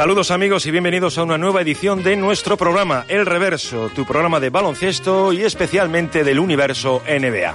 Saludos 0.00 0.30
amigos 0.30 0.64
y 0.64 0.70
bienvenidos 0.70 1.18
a 1.18 1.24
una 1.24 1.36
nueva 1.36 1.60
edición 1.60 2.02
de 2.02 2.16
nuestro 2.16 2.56
programa 2.56 3.04
El 3.06 3.26
Reverso, 3.26 3.90
tu 3.94 4.06
programa 4.06 4.40
de 4.40 4.48
baloncesto 4.48 5.30
y 5.30 5.42
especialmente 5.42 6.24
del 6.24 6.38
universo 6.38 7.02
NBA. 7.06 7.52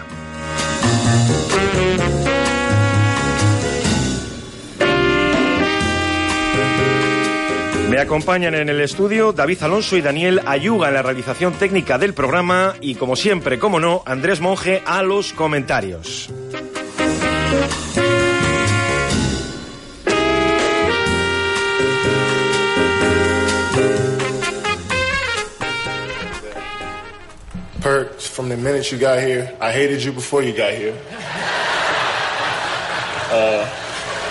Me 7.90 7.98
acompañan 7.98 8.54
en 8.54 8.70
el 8.70 8.80
estudio 8.80 9.34
David 9.34 9.64
Alonso 9.64 9.98
y 9.98 10.02
Daniel 10.02 10.42
Ayuga 10.46 10.90
en 10.90 10.94
la 10.94 11.02
realización 11.02 11.54
técnica 11.54 11.98
del 11.98 12.14
programa 12.14 12.76
y 12.80 12.94
como 12.94 13.16
siempre, 13.16 13.58
como 13.58 13.80
no, 13.80 14.04
Andrés 14.06 14.40
Monge 14.40 14.84
a 14.86 15.02
los 15.02 15.34
comentarios. 15.34 16.30
Perks, 27.86 28.26
from 28.26 28.50
the 28.50 28.58
minute 28.58 28.92
you 28.92 28.98
got 28.98 29.20
here, 29.20 29.56
I 29.62 29.72
hated 29.72 30.04
you 30.04 30.12
before 30.12 30.42
you 30.42 30.58
got 30.58 30.74
here. 30.74 30.98
Uh, 33.30 33.70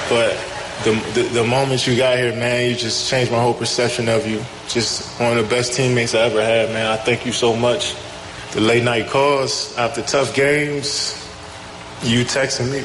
but 0.08 0.36
the, 0.82 0.90
the, 1.14 1.28
the 1.34 1.44
moment 1.44 1.86
you 1.86 1.96
got 1.96 2.18
here, 2.18 2.34
man, 2.34 2.68
you 2.68 2.74
just 2.74 3.08
changed 3.08 3.30
my 3.30 3.40
whole 3.40 3.54
perception 3.54 4.08
of 4.08 4.26
you. 4.26 4.42
Just 4.66 5.20
one 5.20 5.38
of 5.38 5.44
the 5.44 5.48
best 5.48 5.74
teammates 5.74 6.16
I 6.16 6.22
ever 6.22 6.42
had, 6.42 6.70
man. 6.70 6.84
I 6.84 6.96
thank 6.96 7.24
you 7.24 7.30
so 7.30 7.54
much. 7.54 7.94
The 8.54 8.60
late 8.60 8.82
night 8.82 9.06
calls 9.06 9.78
after 9.78 10.02
tough 10.02 10.34
games, 10.34 11.14
you 12.02 12.24
texting 12.24 12.72
me, 12.72 12.82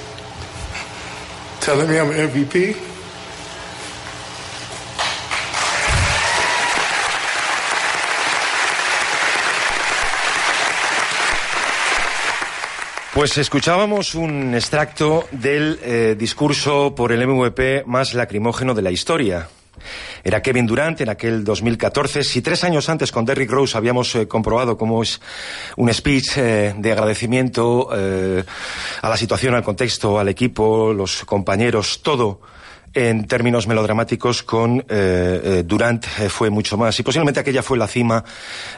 telling 1.61 1.89
me 1.89 1.97
I'm 1.97 2.11
an 2.11 2.29
MVP. 2.29 2.88
Pues 13.13 13.39
escuchábamos 13.39 14.13
un 14.13 14.53
extracto 14.53 15.27
del 15.31 15.79
eh, 15.81 16.15
discurso 16.17 16.93
por 16.93 17.11
el 17.11 17.25
MVP 17.25 17.83
más 17.87 18.13
lacrimógeno 18.13 18.75
de 18.75 18.83
la 18.83 18.91
historia. 18.91 19.49
Era 20.23 20.43
Kevin 20.43 20.67
Durant 20.67 21.01
en 21.01 21.09
aquel 21.09 21.43
2014. 21.43 22.23
Si 22.23 22.43
tres 22.43 22.63
años 22.63 22.87
antes 22.87 23.11
con 23.11 23.25
Derrick 23.25 23.49
Rose 23.49 23.75
habíamos 23.75 24.13
eh, 24.13 24.27
comprobado 24.27 24.77
cómo 24.77 25.01
es 25.01 25.19
un 25.75 25.91
speech 25.91 26.37
eh, 26.37 26.75
de 26.77 26.91
agradecimiento 26.91 27.89
a 27.91 29.09
la 29.09 29.17
situación, 29.17 29.55
al 29.55 29.63
contexto, 29.63 30.19
al 30.19 30.29
equipo, 30.29 30.93
los 30.93 31.25
compañeros, 31.25 32.01
todo 32.03 32.41
en 32.93 33.25
términos 33.27 33.67
melodramáticos 33.67 34.43
con 34.43 34.85
Durant 35.65 36.05
fue 36.29 36.49
mucho 36.49 36.77
más. 36.77 36.99
Y 36.99 37.03
posiblemente 37.03 37.39
aquella 37.39 37.63
fue 37.63 37.77
la 37.77 37.87
cima 37.87 38.23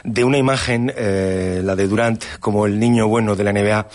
de 0.04 0.24
una 0.24 0.38
imagen, 0.38 0.86
la 0.86 1.76
de 1.76 1.88
Durant 1.88 2.22
como 2.40 2.66
el 2.66 2.78
niño 2.78 3.08
bueno 3.08 3.34
de 3.36 3.44
la 3.44 3.52
NBA, 3.52 3.88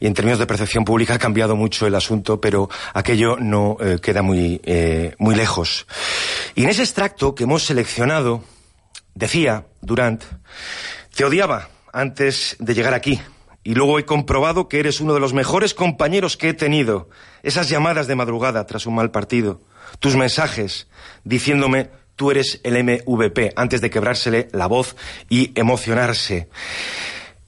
y 0.00 0.06
en 0.06 0.14
términos 0.14 0.38
de 0.38 0.46
percepción 0.46 0.84
pública 0.84 1.14
ha 1.14 1.18
cambiado 1.18 1.56
mucho 1.56 1.86
el 1.86 1.94
asunto, 1.94 2.40
pero 2.40 2.68
aquello 2.94 3.36
no 3.38 3.76
eh, 3.80 3.98
queda 4.00 4.22
muy, 4.22 4.60
eh, 4.64 5.14
muy 5.18 5.34
lejos. 5.34 5.86
Y 6.54 6.64
en 6.64 6.70
ese 6.70 6.82
extracto 6.82 7.34
que 7.34 7.44
hemos 7.44 7.64
seleccionado, 7.64 8.42
decía 9.14 9.66
Durant, 9.80 10.22
te 11.14 11.24
odiaba 11.24 11.68
antes 11.92 12.56
de 12.58 12.74
llegar 12.74 12.94
aquí. 12.94 13.20
Y 13.68 13.74
luego 13.74 13.98
he 13.98 14.06
comprobado 14.06 14.66
que 14.66 14.80
eres 14.80 14.98
uno 14.98 15.12
de 15.12 15.20
los 15.20 15.34
mejores 15.34 15.74
compañeros 15.74 16.38
que 16.38 16.48
he 16.48 16.54
tenido. 16.54 17.10
Esas 17.42 17.68
llamadas 17.68 18.06
de 18.06 18.14
madrugada 18.14 18.64
tras 18.64 18.86
un 18.86 18.94
mal 18.94 19.10
partido. 19.10 19.60
Tus 19.98 20.16
mensajes 20.16 20.88
diciéndome 21.22 21.90
tú 22.16 22.30
eres 22.30 22.62
el 22.64 22.82
MVP 22.82 23.52
antes 23.56 23.82
de 23.82 23.90
quebrársele 23.90 24.48
la 24.52 24.68
voz 24.68 24.96
y 25.28 25.52
emocionarse. 25.54 26.48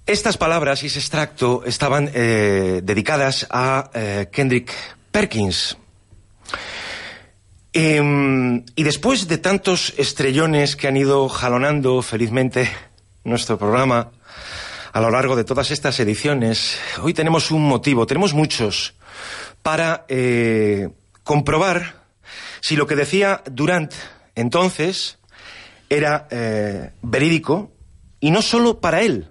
Estas 0.05 0.37
palabras 0.37 0.83
y 0.83 0.89
ese 0.89 0.99
extracto 0.99 1.63
estaban 1.65 2.11
eh, 2.13 2.83
dedicadas 2.85 3.47
a 3.49 3.91
eh, 3.95 4.29
Kendrick 4.31 4.75
Perkins. 5.11 5.79
Em, 7.73 8.63
y 8.77 8.83
después 8.83 9.27
de 9.27 9.39
tantos 9.39 9.95
estrellones 9.97 10.77
que 10.77 10.87
han 10.87 10.99
ido 10.99 11.31
jalonando 11.31 12.03
felizmente 12.03 12.71
nuestro 13.25 13.57
programa 13.57 14.11
a 14.93 15.01
lo 15.01 15.11
largo 15.11 15.37
de 15.37 15.45
todas 15.45 15.71
estas 15.71 15.99
ediciones, 16.01 16.79
hoy 17.03 17.15
tenemos 17.15 17.51
un 17.51 17.67
motivo, 17.67 18.07
tenemos 18.07 18.35
muchos, 18.35 18.95
para 19.63 20.05
eh, 20.09 20.89
comprobar 21.23 22.05
si 22.61 22.77
lo 22.77 22.87
que 22.87 22.97
decía 22.97 23.43
Durant 23.51 23.93
entonces 24.35 25.19
era 25.89 26.29
verídico 27.03 27.73
y 28.21 28.31
no 28.31 28.43
solo 28.43 28.81
para 28.81 29.03
él, 29.03 29.31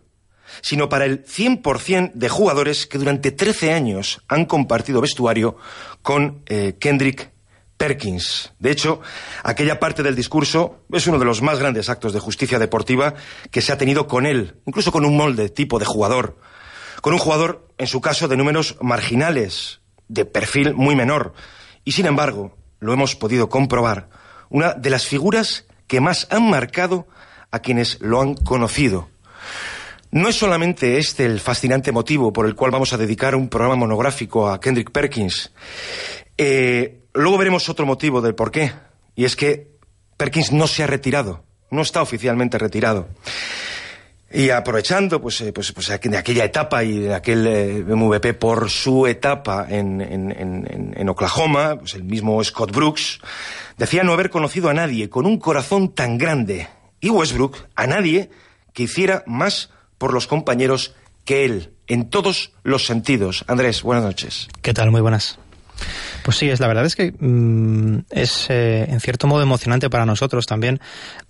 sino 0.61 0.89
para 0.89 1.05
el 1.05 1.25
100% 1.25 2.13
de 2.13 2.29
jugadores 2.29 2.87
que 2.87 2.97
durante 2.97 3.31
13 3.31 3.73
años 3.73 4.21
han 4.27 4.45
compartido 4.45 5.01
vestuario 5.01 5.57
con 6.01 6.43
eh, 6.47 6.75
Kendrick 6.79 7.31
Perkins. 7.79 8.51
De 8.59 8.71
hecho, 8.71 8.99
aquella 9.41 9.79
parte 9.79 10.03
del 10.03 10.13
discurso 10.13 10.83
es 10.91 11.07
uno 11.07 11.17
de 11.17 11.23
los 11.23 11.41
más 11.41 11.59
grandes 11.59 11.87
actos 11.87 12.11
de 12.11 12.19
justicia 12.19 12.59
deportiva 12.59 13.13
que 13.51 13.61
se 13.61 13.71
ha 13.71 13.77
tenido 13.77 14.05
con 14.05 14.25
él, 14.25 14.57
incluso 14.65 14.91
con 14.91 15.05
un 15.05 15.15
molde 15.15 15.47
tipo 15.47 15.79
de 15.79 15.85
jugador. 15.85 16.37
Con 17.01 17.13
un 17.13 17.19
jugador, 17.19 17.69
en 17.77 17.87
su 17.87 18.01
caso, 18.01 18.27
de 18.27 18.35
números 18.35 18.75
marginales, 18.81 19.79
de 20.09 20.25
perfil 20.25 20.73
muy 20.75 20.97
menor. 20.97 21.33
Y 21.85 21.93
sin 21.93 22.05
embargo, 22.05 22.57
lo 22.81 22.91
hemos 22.91 23.15
podido 23.15 23.47
comprobar, 23.47 24.09
una 24.49 24.73
de 24.73 24.89
las 24.89 25.05
figuras 25.05 25.65
que 25.87 26.01
más 26.01 26.27
han 26.31 26.49
marcado 26.49 27.07
a 27.49 27.59
quienes 27.59 28.01
lo 28.01 28.19
han 28.19 28.35
conocido. 28.35 29.07
No 30.11 30.27
es 30.27 30.35
solamente 30.35 30.97
este 30.97 31.25
el 31.25 31.39
fascinante 31.39 31.93
motivo 31.93 32.33
por 32.33 32.45
el 32.45 32.55
cual 32.55 32.71
vamos 32.71 32.91
a 32.91 32.97
dedicar 32.97 33.35
un 33.35 33.47
programa 33.47 33.77
monográfico 33.77 34.49
a 34.49 34.59
Kendrick 34.59 34.91
Perkins. 34.91 35.53
Eh, 36.37 36.98
luego 37.21 37.37
veremos 37.37 37.69
otro 37.69 37.85
motivo 37.85 38.21
del 38.21 38.35
por 38.35 38.51
qué. 38.51 38.73
Y 39.15 39.25
es 39.25 39.35
que 39.35 39.67
Perkins 40.17 40.51
no 40.51 40.67
se 40.67 40.83
ha 40.83 40.87
retirado. 40.87 41.43
No 41.71 41.81
está 41.81 42.01
oficialmente 42.01 42.57
retirado. 42.57 43.07
Y 44.31 44.51
aprovechando 44.51 45.19
pues, 45.19 45.41
eh, 45.41 45.51
pues, 45.51 45.71
pues, 45.71 45.87
de 45.87 46.17
aquella 46.17 46.45
etapa 46.45 46.83
y 46.83 46.99
de 46.99 47.15
aquel 47.15 47.47
eh, 47.47 47.83
MVP 47.83 48.35
por 48.35 48.69
su 48.69 49.07
etapa 49.07 49.65
en, 49.67 50.01
en, 50.01 50.93
en, 50.95 51.09
Oklahoma, 51.09 51.77
pues 51.79 51.95
el 51.95 52.03
mismo 52.03 52.43
Scott 52.43 52.71
Brooks, 52.71 53.19
decía 53.77 54.03
no 54.03 54.13
haber 54.13 54.29
conocido 54.29 54.69
a 54.69 54.73
nadie 54.73 55.09
con 55.09 55.25
un 55.25 55.39
corazón 55.39 55.95
tan 55.95 56.19
grande. 56.19 56.67
Y 57.01 57.09
Westbrook, 57.09 57.57
a 57.75 57.87
nadie 57.87 58.29
que 58.73 58.83
hiciera 58.83 59.23
más 59.25 59.71
por 59.97 60.13
los 60.13 60.27
compañeros 60.27 60.93
que 61.25 61.45
él, 61.45 61.73
en 61.87 62.09
todos 62.09 62.53
los 62.63 62.85
sentidos. 62.85 63.43
Andrés, 63.47 63.81
buenas 63.81 64.03
noches. 64.03 64.47
¿Qué 64.61 64.73
tal? 64.73 64.91
Muy 64.91 65.01
buenas. 65.01 65.39
Pues 66.23 66.37
sí, 66.37 66.49
es 66.49 66.59
la 66.59 66.67
verdad 66.67 66.85
es 66.85 66.95
que 66.95 67.11
mm, 67.11 68.05
es 68.09 68.47
eh, 68.49 68.85
en 68.89 68.99
cierto 68.99 69.27
modo 69.27 69.41
emocionante 69.41 69.89
para 69.89 70.05
nosotros 70.05 70.45
también 70.45 70.79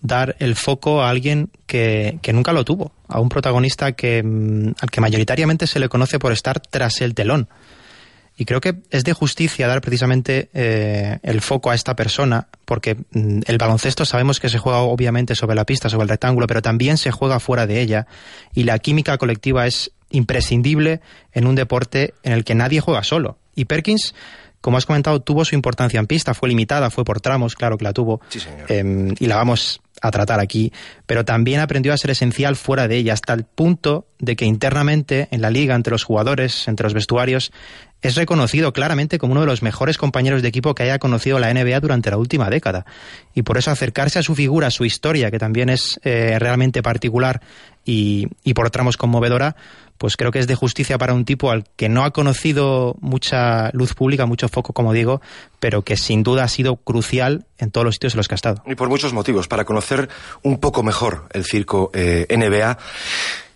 dar 0.01 0.35
el 0.39 0.55
foco 0.55 1.01
a 1.01 1.09
alguien 1.09 1.51
que, 1.65 2.19
que 2.21 2.33
nunca 2.33 2.53
lo 2.53 2.65
tuvo, 2.65 2.91
a 3.07 3.19
un 3.19 3.29
protagonista 3.29 3.91
que, 3.93 4.23
mm, 4.23 4.73
al 4.81 4.91
que 4.91 5.01
mayoritariamente 5.01 5.67
se 5.67 5.79
le 5.79 5.89
conoce 5.89 6.19
por 6.19 6.31
estar 6.31 6.59
tras 6.59 7.01
el 7.01 7.13
telón. 7.13 7.49
Y 8.39 8.45
creo 8.45 8.61
que 8.61 8.75
es 8.89 9.03
de 9.03 9.11
justicia 9.11 9.67
dar 9.67 9.81
precisamente 9.81 10.49
eh, 10.53 11.19
el 11.23 11.41
foco 11.41 11.71
a 11.71 11.75
esta 11.75 11.97
persona, 11.97 12.47
porque 12.63 12.95
mm, 12.95 13.41
el 13.45 13.57
baloncesto 13.57 14.05
sabemos 14.05 14.39
que 14.39 14.47
se 14.47 14.57
juega 14.57 14.79
obviamente 14.79 15.35
sobre 15.35 15.57
la 15.57 15.65
pista, 15.65 15.89
sobre 15.89 16.03
el 16.03 16.09
rectángulo, 16.09 16.47
pero 16.47 16.61
también 16.61 16.97
se 16.97 17.11
juega 17.11 17.41
fuera 17.41 17.67
de 17.67 17.81
ella. 17.81 18.07
Y 18.53 18.63
la 18.63 18.79
química 18.79 19.17
colectiva 19.17 19.67
es 19.67 19.91
imprescindible 20.09 21.01
en 21.31 21.47
un 21.47 21.55
deporte 21.55 22.13
en 22.23 22.33
el 22.33 22.43
que 22.43 22.55
nadie 22.55 22.79
juega 22.81 23.03
solo. 23.03 23.37
Y 23.55 23.65
Perkins 23.65 24.13
como 24.61 24.77
has 24.77 24.85
comentado, 24.85 25.21
tuvo 25.21 25.45
su 25.45 25.55
importancia 25.55 25.99
en 25.99 26.07
pista, 26.07 26.33
fue 26.33 26.49
limitada, 26.49 26.89
fue 26.89 27.05
por 27.05 27.21
tramos, 27.21 27.55
claro 27.55 27.77
que 27.77 27.85
la 27.85 27.93
tuvo, 27.93 28.21
sí, 28.29 28.39
señor. 28.39 28.69
Em, 28.69 29.15
y 29.17 29.27
la 29.27 29.37
vamos 29.37 29.81
a 30.01 30.11
tratar 30.11 30.39
aquí, 30.39 30.71
pero 31.05 31.25
también 31.25 31.59
aprendió 31.59 31.93
a 31.93 31.97
ser 31.97 32.11
esencial 32.11 32.55
fuera 32.55 32.87
de 32.87 32.97
ella, 32.97 33.13
hasta 33.13 33.33
el 33.33 33.43
punto 33.43 34.07
de 34.17 34.35
que 34.35 34.45
internamente, 34.45 35.27
en 35.31 35.41
la 35.41 35.49
liga, 35.49 35.75
entre 35.75 35.91
los 35.91 36.03
jugadores, 36.03 36.67
entre 36.67 36.85
los 36.85 36.93
vestuarios, 36.93 37.51
es 38.01 38.15
reconocido 38.15 38.71
claramente 38.71 39.17
como 39.17 39.33
uno 39.33 39.41
de 39.41 39.47
los 39.47 39.61
mejores 39.61 39.97
compañeros 39.97 40.41
de 40.41 40.47
equipo 40.47 40.73
que 40.73 40.83
haya 40.83 40.99
conocido 40.99 41.37
la 41.39 41.53
NBA 41.53 41.79
durante 41.81 42.09
la 42.09 42.17
última 42.17 42.49
década. 42.49 42.85
Y 43.33 43.41
por 43.43 43.57
eso 43.57 43.71
acercarse 43.71 44.19
a 44.19 44.23
su 44.23 44.35
figura, 44.35 44.67
a 44.67 44.71
su 44.71 44.85
historia, 44.85 45.31
que 45.31 45.39
también 45.39 45.69
es 45.69 45.99
eh, 46.03 46.37
realmente 46.39 46.81
particular 46.81 47.41
y, 47.83 48.27
y 48.43 48.53
por 48.53 48.69
tramos 48.69 48.95
conmovedora, 48.95 49.55
pues 49.99 50.15
creo 50.15 50.31
que 50.31 50.39
es 50.39 50.47
de 50.47 50.55
justicia 50.55 50.97
para 50.97 51.13
un 51.13 51.25
tipo 51.25 51.51
al 51.51 51.65
que 51.75 51.89
no 51.89 52.05
ha 52.05 52.11
conocido 52.11 52.95
mucha 53.01 53.69
luz 53.73 53.93
pública, 53.93 54.25
mucho 54.25 54.47
foco, 54.47 54.71
como 54.71 54.93
digo, 54.93 55.21
pero 55.59 55.83
que 55.83 55.97
sin 55.97 56.23
duda 56.23 56.45
ha 56.45 56.47
sido 56.47 56.77
crucial 56.77 57.45
en 57.57 57.69
todos 57.69 57.83
los 57.83 57.95
sitios 57.95 58.13
en 58.13 58.17
los 58.17 58.29
que 58.29 58.33
ha 58.33 58.37
estado. 58.37 58.63
Y 58.65 58.75
por 58.75 58.87
muchos 58.87 59.11
motivos, 59.11 59.49
para 59.49 59.65
conocer 59.65 60.07
un 60.41 60.59
poco 60.59 60.83
mejor 60.83 61.27
el 61.33 61.43
circo 61.43 61.91
eh, 61.93 62.25
NBA 62.29 62.77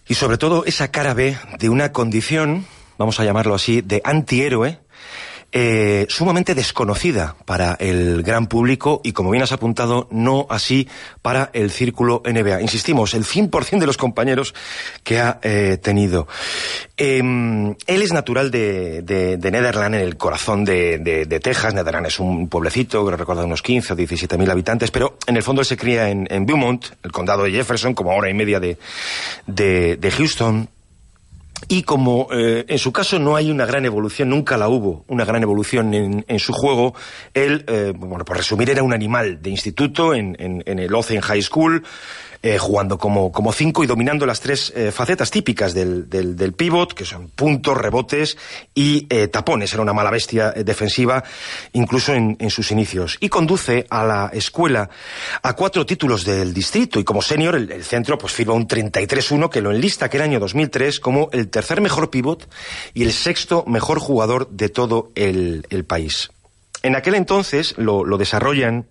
y 0.09 0.15
sobre 0.15 0.37
todo 0.37 0.65
esa 0.65 0.89
cara 0.89 1.13
B 1.13 1.37
de 1.59 1.69
una 1.69 1.93
condición, 1.93 2.65
vamos 2.97 3.21
a 3.21 3.23
llamarlo 3.23 3.55
así, 3.55 3.81
de 3.81 4.01
antihéroe, 4.03 4.79
eh, 5.55 6.07
sumamente 6.09 6.55
desconocida 6.55 7.35
para 7.45 7.73
el 7.73 8.23
gran 8.23 8.47
público 8.47 9.01
y, 9.03 9.11
como 9.11 9.29
bien 9.29 9.43
has 9.43 9.51
apuntado, 9.51 10.07
no 10.09 10.47
así 10.49 10.87
para 11.21 11.51
el 11.53 11.69
círculo 11.69 12.23
NBA. 12.25 12.59
Insistimos, 12.63 13.13
el 13.13 13.23
100% 13.23 13.79
de 13.79 13.85
los 13.85 13.97
compañeros 13.97 14.55
que 15.03 15.19
ha 15.19 15.39
eh, 15.43 15.77
tenido. 15.79 16.27
Em, 16.97 17.75
él 17.85 18.01
es 18.01 18.11
natural 18.11 18.49
de, 18.49 19.03
de, 19.03 19.37
de, 19.37 19.51
Netherland, 19.51 19.93
en 19.93 20.01
el 20.01 20.17
corazón 20.17 20.65
de, 20.65 20.97
de, 20.97 21.39
Texas. 21.39 21.75
Netherland 21.75 22.07
es 22.07 22.19
un 22.19 22.49
pueblecito 22.49 23.05
que 23.05 23.15
recuerda 23.15 23.45
unos 23.45 23.61
15 23.61 23.93
o 23.93 23.95
17 23.95 24.37
mil 24.39 24.49
habitantes, 24.49 24.89
pero 24.89 25.19
en 25.27 25.37
el 25.37 25.43
fondo 25.43 25.61
él 25.61 25.67
se 25.67 25.77
cría 25.77 26.09
en, 26.09 26.27
en 26.31 26.47
Beaumont, 26.47 26.83
el 27.03 27.11
condado 27.11 27.43
de 27.43 27.51
Jefferson, 27.51 27.93
como 27.93 28.15
hora 28.15 28.27
y 28.27 28.33
media 28.33 28.59
de, 28.59 28.77
de 29.45 30.11
Houston. 30.17 30.67
Y 31.67 31.83
como 31.83 32.27
eh, 32.31 32.65
en 32.67 32.77
su 32.77 32.91
caso 32.91 33.19
no 33.19 33.35
hay 33.35 33.51
una 33.51 33.65
gran 33.65 33.85
evolución, 33.85 34.29
nunca 34.29 34.57
la 34.57 34.67
hubo, 34.67 35.05
una 35.07 35.25
gran 35.25 35.43
evolución 35.43 35.93
en, 35.93 36.25
en 36.27 36.39
su 36.39 36.53
juego, 36.53 36.93
él, 37.33 37.63
eh, 37.67 37.93
bueno, 37.95 38.25
por 38.25 38.37
resumir, 38.37 38.69
era 38.69 38.83
un 38.83 38.93
animal 38.93 39.41
de 39.41 39.49
instituto 39.49 40.13
en, 40.13 40.35
en, 40.39 40.63
en 40.65 40.79
el 40.79 40.93
Ocean 40.93 41.21
High 41.21 41.41
School, 41.41 41.83
eh, 42.43 42.57
jugando 42.57 42.97
como, 42.97 43.31
como 43.31 43.53
cinco 43.53 43.85
y 43.85 43.87
dominando 43.87 44.25
las 44.25 44.41
tres 44.41 44.73
eh, 44.75 44.91
facetas 44.91 45.31
típicas 45.31 45.73
del, 45.73 46.09
del, 46.09 46.35
del, 46.35 46.53
que 46.93 47.05
son 47.05 47.29
puntos, 47.29 47.77
rebotes 47.77 48.37
y 48.75 49.07
eh, 49.09 49.29
tapones. 49.29 49.71
Era 49.73 49.81
una 49.81 49.93
mala 49.93 50.11
bestia 50.11 50.53
eh, 50.53 50.65
defensiva, 50.65 51.23
incluso 51.71 52.13
en, 52.13 52.35
en, 52.39 52.49
sus 52.49 52.71
inicios. 52.71 53.17
Y 53.21 53.29
conduce 53.29 53.87
a 53.89 54.03
la 54.03 54.29
escuela 54.33 54.89
a 55.41 55.53
cuatro 55.53 55.85
títulos 55.85 56.25
del 56.25 56.53
distrito. 56.53 56.99
Y 56.99 57.05
como 57.05 57.21
senior, 57.21 57.55
el, 57.55 57.71
el 57.71 57.83
centro 57.85 58.17
pues 58.17 58.33
firma 58.33 58.53
un 58.53 58.67
33-1 58.67 59.49
que 59.49 59.61
lo 59.61 59.71
enlista 59.71 60.05
aquel 60.05 60.21
año 60.21 60.39
2003 60.39 60.99
como 60.99 61.29
el 61.31 61.49
tercer 61.49 61.79
mejor 61.79 62.09
pivot 62.09 62.49
y 62.93 63.03
el 63.03 63.13
sexto 63.13 63.63
mejor 63.67 63.99
jugador 63.99 64.49
de 64.49 64.67
todo 64.67 65.11
el, 65.15 65.65
el 65.69 65.85
país. 65.85 66.29
En 66.81 66.97
aquel 66.97 67.15
entonces 67.15 67.75
lo, 67.77 68.03
lo 68.03 68.17
desarrollan 68.17 68.85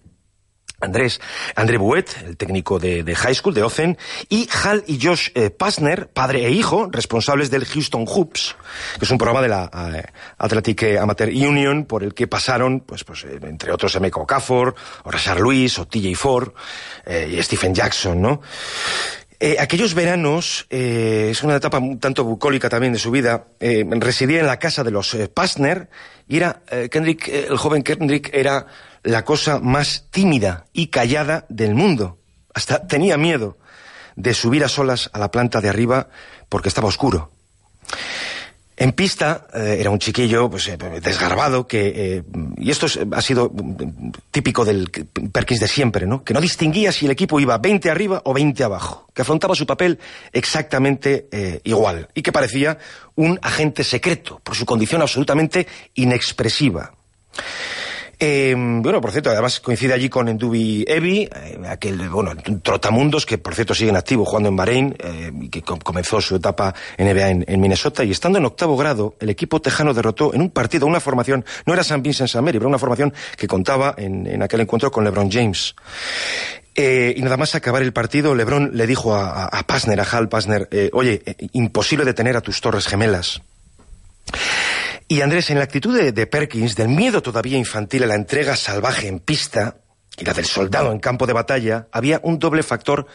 Andrés, 0.83 1.21
André 1.55 1.79
Bouet, 1.79 2.05
el 2.25 2.37
técnico 2.37 2.79
de, 2.79 3.05
de, 3.05 3.15
High 3.15 3.35
School 3.35 3.55
de 3.55 3.63
Ozen, 3.63 3.97
y 4.29 4.49
Hal 4.53 4.85
y 4.87 4.99
Josh 5.01 5.31
eh, 5.35 5.51
Pasner, 5.51 6.09
padre 6.09 6.47
e 6.47 6.51
hijo, 6.51 6.89
responsables 6.91 7.51
del 7.51 7.65
Houston 7.65 8.05
Hoops, 8.07 8.57
que 8.99 9.05
es 9.05 9.11
un 9.11 9.19
programa 9.19 9.43
de 9.43 9.49
la 9.49 9.71
eh, 9.95 10.05
Athletic 10.39 10.83
Amateur 11.01 11.29
Union 11.29 11.85
por 11.85 12.03
el 12.03 12.15
que 12.15 12.27
pasaron, 12.27 12.81
pues, 12.81 13.05
pues 13.05 13.25
eh, 13.25 13.39
entre 13.43 13.73
otros, 13.73 13.95
Emeka 13.95 14.21
Okafor, 14.21 14.75
o 15.05 15.11
Rashard 15.11 15.41
Luis, 15.41 15.79
o 15.79 15.87
TJ 15.87 16.15
Ford, 16.17 16.53
eh, 17.07 17.37
y 17.39 17.43
Stephen 17.43 17.75
Jackson, 17.75 18.21
¿no? 18.21 18.41
Eh, 19.45 19.57
aquellos 19.59 19.95
veranos, 19.95 20.69
eh, 20.71 21.31
es 21.33 21.43
una 21.43 21.57
etapa 21.57 21.81
un 21.81 21.99
tanto 21.99 22.23
bucólica 22.23 22.69
también 22.69 22.93
de 22.93 23.01
su 23.01 23.11
vida, 23.11 23.47
eh, 23.59 23.85
residía 23.99 24.39
en 24.39 24.47
la 24.47 24.61
casa 24.61 24.85
de 24.85 24.93
los 24.93 25.17
Pasner, 25.35 25.89
y 26.29 26.37
era, 26.37 26.63
Kendrick, 26.89 27.27
el 27.27 27.57
joven 27.57 27.83
Kendrick 27.83 28.31
era 28.33 28.69
la 29.03 29.25
cosa 29.25 29.59
más 29.59 30.07
tímida 30.11 30.67
y 30.73 30.89
callada 30.89 31.47
del 31.49 31.75
mundo. 31.75 32.19
Hasta 32.55 32.87
tenía 32.87 33.17
miedo 33.17 33.59
de 34.17 34.35
subir 34.35 34.65
a 34.65 34.69
solas 34.69 35.11
a 35.13 35.19
la 35.19 35.31
planta 35.31 35.61
de 35.61 35.69
arriba 35.69 36.09
porque 36.49 36.69
estaba 36.69 36.89
oscuro. 36.89 37.31
En 38.75 38.93
pista 38.93 39.47
eh, 39.55 39.77
era 39.79 39.91
un 39.91 39.99
chiquillo 39.99 40.51
pues, 40.51 40.67
eh, 40.67 40.79
desgarbado 41.01 41.67
que 41.67 41.93
eh, 41.95 42.23
y 42.57 42.71
esto 42.71 42.87
es, 42.87 42.99
ha 43.13 43.21
sido 43.21 43.53
típico 44.31 44.65
del 44.65 44.91
Perkins 44.91 45.61
de 45.61 45.69
siempre, 45.69 46.07
¿no? 46.07 46.25
Que 46.25 46.33
no 46.35 46.41
distinguía 46.41 46.91
si 46.91 47.05
el 47.05 47.13
equipo 47.13 47.39
iba 47.39 47.59
20 47.59 47.91
arriba 47.91 48.23
o 48.25 48.33
20 48.33 48.65
abajo, 48.65 49.09
que 49.15 49.23
afrontaba 49.23 49.55
su 49.55 49.67
papel 49.67 49.99
exactamente 50.33 51.61
igual 51.65 52.09
y 52.15 52.23
que 52.23 52.33
parecía 52.33 52.79
un 53.15 53.39
agente 53.43 53.85
secreto 53.85 54.41
por 54.43 54.57
su 54.57 54.65
condición 54.65 55.03
absolutamente 55.03 55.67
inexpresiva. 55.95 56.93
Eh, 58.25 58.55
bueno, 58.57 59.01
por 59.01 59.11
cierto, 59.11 59.31
además 59.31 59.59
coincide 59.59 59.95
allí 59.95 60.09
con 60.09 60.29
Endubi 60.29 60.85
Evi, 60.87 61.23
eh, 61.25 61.59
aquel, 61.69 62.09
bueno, 62.09 62.31
trotamundos 62.63 63.27
que 63.27 63.37
por 63.37 63.53
cierto 63.53 63.75
siguen 63.75 63.97
activo 63.97 64.25
jugando 64.25 64.49
en 64.49 64.55
Bahrein, 64.55 64.97
eh, 64.97 65.33
que 65.51 65.63
com 65.63 65.81
comenzó 65.81 66.21
su 66.21 66.37
etapa 66.37 66.73
NBA 66.99 67.29
en, 67.31 67.45
en, 67.49 67.61
Minnesota, 67.61 68.05
y 68.05 68.13
estando 68.13 68.39
en 68.39 68.45
octavo 68.45 68.77
grado, 68.77 69.17
el 69.19 69.29
equipo 69.29 69.61
tejano 69.61 69.93
derrotó 69.93 70.33
en 70.35 70.41
un 70.41 70.51
partido 70.51 70.87
una 70.87 71.01
formación, 71.01 71.45
no 71.67 71.75
era 71.75 71.83
San 71.83 72.01
Vincent 72.01 72.31
San 72.31 72.45
Mary, 72.45 72.59
pero 72.59 72.69
una 72.69 72.79
formación 72.79 73.13
que 73.37 73.49
contaba 73.49 73.97
en, 73.99 74.25
en 74.29 74.41
aquel 74.41 74.61
encuentro 74.61 74.93
con 74.93 75.03
LeBron 75.03 75.29
James. 75.29 75.75
Eh, 76.77 77.15
y 77.17 77.23
nada 77.23 77.37
más 77.37 77.57
acabar 77.57 77.83
el 77.83 77.93
partido, 77.93 78.37
LeBron 78.37 78.71
le 78.75 78.87
dijo 78.87 79.17
a, 79.17 79.33
a, 79.33 79.47
a 79.47 79.63
Pasner, 79.65 79.99
a 79.99 80.05
Hal 80.05 80.29
Pasner, 80.29 80.69
eh, 80.71 80.91
oye, 80.93 81.25
imposible 81.55 82.05
detener 82.05 82.37
a 82.37 82.41
tus 82.41 82.61
torres 82.61 82.87
gemelas. 82.87 83.43
Y 85.13 85.21
Andrés, 85.21 85.51
en 85.51 85.59
la 85.59 85.65
actitud 85.65 85.95
de, 85.95 86.27
Perkins, 86.27 86.75
del 86.75 86.89
miedo 86.89 87.21
todavía 87.21 87.59
infantil 87.59 88.05
a 88.05 88.07
la 88.07 88.15
entrega 88.15 88.57
salvaje 88.57 89.09
en 89.09 89.21
pista 89.21 89.77
y 90.17 90.25
la 90.25 90.33
del 90.33 90.47
soldado 90.47 90.91
en 90.91 91.01
campo 91.01 91.27
de 91.27 91.35
batalla, 91.35 91.87
había 91.93 92.19
un 92.23 92.39
doble 92.39 92.63
factor 92.63 93.07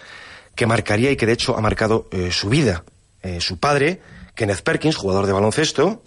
que 0.53 0.67
marcaría 0.67 1.09
y 1.09 1.15
que 1.15 1.25
de 1.25 1.31
hecho 1.33 1.57
ha 1.57 1.61
marcado 1.61 2.07
eh, 2.11 2.29
su 2.31 2.49
vida. 2.49 2.83
Eh, 3.23 3.41
su 3.41 3.59
padre, 3.59 3.99
Kenneth 4.35 4.61
Perkins, 4.61 4.95
jugador 4.95 5.25
de 5.25 5.33
baloncesto, 5.33 6.03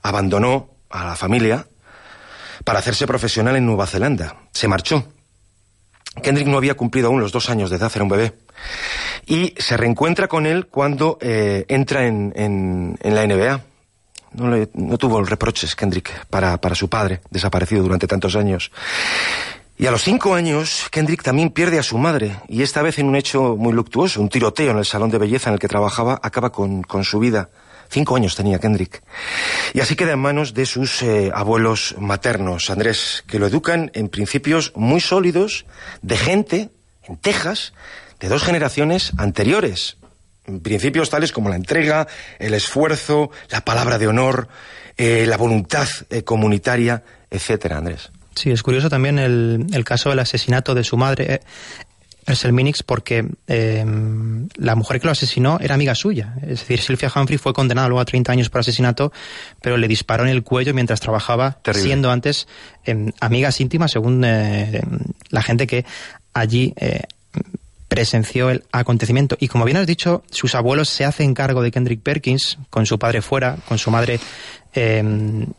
abandonó 0.00 0.70
a 0.88 1.04
la 1.04 1.16
familia 1.16 1.66
para 2.64 2.78
hacerse 2.78 3.06
profesional 3.06 3.56
en 3.56 3.66
Nueva 3.66 3.86
Zelanda. 3.86 4.36
Se 4.52 4.68
marchó. 4.68 5.06
Kendrick 6.22 6.48
no 6.48 6.56
había 6.56 6.78
cumplido 6.78 7.08
aún 7.08 7.20
los 7.20 7.32
dos 7.32 7.50
años 7.50 7.68
de 7.68 7.76
edad, 7.76 7.92
era 7.94 8.04
un 8.04 8.08
bebé. 8.08 8.32
Y 9.26 9.52
se 9.58 9.76
reencuentra 9.76 10.28
con 10.28 10.46
él 10.46 10.68
cuando 10.68 11.18
eh, 11.20 11.66
entra 11.68 12.06
en, 12.06 12.32
en, 12.36 12.98
en 13.02 13.14
la 13.14 13.26
NBA 13.26 13.75
no, 14.36 14.50
le, 14.50 14.68
no 14.74 14.98
tuvo 14.98 15.22
reproches 15.22 15.74
Kendrick 15.74 16.26
para, 16.26 16.56
para 16.58 16.74
su 16.74 16.88
padre, 16.88 17.20
desaparecido 17.30 17.82
durante 17.82 18.06
tantos 18.06 18.36
años. 18.36 18.70
Y 19.78 19.86
a 19.86 19.90
los 19.90 20.02
cinco 20.02 20.34
años, 20.34 20.86
Kendrick 20.90 21.22
también 21.22 21.50
pierde 21.50 21.78
a 21.78 21.82
su 21.82 21.98
madre, 21.98 22.40
y 22.48 22.62
esta 22.62 22.80
vez 22.80 22.98
en 22.98 23.08
un 23.08 23.16
hecho 23.16 23.56
muy 23.56 23.74
luctuoso, 23.74 24.22
un 24.22 24.30
tiroteo 24.30 24.70
en 24.70 24.78
el 24.78 24.86
salón 24.86 25.10
de 25.10 25.18
belleza 25.18 25.50
en 25.50 25.54
el 25.54 25.60
que 25.60 25.68
trabajaba, 25.68 26.18
acaba 26.22 26.50
con, 26.50 26.82
con 26.82 27.04
su 27.04 27.18
vida. 27.18 27.50
Cinco 27.90 28.16
años 28.16 28.34
tenía 28.34 28.58
Kendrick. 28.58 29.02
Y 29.74 29.80
así 29.80 29.94
queda 29.94 30.12
en 30.12 30.18
manos 30.18 30.54
de 30.54 30.66
sus 30.66 31.02
eh, 31.02 31.30
abuelos 31.32 31.94
maternos, 31.98 32.70
Andrés, 32.70 33.22
que 33.28 33.38
lo 33.38 33.46
educan 33.46 33.90
en 33.94 34.08
principios 34.08 34.72
muy 34.74 35.00
sólidos, 35.00 35.66
de 36.00 36.16
gente, 36.16 36.70
en 37.04 37.18
Texas, 37.18 37.74
de 38.18 38.28
dos 38.28 38.42
generaciones 38.42 39.12
anteriores 39.18 39.98
principios 40.62 41.10
tales 41.10 41.32
como 41.32 41.48
la 41.48 41.56
entrega, 41.56 42.06
el 42.38 42.54
esfuerzo, 42.54 43.30
la 43.50 43.64
palabra 43.64 43.98
de 43.98 44.06
honor, 44.06 44.48
eh, 44.96 45.24
la 45.26 45.36
voluntad 45.36 45.88
eh, 46.10 46.22
comunitaria, 46.22 47.02
etcétera, 47.30 47.78
Andrés. 47.78 48.10
Sí, 48.34 48.50
es 48.50 48.62
curioso 48.62 48.90
también 48.90 49.18
el, 49.18 49.66
el 49.72 49.84
caso 49.84 50.10
del 50.10 50.18
asesinato 50.18 50.74
de 50.74 50.84
su 50.84 50.96
madre, 50.96 51.34
eh, 51.34 51.40
Ersel 52.26 52.52
Minix, 52.52 52.82
porque 52.82 53.24
eh, 53.46 53.84
la 54.56 54.74
mujer 54.74 55.00
que 55.00 55.06
lo 55.06 55.12
asesinó 55.12 55.58
era 55.60 55.74
amiga 55.74 55.94
suya. 55.94 56.34
Es 56.42 56.60
decir, 56.60 56.80
Sylvia 56.80 57.10
Humphrey 57.14 57.38
fue 57.38 57.52
condenada 57.54 57.88
luego 57.88 58.00
a 58.00 58.04
30 58.04 58.32
años 58.32 58.50
por 58.50 58.60
asesinato, 58.60 59.12
pero 59.62 59.76
le 59.76 59.86
disparó 59.86 60.24
en 60.24 60.30
el 60.30 60.42
cuello 60.42 60.74
mientras 60.74 61.00
trabajaba, 61.00 61.58
Terrible. 61.62 61.84
siendo 61.84 62.10
antes 62.10 62.48
eh, 62.84 63.12
amigas 63.20 63.60
íntimas, 63.60 63.92
según 63.92 64.24
eh, 64.24 64.82
la 65.30 65.42
gente 65.42 65.68
que 65.68 65.84
allí 66.34 66.74
presenció 67.96 68.50
el 68.50 68.62
acontecimiento. 68.72 69.38
Y 69.40 69.48
como 69.48 69.64
bien 69.64 69.78
has 69.78 69.86
dicho, 69.86 70.22
sus 70.30 70.54
abuelos 70.54 70.90
se 70.90 71.06
hacen 71.06 71.32
cargo 71.32 71.62
de 71.62 71.70
Kendrick 71.70 72.02
Perkins, 72.02 72.58
con 72.68 72.84
su 72.84 72.98
padre 72.98 73.22
fuera, 73.22 73.56
con 73.66 73.78
su 73.78 73.90
madre 73.90 74.20
eh, 74.74 75.02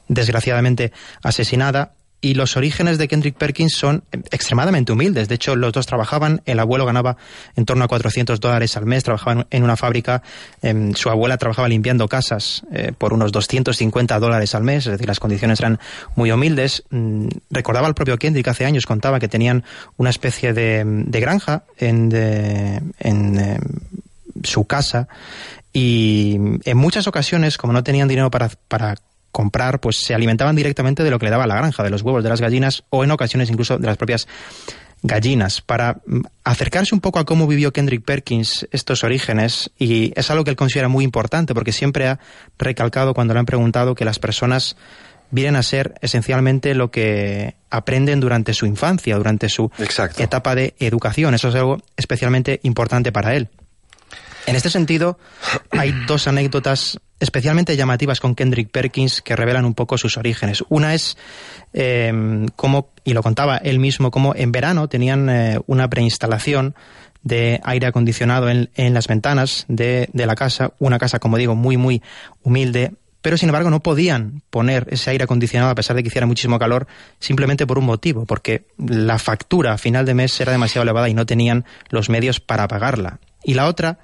desgraciadamente 0.08 0.92
asesinada. 1.24 1.94
Y 2.20 2.34
los 2.34 2.58
orígenes 2.58 2.98
de 2.98 3.08
Kendrick 3.08 3.38
Perkins 3.38 3.74
son 3.74 4.04
extremadamente 4.32 4.92
humildes. 4.92 5.28
De 5.28 5.36
hecho, 5.36 5.56
los 5.56 5.72
dos 5.72 5.86
trabajaban. 5.86 6.42
El 6.46 6.60
abuelo 6.60 6.86
ganaba 6.86 7.16
en 7.56 7.66
torno 7.66 7.86
a 7.86 7.88
400 7.88 8.40
dólares 8.40 8.76
al 8.76 8.88
mes, 8.88 9.04
trabajaba 9.04 9.46
en 9.52 9.64
una 9.64 9.78
fábrica. 9.78 10.24
Eh, 10.64 10.92
su 10.96 11.10
abuela 11.10 11.38
trabajaba 11.38 11.68
limpiando 11.70 12.08
casas 12.08 12.64
eh, 12.72 12.92
por 12.98 13.14
unos 13.14 13.32
250 13.32 14.20
dólares 14.20 14.56
al 14.56 14.64
mes. 14.64 14.88
Es 14.88 14.94
decir, 14.94 15.08
las 15.08 15.20
condiciones 15.20 15.60
eran 15.60 15.80
muy 16.16 16.32
humildes. 16.32 16.84
Mm, 16.90 17.28
recordaba 17.52 17.88
el 17.88 17.94
propio 17.94 18.18
Kendrick 18.18 18.48
hace 18.48 18.66
años, 18.66 18.88
contaba 18.88 19.20
que 19.20 19.28
tenían 19.28 19.64
una 19.98 20.10
especie 20.10 20.54
de, 20.54 20.84
de 20.86 21.20
granja 21.20 21.64
en, 21.78 22.10
de, 22.10 22.82
en 23.00 23.40
eh, 23.40 23.60
su 24.44 24.66
casa. 24.66 25.08
Y 25.72 26.38
en 26.66 26.78
muchas 26.78 27.06
ocasiones, 27.06 27.58
como 27.58 27.74
no 27.74 27.84
tenían 27.84 28.08
dinero 28.08 28.32
para, 28.32 28.50
para 28.68 28.96
comprar, 29.32 29.80
pues 29.80 29.98
se 29.98 30.14
alimentaban 30.14 30.56
directamente 30.56 31.04
de 31.04 31.12
lo 31.12 31.20
que 31.20 31.26
le 31.26 31.32
daba 31.32 31.48
la 31.48 31.56
granja, 31.56 31.84
de 31.84 31.90
los 31.90 32.02
huevos 32.02 32.24
de 32.24 32.30
las 32.30 32.42
gallinas 32.42 32.84
o 32.90 33.04
en 33.04 33.12
ocasiones 33.12 33.50
incluso 33.50 33.78
de 33.78 33.88
las 33.88 33.98
propias 33.98 34.28
gallinas. 35.04 35.62
Para 35.62 36.02
acercarse 36.44 36.96
un 36.96 37.02
poco 37.02 37.20
a 37.20 37.26
cómo 37.26 37.48
vivió 37.48 37.72
Kendrick 37.72 38.04
Perkins 38.04 38.68
estos 38.72 39.04
orígenes, 39.04 39.72
y 39.78 40.12
es 40.16 40.32
algo 40.32 40.44
que 40.44 40.50
él 40.50 40.56
considera 40.56 40.88
muy 40.88 41.04
importante 41.04 41.54
porque 41.54 41.72
siempre 41.72 42.08
ha 42.08 42.20
recalcado 42.58 43.14
cuando 43.14 43.34
le 43.34 43.40
han 43.40 43.46
preguntado 43.46 43.96
que 43.96 44.06
las 44.06 44.20
personas 44.20 44.76
vienen 45.30 45.58
a 45.58 45.64
ser 45.64 45.96
esencialmente 46.02 46.74
lo 46.74 46.90
que 46.90 47.56
aprenden 47.70 48.20
durante 48.20 48.54
su 48.54 48.66
infancia, 48.66 49.18
durante 49.18 49.50
su 49.50 49.70
Exacto. 49.78 50.24
etapa 50.24 50.56
de 50.56 50.74
educación. 50.80 51.34
Eso 51.34 51.50
es 51.50 51.56
algo 51.56 51.78
especialmente 51.98 52.60
importante 52.64 53.12
para 53.12 53.36
él. 53.36 53.50
En 54.48 54.56
este 54.56 54.70
sentido, 54.70 55.20
hay 55.72 55.92
dos 56.08 56.28
anécdotas 56.28 57.00
especialmente 57.20 57.76
llamativas 57.76 58.20
con 58.20 58.34
Kendrick 58.34 58.72
Perkins 58.72 59.22
que 59.22 59.36
revelan 59.36 59.66
un 59.66 59.74
poco 59.74 59.98
sus 59.98 60.18
orígenes. 60.18 60.64
Una 60.70 60.94
es 60.94 61.18
eh, 61.74 62.46
cómo, 62.56 62.90
y 63.04 63.14
lo 63.14 63.22
contaba 63.22 63.58
él 63.58 63.78
mismo, 63.78 64.10
cómo 64.10 64.34
en 64.36 64.52
verano 64.52 64.88
tenían 64.88 65.30
eh, 65.30 65.60
una 65.68 65.90
preinstalación 65.90 66.76
de 67.24 67.60
aire 67.64 67.88
acondicionado 67.88 68.50
en, 68.50 68.70
en 68.76 68.94
las 68.94 69.08
ventanas 69.08 69.66
de, 69.68 70.10
de 70.14 70.26
la 70.26 70.36
casa, 70.36 70.74
una 70.80 70.98
casa, 70.98 71.20
como 71.20 71.38
digo, 71.38 71.56
muy, 71.56 71.76
muy 71.76 72.02
humilde, 72.42 72.94
pero 73.22 73.36
sin 73.36 73.50
embargo 73.50 73.70
no 73.70 73.82
podían 73.82 74.44
poner 74.50 74.88
ese 74.92 75.10
aire 75.10 75.26
acondicionado 75.26 75.72
a 75.72 75.76
pesar 75.76 75.98
de 75.98 76.04
que 76.04 76.08
hiciera 76.08 76.28
muchísimo 76.28 76.58
calor 76.58 76.88
simplemente 77.20 77.68
por 77.68 77.80
un 77.80 77.86
motivo, 77.86 78.26
porque 78.26 78.68
la 78.78 79.20
factura 79.20 79.74
a 79.74 79.78
final 79.78 80.06
de 80.06 80.14
mes 80.14 80.40
era 80.40 80.54
demasiado 80.54 80.84
elevada 80.84 81.10
y 81.10 81.14
no 81.14 81.26
tenían 81.26 81.66
los 81.90 82.10
medios 82.10 82.40
para 82.40 82.70
pagarla. 82.70 83.20
Y 83.44 83.56
la 83.56 83.66
otra 83.66 84.00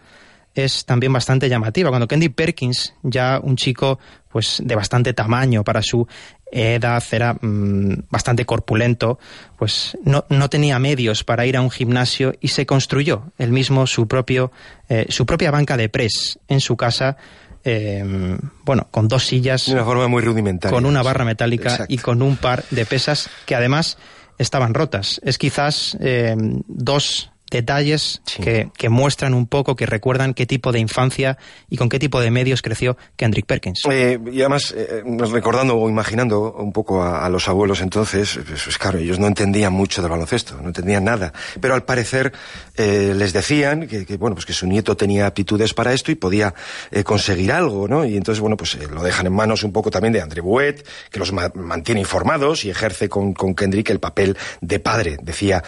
es 0.55 0.85
también 0.85 1.13
bastante 1.13 1.49
llamativa. 1.49 1.89
Cuando 1.89 2.07
Kendy 2.07 2.29
Perkins, 2.29 2.93
ya 3.03 3.39
un 3.41 3.55
chico 3.55 3.99
pues 4.29 4.61
de 4.63 4.75
bastante 4.75 5.13
tamaño 5.13 5.63
para 5.63 5.81
su 5.81 6.07
edad, 6.51 7.03
era 7.11 7.33
mm, 7.33 8.05
bastante 8.09 8.45
corpulento, 8.45 9.19
pues 9.57 9.97
no, 10.03 10.25
no, 10.29 10.49
tenía 10.49 10.77
medios 10.79 11.23
para 11.23 11.45
ir 11.45 11.57
a 11.57 11.61
un 11.61 11.71
gimnasio 11.71 12.33
y 12.41 12.49
se 12.49 12.65
construyó 12.65 13.31
él 13.37 13.51
mismo 13.51 13.87
su 13.87 14.07
propio 14.07 14.51
eh, 14.89 15.07
su 15.09 15.25
propia 15.25 15.49
banca 15.49 15.77
de 15.77 15.89
press 15.89 16.39
en 16.47 16.61
su 16.61 16.77
casa 16.77 17.17
eh, 17.63 18.37
bueno, 18.65 18.87
con 18.91 19.07
dos 19.07 19.25
sillas. 19.25 19.67
De 19.67 19.73
una 19.73 19.85
forma 19.85 20.07
muy 20.07 20.21
rudimentaria. 20.21 20.75
Con 20.75 20.85
una 20.85 21.01
barra 21.01 21.23
metálica 21.23 21.69
Exacto. 21.69 21.93
y 21.93 21.97
con 21.97 22.21
un 22.21 22.37
par 22.37 22.65
de 22.71 22.85
pesas 22.85 23.29
que 23.45 23.55
además 23.55 23.97
estaban 24.37 24.73
rotas. 24.73 25.21
Es 25.23 25.37
quizás 25.37 25.97
eh, 26.01 26.35
dos 26.67 27.31
detalles 27.53 28.21
sí. 28.25 28.43
que, 28.43 28.69
que, 28.77 28.89
muestran 28.89 29.33
un 29.33 29.47
poco, 29.47 29.75
que 29.75 29.85
recuerdan 29.85 30.33
qué 30.33 30.45
tipo 30.45 30.71
de 30.71 30.79
infancia 30.79 31.37
y 31.69 31.77
con 31.77 31.87
qué 31.87 31.99
tipo 31.99 32.19
de 32.19 32.31
medios 32.31 32.61
creció 32.61 32.97
Kendrick 33.15 33.45
Perkins. 33.45 33.81
Eh, 33.89 34.19
y 34.31 34.41
además, 34.41 34.73
eh, 34.75 35.03
recordando 35.31 35.77
o 35.77 35.89
imaginando 35.89 36.53
un 36.53 36.73
poco 36.73 37.01
a, 37.01 37.25
a 37.25 37.29
los 37.29 37.47
abuelos 37.47 37.81
entonces, 37.81 38.39
pues, 38.45 38.63
pues, 38.63 38.77
claro, 38.77 38.97
ellos 38.99 39.19
no 39.19 39.27
entendían 39.27 39.71
mucho 39.71 40.01
del 40.01 40.11
baloncesto, 40.11 40.59
no 40.61 40.67
entendían 40.67 41.03
nada, 41.03 41.31
pero 41.61 41.75
al 41.75 41.83
parecer 41.83 42.33
eh, 42.75 43.13
les 43.15 43.33
decían 43.33 43.87
que, 43.87 44.05
que, 44.05 44.17
bueno, 44.17 44.35
pues 44.35 44.45
que 44.45 44.53
su 44.53 44.67
nieto 44.67 44.97
tenía 44.97 45.27
aptitudes 45.27 45.73
para 45.73 45.93
esto 45.93 46.11
y 46.11 46.15
podía 46.15 46.53
eh, 46.91 47.03
conseguir 47.03 47.51
algo, 47.51 47.87
¿no? 47.87 48.05
Y 48.05 48.17
entonces, 48.17 48.39
bueno, 48.39 48.57
pues 48.57 48.77
lo 48.89 49.03
dejan 49.03 49.27
en 49.27 49.33
manos 49.33 49.63
un 49.63 49.71
poco 49.71 49.91
también 49.91 50.13
de 50.13 50.21
André 50.21 50.41
Bouet, 50.41 50.85
que 51.11 51.19
los 51.19 51.31
ma 51.31 51.51
mantiene 51.53 52.01
informados 52.01 52.65
y 52.65 52.69
ejerce 52.69 53.09
con, 53.09 53.33
con 53.33 53.53
Kendrick 53.53 53.89
el 53.89 53.99
papel 53.99 54.37
de 54.61 54.79
padre. 54.79 55.17
Decía, 55.21 55.63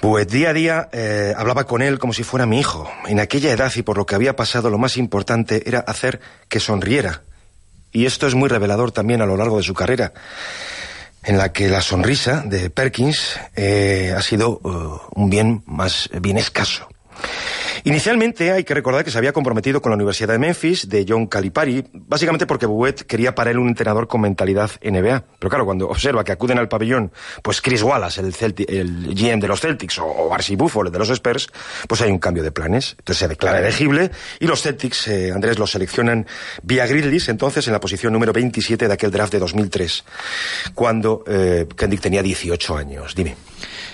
Bouet 0.00 0.26
día 0.26 0.50
a 0.50 0.52
día 0.52 0.88
eh, 1.02 1.34
hablaba 1.34 1.64
con 1.64 1.80
él 1.80 1.98
como 1.98 2.12
si 2.12 2.24
fuera 2.24 2.44
mi 2.44 2.60
hijo. 2.60 2.90
En 3.06 3.20
aquella 3.20 3.50
edad 3.50 3.72
y 3.74 3.82
por 3.82 3.96
lo 3.96 4.04
que 4.04 4.14
había 4.14 4.36
pasado, 4.36 4.68
lo 4.68 4.76
más 4.76 4.98
importante 4.98 5.62
era 5.66 5.80
hacer 5.80 6.20
que 6.48 6.60
sonriera. 6.60 7.22
Y 7.90 8.04
esto 8.04 8.26
es 8.26 8.34
muy 8.34 8.50
revelador 8.50 8.92
también 8.92 9.22
a 9.22 9.26
lo 9.26 9.36
largo 9.38 9.56
de 9.56 9.62
su 9.62 9.72
carrera, 9.72 10.12
en 11.22 11.38
la 11.38 11.52
que 11.52 11.68
la 11.68 11.80
sonrisa 11.80 12.42
de 12.44 12.68
Perkins 12.68 13.40
eh, 13.56 14.14
ha 14.14 14.20
sido 14.20 14.60
uh, 14.62 15.00
un 15.14 15.30
bien 15.30 15.62
más 15.64 16.10
bien 16.20 16.36
escaso. 16.36 16.86
Inicialmente 17.84 18.52
hay 18.52 18.64
que 18.64 18.74
recordar 18.74 19.04
que 19.04 19.10
se 19.10 19.18
había 19.18 19.32
comprometido 19.32 19.80
con 19.80 19.90
la 19.90 19.96
Universidad 19.96 20.28
de 20.28 20.38
Memphis 20.38 20.88
de 20.88 21.06
John 21.08 21.26
Calipari, 21.26 21.84
básicamente 21.92 22.46
porque 22.46 22.66
Bouet 22.66 23.06
quería 23.06 23.34
para 23.34 23.50
él 23.50 23.58
un 23.58 23.68
entrenador 23.68 24.06
con 24.06 24.20
mentalidad 24.20 24.70
NBA. 24.82 25.24
Pero 25.38 25.50
claro, 25.50 25.64
cuando 25.64 25.88
observa 25.88 26.24
que 26.24 26.32
acuden 26.32 26.58
al 26.58 26.68
pabellón, 26.68 27.12
pues 27.42 27.60
Chris 27.60 27.82
Wallace, 27.82 28.20
el, 28.20 28.34
Celtic, 28.34 28.68
el 28.70 29.14
GM 29.14 29.40
de 29.40 29.48
los 29.48 29.60
Celtics, 29.60 29.98
o, 29.98 30.32
Archie 30.34 30.56
Buffalo 30.56 30.90
de 30.90 30.98
los 30.98 31.08
Spurs, 31.10 31.48
pues 31.88 32.00
hay 32.02 32.10
un 32.10 32.18
cambio 32.18 32.42
de 32.42 32.52
planes. 32.52 32.96
Entonces 32.98 33.18
se 33.18 33.28
declara 33.28 33.60
elegible 33.60 34.10
y 34.38 34.46
los 34.46 34.62
Celtics, 34.62 35.08
eh, 35.08 35.32
Andrés, 35.32 35.58
los 35.58 35.70
seleccionan 35.70 36.26
vía 36.62 36.86
Grizzlies, 36.86 37.28
entonces 37.28 37.66
en 37.66 37.72
la 37.72 37.80
posición 37.80 38.12
número 38.12 38.32
27 38.32 38.88
de 38.88 38.92
aquel 38.92 39.10
draft 39.10 39.32
de 39.32 39.38
2003, 39.38 40.04
cuando 40.74 41.24
eh, 41.26 41.66
tenía 42.00 42.22
18 42.22 42.76
años. 42.76 43.14
Dime. 43.14 43.36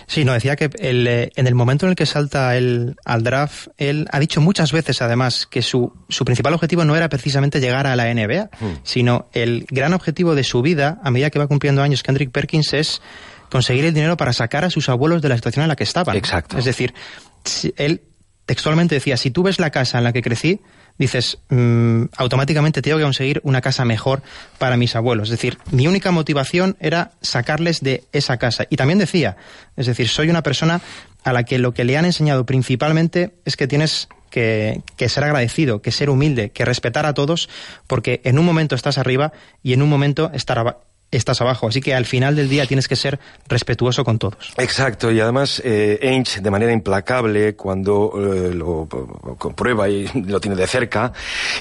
Sí, 0.06 0.25
no, 0.25 0.32
decía 0.32 0.54
que 0.54 0.70
el, 0.78 1.06
eh, 1.06 1.32
en 1.34 1.46
el 1.46 1.54
momento 1.54 1.86
en 1.86 1.90
el 1.90 1.96
que 1.96 2.06
salta 2.06 2.56
él 2.56 2.96
al 3.04 3.25
draft, 3.25 3.68
él 3.76 4.06
ha 4.12 4.20
dicho 4.20 4.40
muchas 4.40 4.72
veces, 4.72 5.02
además, 5.02 5.46
que 5.46 5.62
su, 5.62 5.92
su 6.08 6.25
principal 6.25 6.54
objetivo 6.54 6.84
no 6.84 6.94
era 6.94 7.08
precisamente 7.08 7.60
llegar 7.60 7.86
a 7.86 7.96
la 7.96 8.12
NBA, 8.12 8.50
mm. 8.60 8.78
sino 8.84 9.26
el 9.32 9.66
gran 9.68 9.94
objetivo 9.94 10.34
de 10.34 10.44
su 10.44 10.62
vida, 10.62 11.00
a 11.02 11.10
medida 11.10 11.30
que 11.30 11.38
va 11.38 11.48
cumpliendo 11.48 11.82
años 11.82 12.02
Kendrick 12.02 12.30
Perkins, 12.30 12.72
es 12.72 13.02
conseguir 13.50 13.84
el 13.84 13.94
dinero 13.94 14.16
para 14.16 14.32
sacar 14.32 14.64
a 14.64 14.70
sus 14.70 14.88
abuelos 14.88 15.22
de 15.22 15.28
la 15.28 15.36
situación 15.36 15.64
en 15.64 15.68
la 15.68 15.76
que 15.76 15.84
estaban. 15.84 16.16
Exacto. 16.16 16.58
Es 16.58 16.64
decir, 16.64 16.94
él 17.76 18.02
textualmente 18.44 18.94
decía, 18.94 19.16
si 19.16 19.30
tú 19.30 19.42
ves 19.42 19.58
la 19.58 19.70
casa 19.70 19.98
en 19.98 20.04
la 20.04 20.12
que 20.12 20.22
crecí, 20.22 20.60
dices, 20.98 21.38
mmm, 21.48 22.04
automáticamente 22.16 22.82
tengo 22.82 22.98
que 22.98 23.04
conseguir 23.04 23.40
una 23.44 23.60
casa 23.60 23.84
mejor 23.84 24.22
para 24.58 24.76
mis 24.76 24.96
abuelos. 24.96 25.28
Es 25.28 25.32
decir, 25.32 25.58
mi 25.70 25.86
única 25.86 26.10
motivación 26.10 26.76
era 26.80 27.12
sacarles 27.20 27.80
de 27.80 28.04
esa 28.12 28.36
casa. 28.38 28.66
Y 28.70 28.76
también 28.76 28.98
decía, 28.98 29.36
es 29.76 29.86
decir, 29.86 30.08
soy 30.08 30.30
una 30.30 30.42
persona 30.42 30.80
a 31.24 31.32
la 31.32 31.44
que 31.44 31.58
lo 31.58 31.74
que 31.74 31.84
le 31.84 31.96
han 31.96 32.04
enseñado 32.04 32.46
principalmente 32.46 33.34
es 33.44 33.56
que 33.56 33.66
tienes 33.66 34.08
que, 34.30 34.82
que, 34.96 35.08
ser 35.08 35.24
agradecido, 35.24 35.82
que 35.82 35.92
ser 35.92 36.10
humilde, 36.10 36.50
que 36.50 36.64
respetar 36.64 37.06
a 37.06 37.14
todos, 37.14 37.48
porque 37.86 38.20
en 38.24 38.38
un 38.38 38.44
momento 38.44 38.74
estás 38.74 38.98
arriba 38.98 39.32
y 39.62 39.72
en 39.72 39.82
un 39.82 39.88
momento 39.88 40.30
estar, 40.34 40.78
estás 41.10 41.40
abajo. 41.40 41.68
Así 41.68 41.80
que 41.80 41.94
al 41.94 42.04
final 42.04 42.36
del 42.36 42.48
día 42.48 42.66
tienes 42.66 42.88
que 42.88 42.96
ser 42.96 43.18
respetuoso 43.48 44.04
con 44.04 44.18
todos. 44.18 44.52
Exacto, 44.56 45.10
y 45.10 45.20
además 45.20 45.62
eh, 45.64 45.98
Ainge, 46.02 46.40
de 46.40 46.50
manera 46.50 46.72
implacable, 46.72 47.54
cuando 47.54 48.12
eh, 48.16 48.54
lo, 48.54 48.88
comprueba 49.38 49.88
y 49.88 50.06
lo 50.26 50.40
tiene 50.40 50.56
de 50.56 50.66
cerca, 50.66 51.12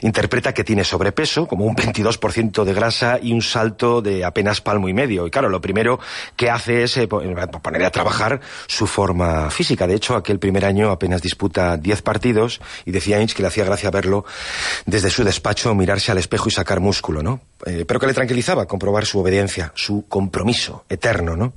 interpreta 0.01 0.53
que 0.53 0.63
tiene 0.63 0.83
sobrepeso, 0.83 1.47
como 1.47 1.65
un 1.65 1.75
22% 1.75 2.63
de 2.63 2.73
grasa 2.73 3.19
y 3.21 3.33
un 3.33 3.41
salto 3.41 4.01
de 4.01 4.25
apenas 4.25 4.61
palmo 4.61 4.89
y 4.89 4.93
medio. 4.93 5.27
Y 5.27 5.31
claro, 5.31 5.49
lo 5.49 5.61
primero 5.61 5.99
que 6.35 6.49
hace 6.49 6.83
es 6.83 6.97
eh, 6.97 7.07
poner 7.07 7.83
a 7.83 7.91
trabajar 7.91 8.41
su 8.67 8.87
forma 8.87 9.49
física. 9.49 9.87
De 9.87 9.95
hecho, 9.95 10.15
aquel 10.15 10.39
primer 10.39 10.65
año 10.65 10.91
apenas 10.91 11.21
disputa 11.21 11.77
10 11.77 12.01
partidos 12.01 12.61
y 12.85 12.91
decía 12.91 13.17
Ainge 13.17 13.35
que 13.35 13.41
le 13.41 13.47
hacía 13.47 13.65
gracia 13.65 13.91
verlo 13.91 14.25
desde 14.85 15.09
su 15.09 15.23
despacho 15.23 15.73
mirarse 15.75 16.11
al 16.11 16.17
espejo 16.17 16.49
y 16.49 16.51
sacar 16.51 16.79
músculo, 16.79 17.21
¿no? 17.21 17.41
Eh, 17.65 17.85
pero 17.87 17.99
que 17.99 18.07
le 18.07 18.13
tranquilizaba 18.13 18.65
comprobar 18.65 19.05
su 19.05 19.19
obediencia, 19.19 19.34
su 19.75 20.05
compromiso 20.07 20.85
eterno, 20.89 21.35
¿no? 21.35 21.53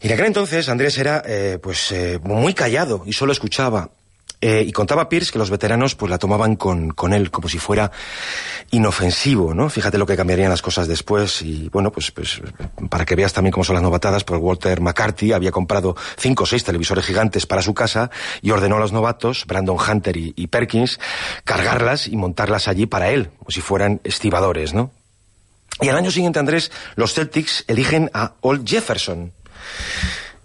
Y 0.00 0.08
en 0.08 0.14
aquel 0.14 0.26
entonces 0.26 0.68
Andrés 0.68 0.98
era 0.98 1.22
eh, 1.24 1.58
pues 1.62 1.92
eh, 1.92 2.18
muy 2.22 2.54
callado 2.54 3.04
y 3.06 3.12
solo 3.12 3.32
escuchaba. 3.32 3.90
Eh, 4.44 4.64
y 4.66 4.72
contaba 4.72 5.08
Pierce 5.08 5.30
que 5.30 5.38
los 5.38 5.50
veteranos 5.50 5.94
pues 5.94 6.10
la 6.10 6.18
tomaban 6.18 6.56
con, 6.56 6.90
con 6.90 7.12
él 7.12 7.30
como 7.30 7.48
si 7.48 7.58
fuera 7.58 7.92
inofensivo, 8.72 9.54
¿no? 9.54 9.70
Fíjate 9.70 9.98
lo 9.98 10.06
que 10.06 10.16
cambiarían 10.16 10.50
las 10.50 10.62
cosas 10.62 10.88
después 10.88 11.42
y 11.42 11.68
bueno, 11.68 11.92
pues, 11.92 12.10
pues 12.10 12.42
para 12.90 13.04
que 13.04 13.14
veas 13.14 13.32
también 13.32 13.52
cómo 13.52 13.62
son 13.62 13.74
las 13.74 13.84
novatadas, 13.84 14.24
pues 14.24 14.40
Walter 14.40 14.80
McCarthy 14.80 15.32
había 15.32 15.52
comprado 15.52 15.94
cinco 16.18 16.42
o 16.42 16.46
seis 16.46 16.64
televisores 16.64 17.06
gigantes 17.06 17.46
para 17.46 17.62
su 17.62 17.72
casa 17.72 18.10
y 18.40 18.50
ordenó 18.50 18.78
a 18.78 18.80
los 18.80 18.90
novatos, 18.90 19.44
Brandon 19.46 19.78
Hunter 19.78 20.16
y, 20.16 20.32
y 20.34 20.48
Perkins, 20.48 20.98
cargarlas 21.44 22.08
y 22.08 22.16
montarlas 22.16 22.66
allí 22.66 22.86
para 22.86 23.10
él, 23.10 23.30
como 23.38 23.52
si 23.52 23.60
fueran 23.60 24.00
estibadores, 24.02 24.74
¿no? 24.74 24.90
Y 25.82 25.88
al 25.88 25.96
año 25.96 26.10
siguiente, 26.10 26.38
Andrés, 26.38 26.70
los 26.96 27.14
Celtics 27.14 27.64
eligen 27.68 28.10
a 28.14 28.34
Old 28.40 28.66
Jefferson 28.66 29.32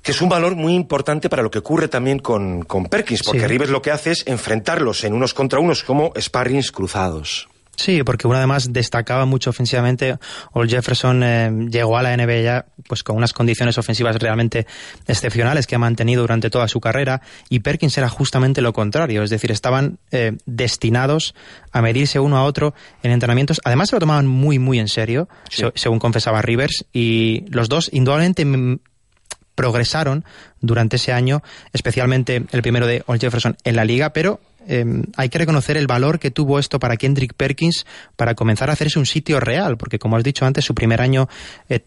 que 0.08 0.12
es 0.12 0.22
un 0.22 0.29
valor 0.29 0.56
muy 0.56 0.74
importante 0.74 1.27
para 1.27 1.44
lo 1.44 1.51
que 1.51 1.60
ocurre 1.60 1.89
también 1.89 2.20
con, 2.20 2.63
con 2.63 2.86
Perkins, 2.86 3.24
porque 3.24 3.41
sí. 3.41 3.46
Rivers 3.48 3.72
lo 3.72 3.82
que 3.82 3.91
hace 3.91 4.12
es 4.12 4.24
enfrentarlos 4.25 5.03
en 5.03 5.12
unos 5.12 5.34
contra 5.34 5.60
unos 5.60 5.84
como 5.84 6.13
sparrings 6.17 6.72
cruzados. 6.72 7.50
Sí, 7.77 8.01
porque 8.03 8.27
uno 8.27 8.38
además 8.38 8.74
destacaba 8.74 9.25
mucho 9.25 9.51
ofensivamente. 9.51 10.17
Old 10.51 10.69
Jefferson 10.69 11.22
eh, 11.24 11.51
llegó 11.69 11.98
a 11.98 12.01
la 12.01 12.17
NBA 12.17 12.41
ya 12.41 12.65
pues 12.88 13.03
con 13.03 13.15
unas 13.15 13.34
condiciones 13.34 13.77
ofensivas 13.77 14.15
realmente 14.17 14.65
excepcionales 15.05 15.67
que 15.67 15.75
ha 15.75 15.79
mantenido 15.79 16.24
durante 16.24 16.50
toda 16.50 16.67
su 16.67 16.81
carrera 16.81 17.22
y 17.50 17.60
Perkins 17.60 17.96
era 18.00 18.10
justamente 18.10 18.62
lo 18.62 18.74
contrario, 18.74 19.22
es 19.22 19.29
decir, 19.29 19.51
estaban 19.51 20.00
eh, 20.12 20.38
destinados 20.48 21.36
a 21.72 21.84
medirse 21.84 22.19
uno 22.19 22.38
a 22.38 22.43
otro 22.46 22.74
en 23.03 23.12
entrenamientos. 23.12 23.62
Además 23.63 23.89
se 23.89 23.96
lo 23.96 24.00
tomaban 24.00 24.25
muy 24.25 24.57
muy 24.57 24.79
en 24.79 24.88
serio, 24.88 25.29
sí. 25.50 25.62
se, 25.62 25.72
según 25.75 26.00
confesaba 26.00 26.41
Rivers, 26.41 26.86
y 26.91 27.46
los 27.50 27.69
dos 27.69 27.91
indudablemente 27.93 28.43
progresaron 29.53 30.25
durante 30.62 30.96
ese 30.96 31.13
año, 31.13 31.43
especialmente 31.74 32.43
el 32.51 32.62
primero 32.62 32.88
de 32.88 33.03
Old 33.05 33.22
Jefferson 33.22 33.55
en 33.63 33.75
la 33.75 33.86
liga, 33.86 34.13
pero 34.13 34.39
eh, 34.67 34.86
hay 35.15 35.29
que 35.29 35.38
reconocer 35.38 35.77
el 35.77 35.88
valor 35.88 36.19
que 36.19 36.31
tuvo 36.31 36.59
esto 36.59 36.79
para 36.79 36.97
Kendrick 36.97 37.33
Perkins 37.33 37.86
para 38.15 38.36
comenzar 38.36 38.69
a 38.69 38.74
hacerse 38.74 39.00
un 39.00 39.05
sitio 39.05 39.39
real, 39.39 39.77
porque 39.77 40.00
como 40.00 40.17
has 40.17 40.24
dicho 40.24 40.45
antes, 40.45 40.65
su 40.65 40.75
primer 40.75 41.01
año 41.01 41.29
eh, 41.69 41.79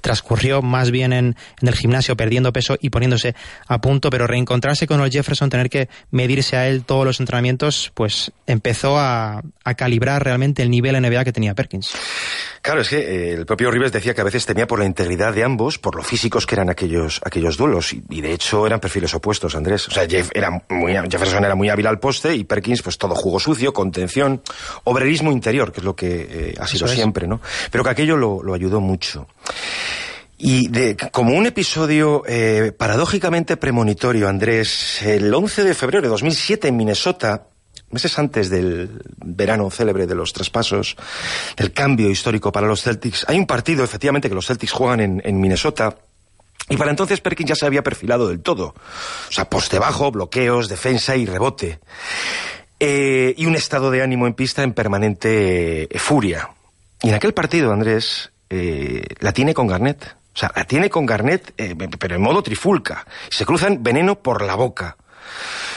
transcurrió 0.00 0.62
más 0.62 0.90
bien 0.90 1.12
en, 1.12 1.36
el 1.60 1.74
gimnasio 1.74 2.16
perdiendo 2.16 2.52
peso 2.52 2.76
y 2.80 2.90
poniéndose 2.90 3.34
a 3.66 3.80
punto, 3.80 4.10
pero 4.10 4.26
reencontrarse 4.26 4.86
con 4.86 5.00
Old 5.00 5.12
Jefferson, 5.12 5.50
tener 5.50 5.68
que 5.68 5.88
medirse 6.10 6.56
a 6.56 6.68
él 6.68 6.84
todos 6.84 7.04
los 7.04 7.20
entrenamientos, 7.20 7.92
pues 7.94 8.32
empezó 8.46 8.98
a, 8.98 9.42
a 9.64 9.74
calibrar 9.74 10.24
realmente 10.24 10.62
el 10.62 10.70
nivel 10.70 11.00
NBA 11.00 11.24
que 11.24 11.32
tenía 11.32 11.54
Perkins. 11.54 11.92
Claro, 12.64 12.80
es 12.80 12.88
que 12.88 12.96
eh, 12.96 13.34
el 13.34 13.44
propio 13.44 13.70
Rivers 13.70 13.92
decía 13.92 14.14
que 14.14 14.22
a 14.22 14.24
veces 14.24 14.46
temía 14.46 14.66
por 14.66 14.78
la 14.78 14.86
integridad 14.86 15.34
de 15.34 15.44
ambos, 15.44 15.78
por 15.78 15.96
lo 15.96 16.02
físicos 16.02 16.46
que 16.46 16.54
eran 16.54 16.70
aquellos, 16.70 17.20
aquellos 17.22 17.58
duelos, 17.58 17.92
y, 17.92 18.22
de 18.22 18.32
hecho 18.32 18.66
eran 18.66 18.80
perfiles 18.80 19.12
opuestos, 19.12 19.54
Andrés. 19.54 19.86
O 19.88 19.90
sea, 19.90 20.08
Jeff 20.08 20.30
era 20.32 20.48
muy, 20.70 20.94
Jefferson 20.94 21.44
era 21.44 21.54
muy 21.56 21.68
hábil 21.68 21.86
al 21.86 21.98
poste 21.98 22.34
y 22.34 22.44
Perkins, 22.44 22.80
pues 22.80 22.96
todo 22.96 23.14
jugo 23.14 23.38
sucio, 23.38 23.74
contención, 23.74 24.40
obrerismo 24.84 25.30
interior, 25.30 25.72
que 25.72 25.80
es 25.80 25.84
lo 25.84 25.94
que 25.94 26.26
eh, 26.30 26.54
ha 26.58 26.66
sido 26.66 26.88
siempre, 26.88 27.26
¿no? 27.26 27.42
Pero 27.70 27.84
que 27.84 27.90
aquello 27.90 28.16
lo, 28.16 28.42
lo 28.42 28.54
ayudó 28.54 28.80
mucho. 28.80 29.28
Y 30.38 30.68
de, 30.68 30.96
como 31.12 31.34
un 31.34 31.44
episodio 31.44 32.22
eh, 32.26 32.72
paradójicamente 32.74 33.58
premonitorio, 33.58 34.26
Andrés, 34.26 35.02
el 35.02 35.32
11 35.32 35.64
de 35.64 35.74
febrero 35.74 36.00
de 36.00 36.08
2007 36.08 36.68
en 36.68 36.76
Minnesota, 36.78 37.46
meses 37.94 38.18
antes 38.18 38.50
del 38.50 39.00
verano 39.24 39.70
célebre 39.70 40.06
de 40.06 40.14
los 40.14 40.32
traspasos, 40.32 40.96
del 41.56 41.72
cambio 41.72 42.10
histórico 42.10 42.52
para 42.52 42.66
los 42.66 42.82
Celtics, 42.82 43.24
hay 43.28 43.38
un 43.38 43.46
partido, 43.46 43.84
efectivamente, 43.84 44.28
que 44.28 44.34
los 44.34 44.46
Celtics 44.46 44.72
juegan 44.72 45.22
en, 45.24 45.40
Minnesota, 45.40 45.96
y 46.68 46.76
para 46.76 46.90
entonces 46.90 47.20
Perkins 47.20 47.50
ya 47.50 47.54
se 47.54 47.66
había 47.66 47.82
perfilado 47.82 48.28
del 48.28 48.40
todo. 48.40 48.74
O 49.28 49.32
sea, 49.32 49.48
poste 49.48 49.78
bajo, 49.78 50.10
bloqueos, 50.10 50.68
defensa 50.68 51.14
y 51.16 51.26
rebote. 51.26 51.78
Eh, 52.80 53.34
y 53.36 53.46
un 53.46 53.54
estado 53.54 53.90
de 53.90 54.02
ánimo 54.02 54.26
en 54.26 54.34
pista 54.34 54.62
en 54.62 54.72
permanente 54.72 55.84
eh, 55.84 55.98
furia. 55.98 56.50
Y 57.02 57.10
en 57.10 57.14
aquel 57.14 57.34
partido, 57.34 57.72
Andrés, 57.72 58.32
eh, 58.50 59.04
la 59.20 59.32
tiene 59.32 59.54
con 59.54 59.66
Garnett. 59.66 60.16
O 60.34 60.38
sea, 60.38 60.52
la 60.56 60.64
tiene 60.64 60.90
con 60.90 61.06
Garnett, 61.06 61.54
pero 61.98 62.16
en 62.16 62.22
modo 62.22 62.42
trifulca. 62.42 63.06
Se 63.28 63.46
cruzan 63.46 63.82
veneno 63.82 64.16
por 64.16 64.42
la 64.42 64.54
boca. 64.54 64.96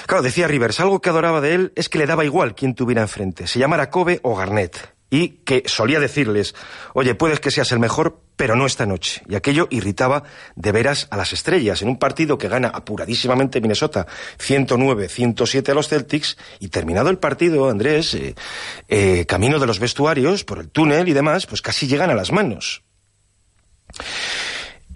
Claro, 0.05 0.23
decía 0.23 0.47
Rivers, 0.47 0.79
algo 0.79 1.01
que 1.01 1.09
adoraba 1.09 1.41
de 1.41 1.53
él 1.53 1.73
es 1.75 1.89
que 1.89 1.97
le 1.97 2.05
daba 2.05 2.25
igual 2.25 2.55
quién 2.55 2.75
tuviera 2.75 3.01
enfrente, 3.01 3.47
se 3.47 3.59
llamara 3.59 3.89
Kobe 3.89 4.19
o 4.23 4.35
Garnett. 4.35 4.95
Y 5.09 5.29
que 5.45 5.63
solía 5.67 6.01
decirles, 6.01 6.53
oye, 6.93 7.15
puedes 7.15 7.39
que 7.39 7.49
seas 7.49 7.71
el 7.71 7.79
mejor, 7.79 8.19
pero 8.35 8.57
no 8.57 8.65
esta 8.65 8.85
noche. 8.85 9.21
Y 9.29 9.35
aquello 9.35 9.69
irritaba 9.71 10.23
de 10.57 10.73
veras 10.73 11.07
a 11.11 11.15
las 11.15 11.31
estrellas. 11.31 11.81
En 11.81 11.87
un 11.87 11.97
partido 11.97 12.37
que 12.37 12.49
gana 12.49 12.67
apuradísimamente 12.67 13.61
Minnesota 13.61 14.05
109-107 14.37 15.69
a 15.69 15.73
los 15.73 15.87
Celtics, 15.87 16.37
y 16.59 16.67
terminado 16.67 17.09
el 17.09 17.19
partido, 17.19 17.69
Andrés, 17.69 18.15
eh, 18.15 18.35
eh, 18.89 19.25
camino 19.25 19.59
de 19.59 19.67
los 19.67 19.79
vestuarios, 19.79 20.43
por 20.43 20.59
el 20.59 20.69
túnel 20.69 21.07
y 21.07 21.13
demás, 21.13 21.45
pues 21.45 21.61
casi 21.61 21.87
llegan 21.87 22.09
a 22.09 22.15
las 22.15 22.33
manos. 22.33 22.83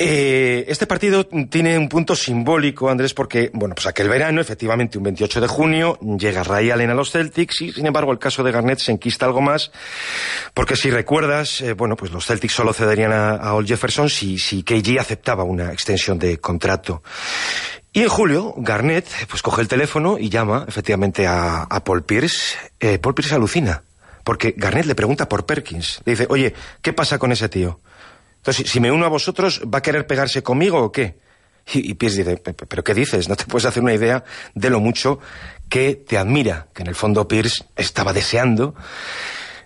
Eh, 0.03 0.65
este 0.67 0.87
partido 0.87 1.27
tiene 1.27 1.77
un 1.77 1.87
punto 1.87 2.15
simbólico, 2.15 2.89
Andrés, 2.89 3.13
porque, 3.13 3.51
bueno, 3.53 3.75
pues 3.75 3.85
aquel 3.85 4.09
verano, 4.09 4.41
efectivamente, 4.41 4.97
un 4.97 5.03
28 5.03 5.41
de 5.41 5.47
junio, 5.47 5.99
llega 6.17 6.43
Ray 6.43 6.71
Allen 6.71 6.89
a 6.89 6.95
los 6.95 7.11
Celtics 7.11 7.61
y, 7.61 7.71
sin 7.71 7.85
embargo, 7.85 8.11
el 8.11 8.17
caso 8.17 8.41
de 8.41 8.51
Garnett 8.51 8.79
se 8.79 8.91
enquista 8.91 9.27
algo 9.27 9.41
más, 9.41 9.71
porque 10.55 10.75
si 10.75 10.89
recuerdas, 10.89 11.61
eh, 11.61 11.73
bueno, 11.73 11.95
pues 11.95 12.11
los 12.11 12.25
Celtics 12.25 12.53
solo 12.53 12.73
cederían 12.73 13.11
a, 13.11 13.35
a 13.35 13.53
Old 13.53 13.67
Jefferson 13.67 14.09
si, 14.09 14.39
si 14.39 14.63
KG 14.63 14.99
aceptaba 14.99 15.43
una 15.43 15.71
extensión 15.71 16.17
de 16.17 16.39
contrato. 16.39 17.03
Y 17.93 18.01
en 18.01 18.09
julio, 18.09 18.55
Garnett, 18.57 19.05
pues 19.29 19.43
coge 19.43 19.61
el 19.61 19.67
teléfono 19.67 20.17
y 20.17 20.29
llama, 20.29 20.65
efectivamente, 20.67 21.27
a, 21.27 21.67
Paul 21.85 22.03
Pierce. 22.03 22.57
Eh, 22.79 22.97
Paul 22.97 23.13
Pierce 23.13 23.35
alucina, 23.35 23.83
porque 24.23 24.55
Garnett 24.57 24.85
le 24.85 24.95
pregunta 24.95 25.29
por 25.29 25.45
Perkins. 25.45 25.99
Le 26.05 26.13
dice, 26.13 26.25
oye, 26.27 26.55
¿qué 26.81 26.91
pasa 26.91 27.19
con 27.19 27.31
ese 27.31 27.49
tío? 27.49 27.81
Entonces, 28.41 28.69
si 28.69 28.79
me 28.79 28.91
uno 28.91 29.05
a 29.05 29.09
vosotros, 29.09 29.61
¿va 29.73 29.79
a 29.79 29.81
querer 29.81 30.07
pegarse 30.07 30.41
conmigo 30.43 30.79
o 30.79 30.91
qué? 30.91 31.15
Y, 31.73 31.91
y 31.91 31.93
Pierce 31.93 32.23
dice, 32.23 32.37
¿pero 32.37 32.83
qué 32.83 32.93
dices? 32.93 33.29
No 33.29 33.35
te 33.35 33.45
puedes 33.45 33.65
hacer 33.65 33.83
una 33.83 33.93
idea 33.93 34.23
de 34.55 34.69
lo 34.69 34.79
mucho 34.79 35.19
que 35.69 35.95
te 35.95 36.17
admira, 36.17 36.67
que 36.73 36.81
en 36.81 36.89
el 36.89 36.95
fondo 36.95 37.27
Pierce 37.27 37.63
estaba 37.75 38.13
deseando, 38.13 38.75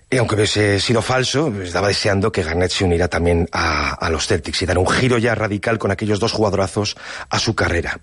y 0.08 0.18
aunque 0.18 0.36
hubiese 0.36 0.78
sido 0.78 1.02
falso, 1.02 1.52
estaba 1.60 1.88
deseando 1.88 2.30
que 2.30 2.44
Garnett 2.44 2.70
se 2.70 2.84
uniera 2.84 3.08
también 3.08 3.48
a, 3.50 4.08
los 4.08 4.28
Celtics 4.28 4.62
y 4.62 4.66
dar 4.66 4.78
un 4.78 4.86
giro 4.86 5.18
ya 5.18 5.34
radical 5.34 5.78
con 5.78 5.90
aquellos 5.90 6.20
dos 6.20 6.30
jugadorazos 6.30 6.96
a 7.28 7.40
su 7.40 7.56
carrera. 7.56 7.98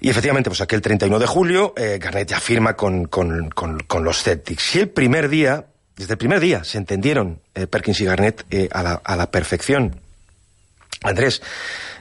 Y 0.00 0.10
efectivamente, 0.10 0.50
pues 0.50 0.60
aquel 0.60 0.82
31 0.82 1.20
de 1.20 1.26
julio, 1.26 1.74
eh, 1.76 1.98
Garnett 2.00 2.30
ya 2.30 2.40
firma 2.40 2.74
con, 2.74 3.06
con, 3.06 3.50
con, 3.50 3.78
con 3.80 4.02
los 4.02 4.24
Celtics. 4.24 4.74
Y 4.74 4.80
el 4.80 4.88
primer 4.88 5.28
día, 5.28 5.66
desde 5.96 6.12
el 6.14 6.18
primer 6.18 6.40
día 6.40 6.64
se 6.64 6.78
entendieron 6.78 7.40
eh, 7.54 7.66
Perkins 7.66 8.00
y 8.00 8.04
Garnett 8.04 8.44
eh, 8.50 8.68
a, 8.72 8.82
la, 8.82 8.92
a 9.02 9.16
la 9.16 9.30
perfección. 9.30 10.00
Andrés 11.08 11.42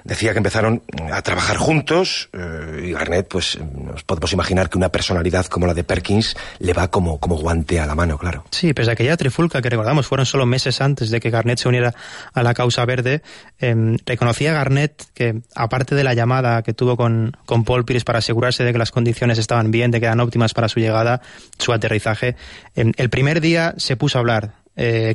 decía 0.06 0.32
que 0.32 0.38
empezaron 0.38 0.84
a 1.12 1.22
trabajar 1.24 1.58
juntos 1.58 2.30
eh, 2.32 2.86
y 2.86 2.92
Garnett, 2.92 3.28
pues 3.28 3.58
nos 3.60 4.04
podemos 4.04 4.32
imaginar 4.32 4.70
que 4.70 4.78
una 4.78 4.90
personalidad 4.90 5.48
como 5.48 5.66
la 5.66 5.74
de 5.74 5.84
Perkins 5.84 6.38
le 6.60 6.74
va 6.74 6.90
como, 6.90 7.20
como 7.20 7.36
guante 7.36 7.80
a 7.80 7.88
la 7.88 7.96
mano, 7.96 8.18
claro. 8.18 8.46
Sí, 8.52 8.74
pese 8.74 8.92
a 8.92 8.94
aquella 8.94 9.18
trifulca 9.18 9.62
que 9.62 9.70
recordamos 9.70 10.06
fueron 10.06 10.28
solo 10.28 10.46
meses 10.46 10.80
antes 10.80 11.10
de 11.10 11.20
que 11.20 11.32
Garnett 11.32 11.58
se 11.58 11.68
uniera 11.68 11.94
a 12.34 12.44
la 12.44 12.54
causa 12.54 12.86
verde, 12.86 13.24
eh, 13.60 13.98
reconocía 14.06 14.54
Garnett 14.54 15.06
que, 15.16 15.42
aparte 15.56 15.96
de 15.96 16.04
la 16.04 16.14
llamada 16.14 16.62
que 16.62 16.74
tuvo 16.74 16.96
con, 16.96 17.36
con 17.46 17.64
Paul 17.64 17.84
Pierce 17.84 18.06
para 18.06 18.20
asegurarse 18.20 18.64
de 18.64 18.72
que 18.72 18.78
las 18.78 18.92
condiciones 18.92 19.40
estaban 19.40 19.72
bien, 19.72 19.90
de 19.90 20.00
que 20.00 20.06
eran 20.06 20.20
óptimas 20.20 20.54
para 20.54 20.70
su 20.70 20.80
llegada, 20.80 21.22
su 21.58 21.74
aterrizaje, 21.74 22.36
eh, 22.76 22.92
el 22.96 23.10
primer 23.10 23.42
día 23.42 23.74
se 23.78 23.98
puso 23.98 24.20
a 24.20 24.22
hablar 24.22 24.54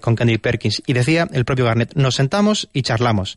con 0.00 0.16
Kendrick 0.16 0.40
Perkins 0.40 0.82
y 0.86 0.94
decía 0.94 1.28
el 1.34 1.44
propio 1.44 1.66
Garnett, 1.66 1.92
nos 1.94 2.14
sentamos 2.14 2.70
y 2.72 2.80
charlamos. 2.80 3.36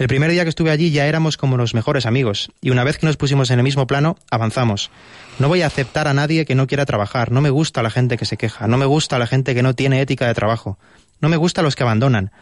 El 0.00 0.08
primer 0.08 0.30
día 0.30 0.44
que 0.44 0.48
estuve 0.48 0.70
allí 0.70 0.90
ya 0.90 1.04
éramos 1.04 1.36
como 1.36 1.58
los 1.58 1.74
mejores 1.74 2.06
amigos, 2.06 2.50
y 2.62 2.70
una 2.70 2.84
vez 2.84 2.96
que 2.96 3.04
nos 3.04 3.18
pusimos 3.18 3.50
en 3.50 3.58
el 3.58 3.62
mismo 3.62 3.86
plano, 3.86 4.16
avanzamos. 4.30 4.90
No 5.38 5.48
voy 5.48 5.60
a 5.60 5.66
aceptar 5.66 6.08
a 6.08 6.14
nadie 6.14 6.46
que 6.46 6.54
no 6.54 6.66
quiera 6.66 6.86
trabajar, 6.86 7.30
no 7.30 7.42
me 7.42 7.50
gusta 7.50 7.82
la 7.82 7.90
gente 7.90 8.16
que 8.16 8.24
se 8.24 8.38
queja, 8.38 8.66
no 8.66 8.78
me 8.78 8.86
gusta 8.86 9.18
la 9.18 9.26
gente 9.26 9.54
que 9.54 9.62
no 9.62 9.74
tiene 9.74 10.00
ética 10.00 10.26
de 10.26 10.32
trabajo, 10.32 10.78
no 11.20 11.28
me 11.28 11.36
gusta 11.36 11.60
los 11.60 11.76
que 11.76 11.82
abandonan. 11.82 12.32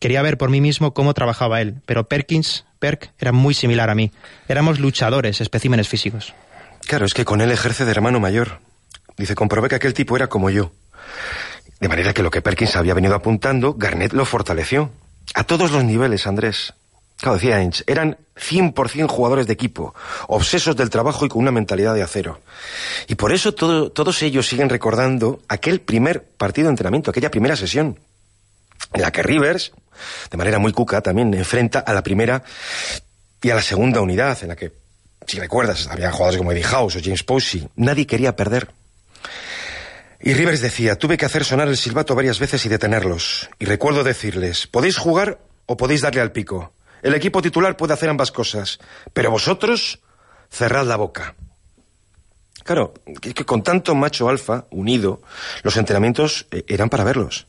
Quería 0.00 0.22
ver 0.22 0.38
por 0.38 0.50
mí 0.50 0.60
mismo 0.60 0.92
cómo 0.92 1.14
trabajaba 1.14 1.60
él, 1.60 1.76
pero 1.86 2.08
Perkins, 2.08 2.64
Perk, 2.80 3.12
era 3.20 3.30
muy 3.30 3.54
similar 3.54 3.90
a 3.90 3.94
mí. 3.94 4.10
Éramos 4.48 4.80
luchadores, 4.80 5.40
especímenes 5.40 5.88
físicos. 5.88 6.34
Claro, 6.80 7.06
es 7.06 7.14
que 7.14 7.24
con 7.24 7.40
él 7.40 7.52
ejerce 7.52 7.84
de 7.84 7.92
hermano 7.92 8.18
mayor. 8.18 8.58
Dice, 9.16 9.36
comprobé 9.36 9.68
que 9.68 9.76
aquel 9.76 9.94
tipo 9.94 10.16
era 10.16 10.26
como 10.26 10.50
yo. 10.50 10.72
De 11.78 11.88
manera 11.88 12.12
que 12.12 12.24
lo 12.24 12.32
que 12.32 12.42
Perkins 12.42 12.74
había 12.74 12.92
venido 12.92 13.14
apuntando, 13.14 13.74
Garnett 13.74 14.14
lo 14.14 14.24
fortaleció. 14.24 14.90
A 15.36 15.44
todos 15.44 15.70
los 15.70 15.84
niveles, 15.84 16.26
Andrés. 16.26 16.74
Claro, 17.18 17.34
decía 17.34 17.56
Ainge, 17.56 17.84
eran 17.86 18.18
100% 18.36 19.08
jugadores 19.08 19.46
de 19.46 19.52
equipo, 19.52 19.94
obsesos 20.28 20.76
del 20.76 20.90
trabajo 20.90 21.24
y 21.24 21.28
con 21.28 21.42
una 21.42 21.52
mentalidad 21.52 21.94
de 21.94 22.02
acero. 22.02 22.40
Y 23.06 23.14
por 23.14 23.32
eso 23.32 23.54
todo, 23.54 23.90
todos 23.90 24.22
ellos 24.22 24.46
siguen 24.46 24.68
recordando 24.68 25.40
aquel 25.48 25.80
primer 25.80 26.22
partido 26.24 26.66
de 26.66 26.72
entrenamiento, 26.72 27.10
aquella 27.10 27.30
primera 27.30 27.56
sesión, 27.56 27.98
en 28.92 29.00
la 29.00 29.12
que 29.12 29.22
Rivers, 29.22 29.72
de 30.30 30.36
manera 30.36 30.58
muy 30.58 30.72
cuca, 30.72 31.00
también 31.00 31.32
enfrenta 31.34 31.78
a 31.80 31.92
la 31.94 32.02
primera 32.02 32.42
y 33.40 33.50
a 33.50 33.54
la 33.54 33.62
segunda 33.62 34.00
unidad, 34.00 34.38
en 34.42 34.48
la 34.48 34.56
que, 34.56 34.72
si 35.26 35.38
recuerdas, 35.38 35.86
había 35.88 36.10
jugadores 36.10 36.38
como 36.38 36.52
Eddie 36.52 36.64
House 36.64 36.96
o 36.96 37.00
James 37.02 37.22
Posey. 37.22 37.68
Nadie 37.76 38.06
quería 38.06 38.34
perder. 38.34 38.70
Y 40.20 40.32
Rivers 40.32 40.62
decía, 40.62 40.96
tuve 40.96 41.18
que 41.18 41.26
hacer 41.26 41.44
sonar 41.44 41.68
el 41.68 41.76
silbato 41.76 42.14
varias 42.14 42.38
veces 42.38 42.64
y 42.64 42.70
detenerlos. 42.70 43.50
Y 43.58 43.66
recuerdo 43.66 44.02
decirles, 44.02 44.66
podéis 44.66 44.96
jugar 44.96 45.38
o 45.66 45.76
podéis 45.76 46.00
darle 46.00 46.22
al 46.22 46.32
pico. 46.32 46.72
El 47.04 47.14
equipo 47.14 47.42
titular 47.42 47.76
puede 47.76 47.92
hacer 47.92 48.08
ambas 48.08 48.32
cosas, 48.32 48.78
pero 49.12 49.30
vosotros 49.30 50.00
cerrad 50.48 50.86
la 50.86 50.96
boca. 50.96 51.34
Claro, 52.64 52.94
que, 53.20 53.34
que 53.34 53.44
con 53.44 53.62
tanto 53.62 53.94
macho 53.94 54.30
alfa 54.30 54.64
unido, 54.70 55.20
los 55.62 55.76
entrenamientos 55.76 56.46
eh, 56.50 56.64
eran 56.66 56.88
para 56.88 57.04
verlos. 57.04 57.46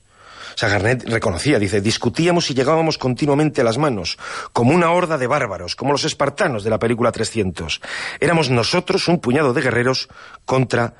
O 0.55 0.57
sea, 0.57 0.67
Garnett 0.67 1.07
reconocía, 1.07 1.57
dice, 1.57 1.79
discutíamos 1.79 2.51
y 2.51 2.53
llegábamos 2.53 2.97
continuamente 2.97 3.61
a 3.61 3.63
las 3.63 3.77
manos, 3.77 4.17
como 4.51 4.73
una 4.73 4.91
horda 4.91 5.17
de 5.17 5.27
bárbaros, 5.27 5.77
como 5.77 5.93
los 5.93 6.03
espartanos 6.03 6.65
de 6.65 6.69
la 6.69 6.79
película 6.79 7.13
300. 7.13 7.79
Éramos 8.19 8.49
nosotros 8.49 9.07
un 9.07 9.19
puñado 9.19 9.53
de 9.53 9.61
guerreros 9.61 10.09
contra 10.43 10.95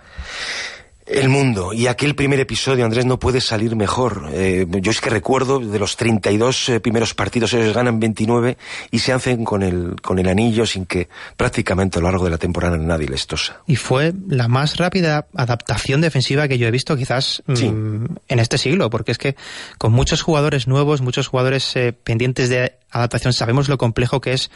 el 1.05 1.29
mundo. 1.29 1.73
Y 1.73 1.87
aquel 1.87 2.15
primer 2.15 2.39
episodio, 2.39 2.83
Andrés, 2.85 3.05
no 3.05 3.19
puede 3.19 3.41
salir 3.41 3.75
mejor. 3.75 4.29
Eh, 4.33 4.65
yo 4.81 4.91
es 4.91 5.01
que 5.01 5.09
recuerdo 5.09 5.59
de 5.59 5.77
los 5.79 5.97
32 5.97 6.69
eh, 6.69 6.79
primeros 6.79 7.13
partidos, 7.13 7.53
ellos 7.53 7.73
ganan 7.73 7.99
29 7.99 8.57
y 8.91 8.99
se 8.99 9.13
hacen 9.13 9.43
con 9.45 9.61
el, 9.63 9.95
con 10.01 10.19
el 10.19 10.27
anillo 10.27 10.65
sin 10.65 10.85
que 10.85 11.07
prácticamente 11.37 11.99
a 11.99 12.01
lo 12.01 12.09
largo 12.09 12.25
de 12.25 12.31
la 12.31 12.37
temporada 12.37 12.77
nadie 12.77 13.07
les 13.07 13.27
tosa. 13.27 13.61
Y 13.67 13.75
fue 13.75 14.13
la 14.27 14.47
más 14.47 14.77
rápida 14.77 15.27
adaptación 15.35 16.01
defensiva 16.01 16.47
que 16.47 16.57
yo 16.57 16.67
he 16.67 16.71
visto 16.71 16.95
quizás 16.97 17.43
Sí. 17.53 17.69
mm, 17.69 18.05
en 18.27 18.39
este 18.39 18.57
siglo, 18.57 18.89
porque 18.89 19.11
es 19.11 19.17
que 19.17 19.35
con 19.77 19.91
muchos 19.91 20.21
jugadores 20.21 20.67
nuevos, 20.67 21.01
muchos 21.01 21.27
jugadores 21.27 21.75
eh, 21.75 21.93
pendientes 21.93 22.49
de 22.49 22.73
adaptación, 22.89 23.33
sabemos 23.33 23.67
lo 23.69 23.77
complejo 23.77 24.21
que 24.21 24.33
es 24.33 24.49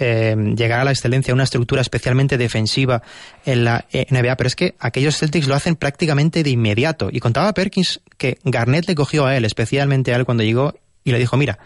eh, 0.00 0.34
llegar 0.56 0.80
a 0.80 0.84
la 0.84 0.90
excelencia, 0.90 1.34
una 1.34 1.44
estructura 1.44 1.82
especialmente 1.82 2.38
defensiva 2.38 3.02
en 3.44 3.64
la 3.64 3.84
eh, 3.92 4.06
NBA, 4.10 4.36
pero 4.36 4.48
es 4.48 4.56
que 4.56 4.74
aquellos 4.80 5.16
Celtics 5.16 5.46
lo 5.46 5.54
hacen 5.54 5.76
prácticamente 5.76 6.42
de 6.42 6.50
inmediato. 6.50 7.08
Y 7.12 7.20
contaba 7.20 7.52
Perkins 7.52 8.00
que 8.18 8.38
Garnett 8.44 8.88
le 8.88 8.94
cogió 8.94 9.26
a 9.26 9.36
él, 9.36 9.44
especialmente 9.44 10.12
a 10.12 10.16
él 10.16 10.24
cuando 10.24 10.42
llegó, 10.42 10.74
y 11.04 11.12
le 11.12 11.18
dijo, 11.18 11.36
mira, 11.36 11.58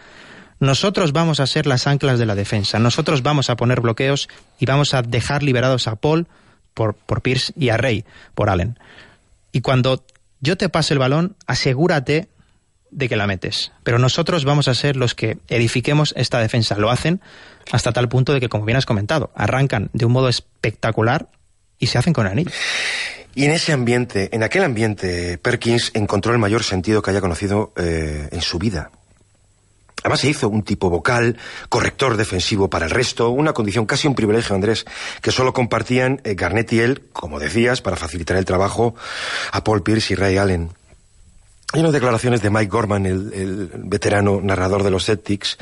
nosotros 0.61 1.12
vamos 1.12 1.40
a 1.40 1.47
ser 1.47 1.66
las 1.66 1.87
anclas 1.87 2.18
de 2.18 2.27
la 2.27 2.35
defensa, 2.35 2.79
nosotros 2.79 3.23
vamos 3.23 3.51
a 3.51 3.57
poner 3.57 3.81
bloqueos 3.81 4.29
y 4.59 4.66
vamos 4.66 4.94
a 4.94 5.03
dejar 5.03 5.42
liberados 5.42 5.88
a 5.88 5.97
Paul 5.97 6.27
por, 6.75 6.94
por 6.94 7.23
Pierce 7.23 7.53
y 7.57 7.68
a 7.70 7.77
Rey 7.77 8.05
por 8.35 8.51
Allen. 8.51 8.79
Y 9.53 9.61
cuando 9.61 10.05
yo 10.40 10.57
te 10.57 10.68
pase 10.68 10.94
el 10.94 10.99
balón, 10.99 11.37
asegúrate 11.47 12.29
de 12.94 13.09
que 13.09 13.16
la 13.16 13.26
metes. 13.26 13.72
Pero 13.83 13.98
nosotros 13.98 14.44
vamos 14.44 14.68
a 14.68 14.74
ser 14.74 14.96
los 14.96 15.14
que 15.14 15.38
edifiquemos 15.48 16.14
esta 16.16 16.38
defensa. 16.38 16.76
Lo 16.76 16.90
hacen 16.90 17.20
hasta 17.72 17.92
tal 17.92 18.09
punto 18.09 18.33
de 18.33 18.40
que, 18.40 18.48
como 18.48 18.64
bien 18.64 18.76
has 18.76 18.87
comentado, 18.87 19.30
arrancan 19.35 19.90
de 19.92 20.04
un 20.04 20.12
modo 20.12 20.28
espectacular 20.28 21.28
y 21.78 21.88
se 21.88 21.98
hacen 21.98 22.12
con 22.12 22.26
anillo. 22.26 22.50
Y 23.35 23.44
en 23.44 23.50
ese 23.50 23.72
ambiente, 23.72 24.30
en 24.33 24.44
aquel 24.44 24.62
ambiente, 24.62 25.38
Perkins 25.38 25.90
encontró 25.94 26.33
el 26.33 26.38
mayor 26.38 26.62
sentido 26.62 27.02
que 27.02 27.11
haya 27.11 27.20
conocido 27.20 27.72
eh, 27.76 28.28
en 28.30 28.40
su 28.40 28.59
vida. 28.59 28.90
Además 30.04 30.20
se 30.20 30.28
hizo 30.28 30.48
un 30.50 30.62
tipo 30.62 30.90
vocal, 30.90 31.38
corrector 31.70 32.16
defensivo 32.18 32.68
para 32.68 32.85
el 32.85 32.90
resto, 32.90 33.30
una 33.30 33.54
condición 33.54 33.87
casi 33.87 34.07
un 34.07 34.14
privilegio, 34.14 34.54
Andrés, 34.54 34.85
que 35.22 35.33
solo 35.33 35.54
compartían 35.54 36.20
eh, 36.24 36.35
Garnett 36.35 36.72
y 36.74 36.80
él, 36.80 37.09
como 37.12 37.40
decías, 37.40 37.80
para 37.80 37.96
facilitar 37.96 38.37
el 38.37 38.44
trabajo 38.44 38.94
a 39.50 39.64
Paul 39.64 39.83
Pierce 39.83 40.12
y 40.12 40.16
Ray 40.16 40.37
Allen. 40.37 40.70
Hay 41.72 41.81
unas 41.81 41.92
declaraciones 41.92 42.42
de 42.42 42.50
Mike 42.50 42.70
Gorman, 42.70 43.07
el, 43.07 43.33
el 43.33 43.70
veterano 43.74 44.40
narrador 44.40 44.83
de 44.83 44.90
los 44.90 45.07
Celtics, 45.07 45.59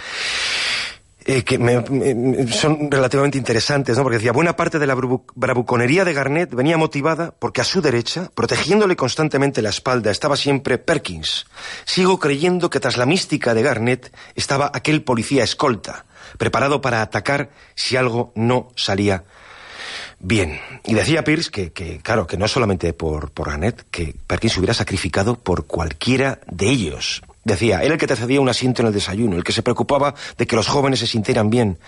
eh, 1.24 1.44
que 1.44 1.56
me, 1.56 2.48
son 2.48 2.90
relativamente 2.90 3.38
interesantes, 3.38 3.96
¿no? 3.96 4.02
Porque 4.02 4.18
decía, 4.18 4.32
buena 4.32 4.56
parte 4.56 4.80
de 4.80 4.88
la 4.88 4.96
bravuconería 4.96 6.04
de 6.04 6.12
Garnett 6.12 6.52
venía 6.52 6.76
motivada 6.76 7.32
porque 7.38 7.60
a 7.60 7.64
su 7.64 7.80
derecha, 7.80 8.28
protegiéndole 8.34 8.96
constantemente 8.96 9.62
la 9.62 9.68
espalda, 9.68 10.10
estaba 10.10 10.36
siempre 10.36 10.78
Perkins. 10.78 11.46
Sigo 11.84 12.18
creyendo 12.18 12.70
que 12.70 12.80
tras 12.80 12.96
la 12.96 13.06
mística 13.06 13.54
de 13.54 13.62
Garnett 13.62 14.12
estaba 14.34 14.72
aquel 14.74 15.04
policía 15.04 15.44
escolta, 15.44 16.06
preparado 16.38 16.80
para 16.80 17.02
atacar 17.02 17.50
si 17.76 17.96
algo 17.96 18.32
no 18.34 18.72
salía 18.74 19.22
bien. 20.22 20.60
Y 20.84 20.94
decía 20.94 21.24
Pierce 21.24 21.50
que, 21.50 21.72
que 21.72 21.98
claro, 21.98 22.26
que 22.26 22.38
no 22.38 22.48
solamente 22.48 22.92
por, 22.92 23.30
por 23.30 23.50
Garnett, 23.50 23.84
que 23.90 24.14
Perkins 24.26 24.54
se 24.54 24.60
hubiera 24.60 24.74
sacrificado 24.74 25.38
por 25.38 25.66
cualquiera 25.66 26.40
de 26.50 26.70
ellos. 26.70 27.22
Decía, 27.44 27.82
era 27.82 27.94
el 27.94 27.98
que 27.98 28.06
te 28.06 28.14
cedía 28.16 28.40
un 28.40 28.48
asiento 28.48 28.82
en 28.82 28.88
el 28.88 28.94
desayuno, 28.94 29.36
el 29.36 29.42
que 29.42 29.52
se 29.52 29.62
preocupaba 29.62 30.14
de 30.38 30.46
que 30.46 30.54
los 30.54 30.68
jóvenes 30.68 31.00
se 31.00 31.08
sintieran 31.08 31.50
bien. 31.50 31.78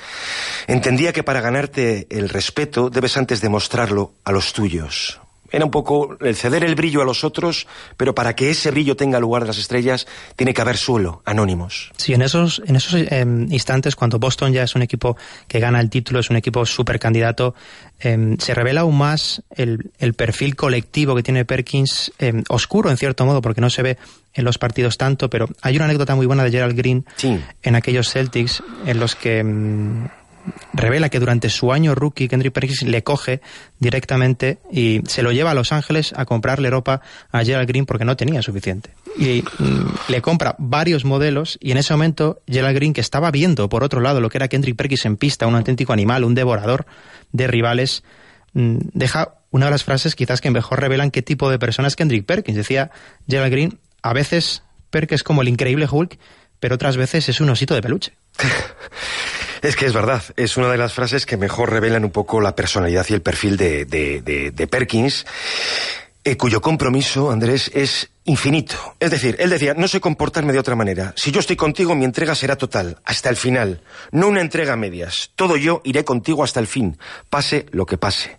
Entendía 0.67 1.13
que 1.13 1.23
para 1.23 1.41
ganarte 1.41 2.09
el 2.11 2.29
respeto 2.29 2.91
debes 2.91 3.17
antes 3.17 3.41
demostrarlo 3.41 4.15
a 4.25 4.33
los 4.33 4.53
tuyos. 4.53 5.21
Era 5.55 5.65
un 5.65 5.71
poco 5.71 6.17
el 6.21 6.35
ceder 6.35 6.65
el 6.65 6.75
brillo 6.75 7.01
a 7.01 7.05
los 7.05 7.23
otros, 7.23 7.69
pero 7.97 8.13
para 8.13 8.35
que 8.35 8.51
ese 8.51 8.73
brillo 8.73 8.97
tenga 8.97 9.21
lugar 9.21 9.43
de 9.43 9.49
las 9.49 9.59
estrellas, 9.59 10.07
tiene 10.35 10.53
que 10.53 10.61
haber 10.61 10.77
suelo, 10.77 11.23
anónimos. 11.25 11.93
Sí, 11.97 12.13
en 12.13 12.23
esos, 12.23 12.61
en 12.67 12.75
esos 12.75 12.95
eh, 12.95 13.25
instantes, 13.51 13.95
cuando 13.95 14.19
Boston 14.19 14.53
ya 14.53 14.65
es 14.65 14.75
un 14.75 14.83
equipo 14.83 15.17
que 15.47 15.61
gana 15.61 15.81
el 15.81 15.91
título, 15.91 16.19
es 16.19 16.29
un 16.29 16.37
equipo 16.37 16.67
super 16.67 16.99
candidato, 16.99 17.55
eh, 18.01 18.35
se 18.39 18.53
revela 18.53 18.81
aún 18.81 18.99
más 18.99 19.43
el, 19.55 19.93
el, 19.99 20.15
perfil 20.15 20.57
colectivo 20.57 21.15
que 21.15 21.23
tiene 21.23 21.45
Perkins, 21.45 22.13
eh, 22.19 22.43
oscuro 22.49 22.91
en 22.91 22.97
cierto 22.97 23.25
modo, 23.25 23.41
porque 23.41 23.61
no 23.61 23.71
se 23.71 23.83
ve 23.83 23.97
en 24.35 24.45
los 24.45 24.59
partidos 24.59 24.99
tanto, 24.99 25.31
pero 25.31 25.49
hay 25.63 25.77
una 25.77 25.85
anécdota 25.85 26.17
muy 26.17 26.27
buena 26.27 26.43
de 26.43 26.51
Gerald 26.51 26.77
Green 26.77 27.07
sí. 27.15 27.41
en 27.63 27.77
aquellos 27.77 28.11
Celtics 28.11 28.61
en 28.87 28.99
los 28.99 29.15
que 29.15 29.45
revela 30.73 31.09
que 31.09 31.21
durante 31.21 31.49
su 31.49 31.73
año 31.73 31.95
rookie 31.95 32.29
Kendrick 32.29 32.53
Perkins 32.53 32.83
le 32.83 33.03
coge 33.03 33.41
directamente 33.79 34.59
y 34.71 35.01
se 35.07 35.23
lo 35.23 35.33
lleva 35.33 35.53
a 35.53 35.55
Los 35.55 35.73
Ángeles 35.73 36.13
a 36.17 36.25
comprarle 36.25 36.71
ropa 36.71 37.01
a 37.31 37.45
Gerald 37.45 37.69
Green 37.69 37.87
porque 37.87 38.05
no 38.05 38.17
tenía 38.17 38.43
suficiente. 38.43 38.91
Y 39.19 39.43
mm, 39.59 39.87
le 40.09 40.23
compra 40.23 40.55
varios 40.59 41.05
modelos 41.05 41.59
y 41.61 41.71
en 41.71 41.79
ese 41.79 41.93
momento 41.95 42.43
Gerald 42.47 42.77
Green, 42.77 42.93
que 42.93 43.01
estaba 43.01 43.31
viendo 43.31 43.69
por 43.69 43.85
otro 43.85 44.01
lado 44.01 44.21
lo 44.21 44.29
que 44.29 44.39
era 44.39 44.49
Kendrick 44.49 44.77
Perkins 44.77 45.07
en 45.07 45.17
pista, 45.17 45.47
un 45.47 45.55
auténtico 45.55 45.93
animal, 45.93 46.25
un 46.25 46.35
devorador 46.35 46.87
de 47.33 47.47
rivales, 47.47 48.05
mm, 48.53 48.77
deja 48.93 49.35
una 49.51 49.67
de 49.67 49.71
las 49.71 49.85
frases 49.85 50.17
quizás 50.17 50.41
que 50.41 50.51
mejor 50.51 50.81
revelan 50.81 51.11
qué 51.11 51.23
tipo 51.23 51.51
de 51.51 51.59
persona 51.59 51.89
es 51.89 51.97
Kendrick 51.97 52.27
Perkins. 52.27 52.57
Decía 52.57 52.91
Gerald 53.29 53.53
Green, 53.53 53.79
a 54.03 54.13
veces 54.13 54.63
Perkins 54.91 55.21
es 55.21 55.23
como 55.23 55.43
el 55.43 55.49
increíble 55.49 55.87
Hulk, 55.91 56.19
pero 56.61 56.75
otras 56.75 56.97
veces 56.97 57.29
es 57.29 57.41
un 57.41 57.51
osito 57.51 57.75
de 57.75 57.83
peluche. 57.83 58.13
Es 59.65 59.77
que 59.77 59.87
es 59.87 59.95
verdad, 59.95 60.23
es 60.37 60.59
una 60.59 60.71
de 60.71 60.77
las 60.77 60.93
frases 60.93 61.25
que 61.25 61.39
mejor 61.39 61.71
revelan 61.71 62.05
un 62.05 62.11
poco 62.11 62.43
la 62.43 62.55
personalidad 62.55 63.07
y 63.09 63.15
el 63.15 63.23
perfil 63.23 63.57
de, 63.57 63.87
de, 63.87 64.67
Perkins, 64.67 65.25
eh, 66.25 66.37
cuyo 66.37 66.61
compromiso, 66.61 67.31
Andrés, 67.31 67.71
es 67.75 68.11
infinito. 68.27 68.75
Es 68.99 69.11
decir, 69.11 69.37
él 69.39 69.51
decía, 69.51 69.75
no 69.75 69.87
sé 69.87 70.01
comportarme 70.01 70.55
de 70.55 70.59
otra 70.59 70.75
manera. 70.75 71.13
Si 71.15 71.31
yo 71.31 71.41
estoy 71.41 71.57
contigo, 71.57 71.95
mi 71.95 72.07
entrega 72.07 72.35
será 72.35 72.57
total, 72.57 72.97
hasta 73.05 73.29
el 73.29 73.37
final. 73.37 73.83
No 74.13 74.29
una 74.29 74.41
entrega 74.41 74.73
a 74.73 74.77
medias. 74.77 75.31
Todo 75.37 75.59
yo 75.59 75.83
iré 75.85 76.05
contigo 76.05 76.43
hasta 76.43 76.61
el 76.61 76.67
fin, 76.67 76.97
pase 77.29 77.67
lo 77.73 77.85
que 77.85 77.99
pase. 77.99 78.39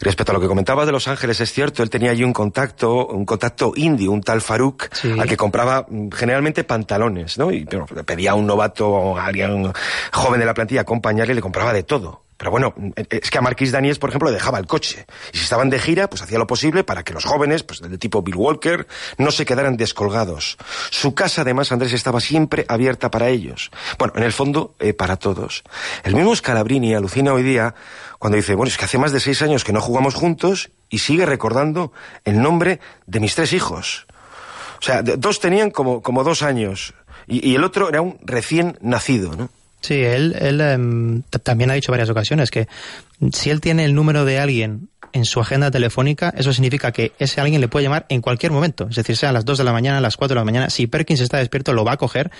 Respecto 0.00 0.30
a 0.30 0.34
lo 0.34 0.40
que 0.40 0.46
comentabas 0.46 0.86
de 0.86 0.92
Los 0.92 1.08
Ángeles, 1.08 1.40
es 1.40 1.52
cierto, 1.52 1.82
él 1.82 1.90
tenía 1.90 2.12
allí 2.12 2.22
un 2.22 2.32
contacto, 2.32 3.08
un 3.08 3.24
contacto 3.24 3.72
indio, 3.74 4.12
un 4.12 4.22
tal 4.22 4.40
Farouk, 4.40 4.88
Sí. 4.94 5.10
al 5.18 5.28
que 5.28 5.36
compraba 5.36 5.84
mm, 5.88 6.10
generalmente 6.10 6.62
pantalones, 6.62 7.38
¿no? 7.38 7.50
Y 7.50 7.64
pero, 7.64 7.86
pedía 7.86 8.30
a 8.30 8.34
un 8.34 8.46
novato 8.46 8.88
o 8.88 9.18
a 9.18 9.26
alguien 9.26 9.72
joven 10.12 10.38
de 10.38 10.46
la 10.46 10.54
plantilla 10.54 10.82
acompañarle 10.82 11.32
y 11.32 11.36
le 11.36 11.42
compraba 11.42 11.72
de 11.72 11.82
todo. 11.82 12.27
Pero 12.38 12.52
bueno, 12.52 12.72
es 13.10 13.30
que 13.30 13.38
a 13.38 13.40
Marquis 13.40 13.72
Daniels, 13.72 13.98
por 13.98 14.10
ejemplo, 14.10 14.28
le 14.28 14.36
dejaba 14.36 14.60
el 14.60 14.66
coche. 14.66 15.06
Y 15.32 15.38
si 15.38 15.42
estaban 15.42 15.70
de 15.70 15.80
gira, 15.80 16.08
pues 16.08 16.22
hacía 16.22 16.38
lo 16.38 16.46
posible 16.46 16.84
para 16.84 17.02
que 17.02 17.12
los 17.12 17.24
jóvenes, 17.24 17.64
pues 17.64 17.80
del 17.80 17.98
tipo 17.98 18.22
Bill 18.22 18.36
Walker, 18.36 18.86
no 19.18 19.32
se 19.32 19.44
quedaran 19.44 19.76
descolgados. 19.76 20.56
Su 20.90 21.14
casa, 21.14 21.42
además, 21.42 21.72
Andrés, 21.72 21.92
estaba 21.92 22.20
siempre 22.20 22.64
abierta 22.68 23.10
para 23.10 23.28
ellos. 23.28 23.72
Bueno, 23.98 24.14
en 24.16 24.22
el 24.22 24.32
fondo, 24.32 24.76
eh, 24.78 24.94
para 24.94 25.16
todos. 25.16 25.64
El 26.04 26.14
mismo 26.14 26.34
Scalabrini 26.34 26.94
alucina 26.94 27.32
hoy 27.32 27.42
día 27.42 27.74
cuando 28.20 28.36
dice, 28.36 28.54
bueno, 28.54 28.68
es 28.68 28.78
que 28.78 28.84
hace 28.84 28.98
más 28.98 29.10
de 29.10 29.18
seis 29.18 29.42
años 29.42 29.64
que 29.64 29.72
no 29.72 29.80
jugamos 29.80 30.14
juntos 30.14 30.70
y 30.88 30.98
sigue 30.98 31.26
recordando 31.26 31.92
el 32.24 32.40
nombre 32.40 32.78
de 33.06 33.18
mis 33.18 33.34
tres 33.34 33.52
hijos. 33.52 34.06
O 34.80 34.82
sea, 34.82 35.02
dos 35.02 35.40
tenían 35.40 35.72
como, 35.72 36.02
como 36.02 36.22
dos 36.22 36.44
años 36.44 36.94
y, 37.26 37.50
y 37.50 37.56
el 37.56 37.64
otro 37.64 37.88
era 37.88 38.00
un 38.00 38.16
recién 38.22 38.78
nacido, 38.80 39.34
¿no? 39.34 39.50
Sí, 39.80 39.94
él, 39.94 40.34
él 40.40 40.60
um, 40.60 41.22
también 41.42 41.70
ha 41.70 41.74
dicho 41.74 41.92
varias 41.92 42.10
ocasiones 42.10 42.50
que 42.50 42.66
si 43.32 43.50
él 43.50 43.60
tiene 43.60 43.84
el 43.84 43.94
número 43.94 44.24
de 44.24 44.38
alguien 44.38 44.88
en 45.12 45.24
su 45.24 45.40
agenda 45.40 45.70
telefónica, 45.70 46.32
eso 46.36 46.52
significa 46.52 46.92
que 46.92 47.12
ese 47.18 47.40
alguien 47.40 47.60
le 47.60 47.68
puede 47.68 47.84
llamar 47.84 48.06
en 48.08 48.20
cualquier 48.20 48.52
momento. 48.52 48.88
Es 48.90 48.96
decir, 48.96 49.16
sea 49.16 49.30
a 49.30 49.32
las 49.32 49.44
2 49.44 49.58
de 49.58 49.64
la 49.64 49.72
mañana, 49.72 49.98
a 49.98 50.00
las 50.00 50.16
4 50.16 50.34
de 50.34 50.40
la 50.40 50.44
mañana. 50.44 50.70
Si 50.70 50.86
Perkins 50.86 51.20
está 51.20 51.38
despierto, 51.38 51.72
lo 51.72 51.84
va 51.84 51.92
a 51.92 51.96
coger 51.96 52.30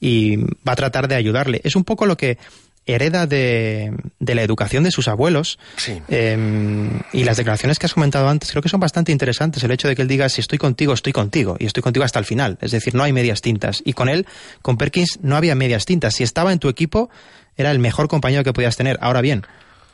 y 0.00 0.36
va 0.36 0.72
a 0.72 0.76
tratar 0.76 1.08
de 1.08 1.14
ayudarle. 1.14 1.60
Es 1.64 1.76
un 1.76 1.84
poco 1.84 2.06
lo 2.06 2.16
que 2.16 2.38
hereda 2.86 3.26
de, 3.26 3.92
de, 4.18 4.34
la 4.34 4.42
educación 4.42 4.84
de 4.84 4.90
sus 4.90 5.08
abuelos. 5.08 5.58
Sí. 5.76 6.00
Eh, 6.08 6.88
y 7.12 7.24
las 7.24 7.36
declaraciones 7.36 7.78
que 7.78 7.86
has 7.86 7.94
comentado 7.94 8.28
antes 8.28 8.50
creo 8.50 8.62
que 8.62 8.68
son 8.68 8.80
bastante 8.80 9.12
interesantes. 9.12 9.62
El 9.64 9.72
hecho 9.72 9.88
de 9.88 9.96
que 9.96 10.02
él 10.02 10.08
diga, 10.08 10.28
si 10.28 10.40
estoy 10.40 10.58
contigo, 10.58 10.92
estoy 10.92 11.12
contigo. 11.12 11.56
Y 11.58 11.66
estoy 11.66 11.82
contigo 11.82 12.04
hasta 12.04 12.18
el 12.18 12.24
final. 12.24 12.58
Es 12.60 12.70
decir, 12.70 12.94
no 12.94 13.02
hay 13.02 13.12
medias 13.12 13.42
tintas. 13.42 13.82
Y 13.84 13.92
con 13.92 14.08
él, 14.08 14.26
con 14.62 14.76
Perkins, 14.78 15.18
no 15.22 15.36
había 15.36 15.54
medias 15.54 15.84
tintas. 15.84 16.14
Si 16.14 16.22
estaba 16.22 16.52
en 16.52 16.58
tu 16.58 16.68
equipo, 16.68 17.10
era 17.56 17.70
el 17.70 17.78
mejor 17.78 18.08
compañero 18.08 18.44
que 18.44 18.52
podías 18.52 18.76
tener. 18.76 18.98
Ahora 19.00 19.20
bien, 19.20 19.42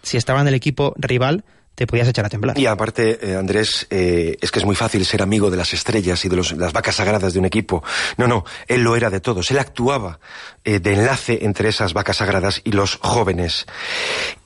si 0.02 0.16
estaba 0.16 0.40
en 0.40 0.48
el 0.48 0.55
equipo 0.55 0.94
rival, 0.98 1.44
podías 1.87 2.09
echar 2.09 2.25
a 2.25 2.29
temblar. 2.29 2.59
Y 2.59 2.66
aparte, 2.66 3.18
eh, 3.23 3.37
Andrés, 3.37 3.87
eh, 3.90 4.37
es 4.40 4.51
que 4.51 4.59
es 4.59 4.64
muy 4.64 4.77
fácil 4.77 5.05
ser 5.05 5.23
amigo 5.23 5.51
de 5.51 5.57
las 5.57 5.73
estrellas 5.73 6.25
y 6.25 6.29
de 6.29 6.37
los, 6.37 6.53
las 6.53 6.73
vacas 6.73 6.97
sagradas 6.97 7.33
de 7.33 7.38
un 7.38 7.45
equipo. 7.45 7.83
No, 8.16 8.27
no, 8.27 8.45
él 8.66 8.83
lo 8.83 8.97
era 8.97 9.11
de 9.11 9.21
todos. 9.21 9.51
Él 9.51 9.59
actuaba 9.59 10.18
eh, 10.64 10.81
de 10.81 10.95
enlace 10.95 11.40
entre 11.42 11.68
esas 11.68 11.92
vacas 11.92 12.18
sagradas 12.18 12.61
y 12.64 12.73
los 12.73 12.97
jóvenes. 12.97 13.66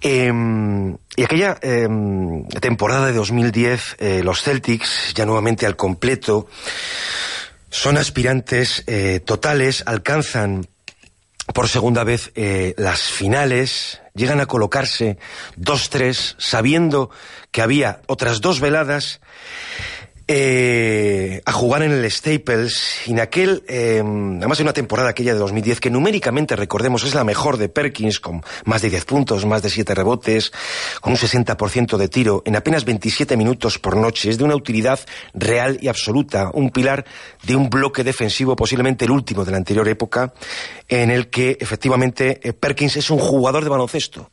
Eh, 0.01 0.33
y 1.17 1.23
aquella 1.25 1.59
temporada 2.61 3.07
de 3.07 3.15
2010, 3.15 3.97
los 4.23 4.43
Celtics, 4.43 5.15
ya 5.15 5.25
nuevamente 5.25 5.65
al 5.65 5.75
completo, 5.75 6.47
son 7.71 7.97
aspirantes 7.97 8.85
totales, 9.25 9.83
alcanzan 9.87 10.67
por 11.57 11.71
segunda 11.71 12.05
vez 12.05 12.33
eh, 12.35 12.75
las 12.77 13.01
finales, 13.01 14.03
llegan 14.15 14.41
a 14.41 14.47
colocarse 14.47 15.17
2-3, 15.59 16.35
sabiendo 16.37 17.09
que 17.51 17.63
había 17.63 18.03
otras 18.09 18.43
dos 18.43 18.61
veladas 18.61 19.23
eh, 20.29 21.41
a 21.45 21.53
jugar 21.53 21.83
en 21.83 21.93
el 21.93 22.11
Staples. 22.11 23.03
Y 23.07 23.13
en 23.13 23.21
aquel, 23.21 23.63
eh, 23.69 24.01
además 24.01 24.59
en 24.59 24.67
una 24.67 24.73
temporada 24.73 25.11
aquella 25.11 25.33
de 25.35 25.39
2010 25.39 25.81
que 25.81 25.91
numéricamente 25.91 26.57
recordemos 26.57 27.05
es 27.05 27.15
la 27.15 27.25
mejor 27.25 27.57
de 27.57 27.69
Perkins 27.69 28.19
con 28.19 28.43
más 28.65 28.83
de 28.83 28.91
10 28.91 29.05
puntos, 29.05 29.47
más 29.47 29.63
de 29.63 29.71
7 29.71 29.95
rebotes, 29.95 30.53
con 31.01 31.13
un 31.13 31.19
60% 31.19 31.97
de 31.97 32.09
tiro 32.09 32.43
en 32.45 32.57
apenas 32.57 32.85
27 32.85 33.37
minutos 33.37 33.79
por 33.79 33.97
noche, 33.97 34.31
es 34.31 34.39
de 34.39 34.45
una 34.45 34.57
utilidad 34.57 34.99
real 35.35 35.79
y 35.81 35.89
absoluta, 35.89 36.51
un 36.53 36.71
pilar 36.71 37.05
de 37.45 37.57
un 37.57 37.71
bloque 37.71 38.03
defensivo 38.03 38.57
posiblemente 38.57 39.05
el 39.05 39.13
último 39.13 39.45
de 39.45 39.53
la 39.53 39.59
anterior 39.59 39.87
época 39.89 40.33
en 40.89 41.11
el 41.11 41.29
que 41.29 41.57
efectivamente 41.61 42.41
eh, 42.43 42.53
Perkins 42.53 42.97
es 42.97 43.11
un 43.11 43.19
jugador 43.19 43.63
de 43.63 43.71
baloncesto 43.71 44.31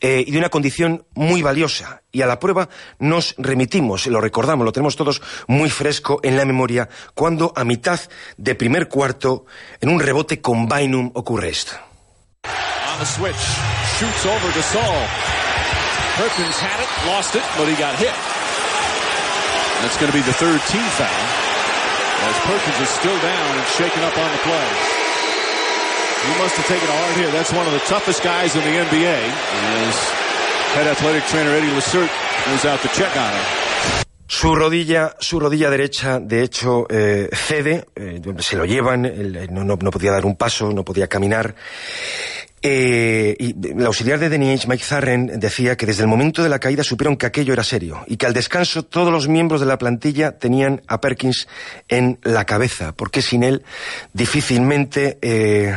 eh, 0.00 0.24
y 0.26 0.30
de 0.30 0.38
una 0.38 0.48
condición 0.48 1.06
muy 1.14 1.42
valiosa. 1.42 2.02
Y 2.12 2.22
a 2.22 2.26
la 2.26 2.38
prueba 2.38 2.68
nos 2.98 3.34
remitimos, 3.38 4.06
lo 4.06 4.20
recordamos, 4.20 4.64
lo 4.64 4.72
tenemos 4.72 4.96
todos 4.96 5.22
muy 5.46 5.70
fresco 5.70 6.20
en 6.22 6.36
la 6.36 6.44
memoria, 6.44 6.88
cuando 7.14 7.52
a 7.56 7.64
mitad 7.64 8.00
de 8.36 8.54
primer 8.54 8.88
cuarto, 8.88 9.46
en 9.80 9.88
un 9.88 10.00
rebote 10.00 10.40
con 10.40 10.68
Bynum, 10.68 11.10
ocurre 11.14 11.48
esto. 11.48 11.72
On 12.44 12.98
the 12.98 13.06
switch, 13.06 13.36
shoots 13.98 14.26
over 14.26 14.52
to 14.52 14.62
Saul. 14.62 15.06
Perkins 16.16 16.56
had 16.58 16.80
it, 16.80 16.90
lost 17.06 17.34
it, 17.36 17.42
but 17.56 17.68
he 17.68 17.74
got 17.76 17.94
hit. 17.98 18.14
That's 19.82 19.96
going 19.98 20.10
to 20.10 20.16
be 20.16 20.24
the 20.24 20.32
third 20.32 20.60
team 20.66 20.82
foul. 20.98 21.48
Perkins 22.48 22.80
is 22.80 22.88
still 22.88 23.18
down 23.20 23.58
and 23.58 23.66
shaken 23.76 24.02
up 24.02 24.16
on 24.16 24.32
the 24.32 24.38
play. 24.38 25.07
He 26.26 26.32
must 26.42 26.56
have 26.56 26.66
taken 26.66 26.88
a 26.88 26.92
hard 26.92 27.16
hit. 27.16 27.32
That's 27.32 27.52
one 27.52 27.66
of 27.66 27.72
the 27.72 27.84
toughest 27.86 28.22
guys 28.22 28.54
in 28.56 28.62
the 28.62 28.74
NBA. 28.86 29.18
As 29.86 29.96
head 30.74 30.86
athletic 30.86 31.24
trainer 31.24 31.50
Eddie 31.50 31.70
goes 31.70 32.64
out 32.64 32.80
to 32.82 32.88
check 32.88 33.16
on 33.16 33.32
him. 33.32 33.46
Su 34.30 34.54
rodilla, 34.54 35.16
su 35.18 35.40
rodilla 35.40 35.70
derecha, 35.70 36.20
de 36.20 36.42
hecho, 36.42 36.86
eh, 36.90 37.30
cede, 37.32 37.86
eh, 37.96 38.20
se 38.40 38.56
lo 38.56 38.66
llevan, 38.66 39.06
él, 39.06 39.48
no, 39.50 39.64
no, 39.64 39.78
no, 39.80 39.90
podía 39.90 40.12
dar 40.12 40.26
un 40.26 40.36
paso, 40.36 40.70
no 40.70 40.84
podía 40.84 41.08
caminar. 41.08 41.54
Eh, 42.60 43.36
y 43.38 43.54
el 43.68 43.86
auxiliar 43.86 44.18
de 44.18 44.28
Danny 44.28 44.58
Mike 44.66 44.84
Zarren, 44.84 45.40
decía 45.40 45.76
que 45.76 45.86
desde 45.86 46.02
el 46.02 46.08
momento 46.08 46.42
de 46.42 46.48
la 46.48 46.58
caída 46.58 46.82
supieron 46.82 47.16
que 47.16 47.24
aquello 47.24 47.52
era 47.52 47.62
serio 47.62 48.04
y 48.06 48.16
que 48.16 48.26
al 48.26 48.34
descanso 48.34 48.82
todos 48.82 49.12
los 49.12 49.28
miembros 49.28 49.60
de 49.60 49.66
la 49.66 49.78
plantilla 49.78 50.32
tenían 50.38 50.82
a 50.88 51.00
Perkins 51.00 51.48
en 51.88 52.18
la 52.22 52.44
cabeza, 52.44 52.92
porque 52.94 53.22
sin 53.22 53.44
él 53.44 53.62
difícilmente 54.12 55.18
eh, 55.22 55.74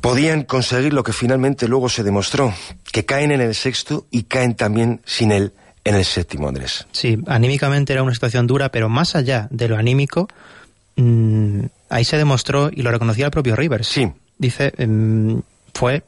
podían 0.00 0.44
conseguir 0.44 0.92
lo 0.92 1.02
que 1.02 1.12
finalmente 1.12 1.68
luego 1.68 1.88
se 1.88 2.02
demostró, 2.02 2.54
que 2.92 3.04
caen 3.04 3.32
en 3.32 3.40
el 3.40 3.54
sexto 3.54 4.06
y 4.10 4.24
caen 4.24 4.54
también 4.54 5.00
sin 5.04 5.32
él 5.32 5.52
en 5.84 5.94
el 5.94 6.04
séptimo, 6.04 6.48
Andrés. 6.48 6.86
Sí, 6.92 7.18
anímicamente 7.26 7.92
era 7.92 8.02
una 8.02 8.14
situación 8.14 8.46
dura, 8.46 8.70
pero 8.70 8.88
más 8.88 9.16
allá 9.16 9.48
de 9.50 9.68
lo 9.68 9.76
anímico, 9.76 10.28
mmm, 10.96 11.64
ahí 11.88 12.04
se 12.04 12.16
demostró 12.16 12.70
y 12.72 12.82
lo 12.82 12.90
reconocía 12.90 13.26
el 13.26 13.30
propio 13.30 13.56
Rivers. 13.56 13.88
Sí. 13.88 14.10
Dice, 14.38 14.72
mmm, 14.78 15.38
fue 15.74 16.02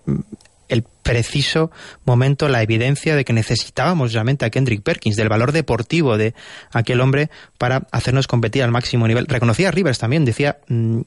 el 0.68 0.84
preciso 1.02 1.70
momento, 2.04 2.48
la 2.48 2.62
evidencia 2.62 3.14
de 3.14 3.24
que 3.24 3.32
necesitábamos 3.34 4.12
realmente 4.12 4.46
a 4.46 4.50
Kendrick 4.50 4.82
Perkins, 4.82 5.16
del 5.16 5.28
valor 5.28 5.52
deportivo 5.52 6.16
de 6.16 6.34
aquel 6.72 7.00
hombre 7.00 7.28
para 7.58 7.86
hacernos 7.92 8.26
competir 8.26 8.62
al 8.62 8.70
máximo 8.70 9.06
nivel. 9.06 9.26
Reconocía 9.26 9.68
a 9.68 9.70
Rivers 9.70 9.98
también, 9.98 10.24
decía, 10.24 10.58
mmm, 10.68 11.02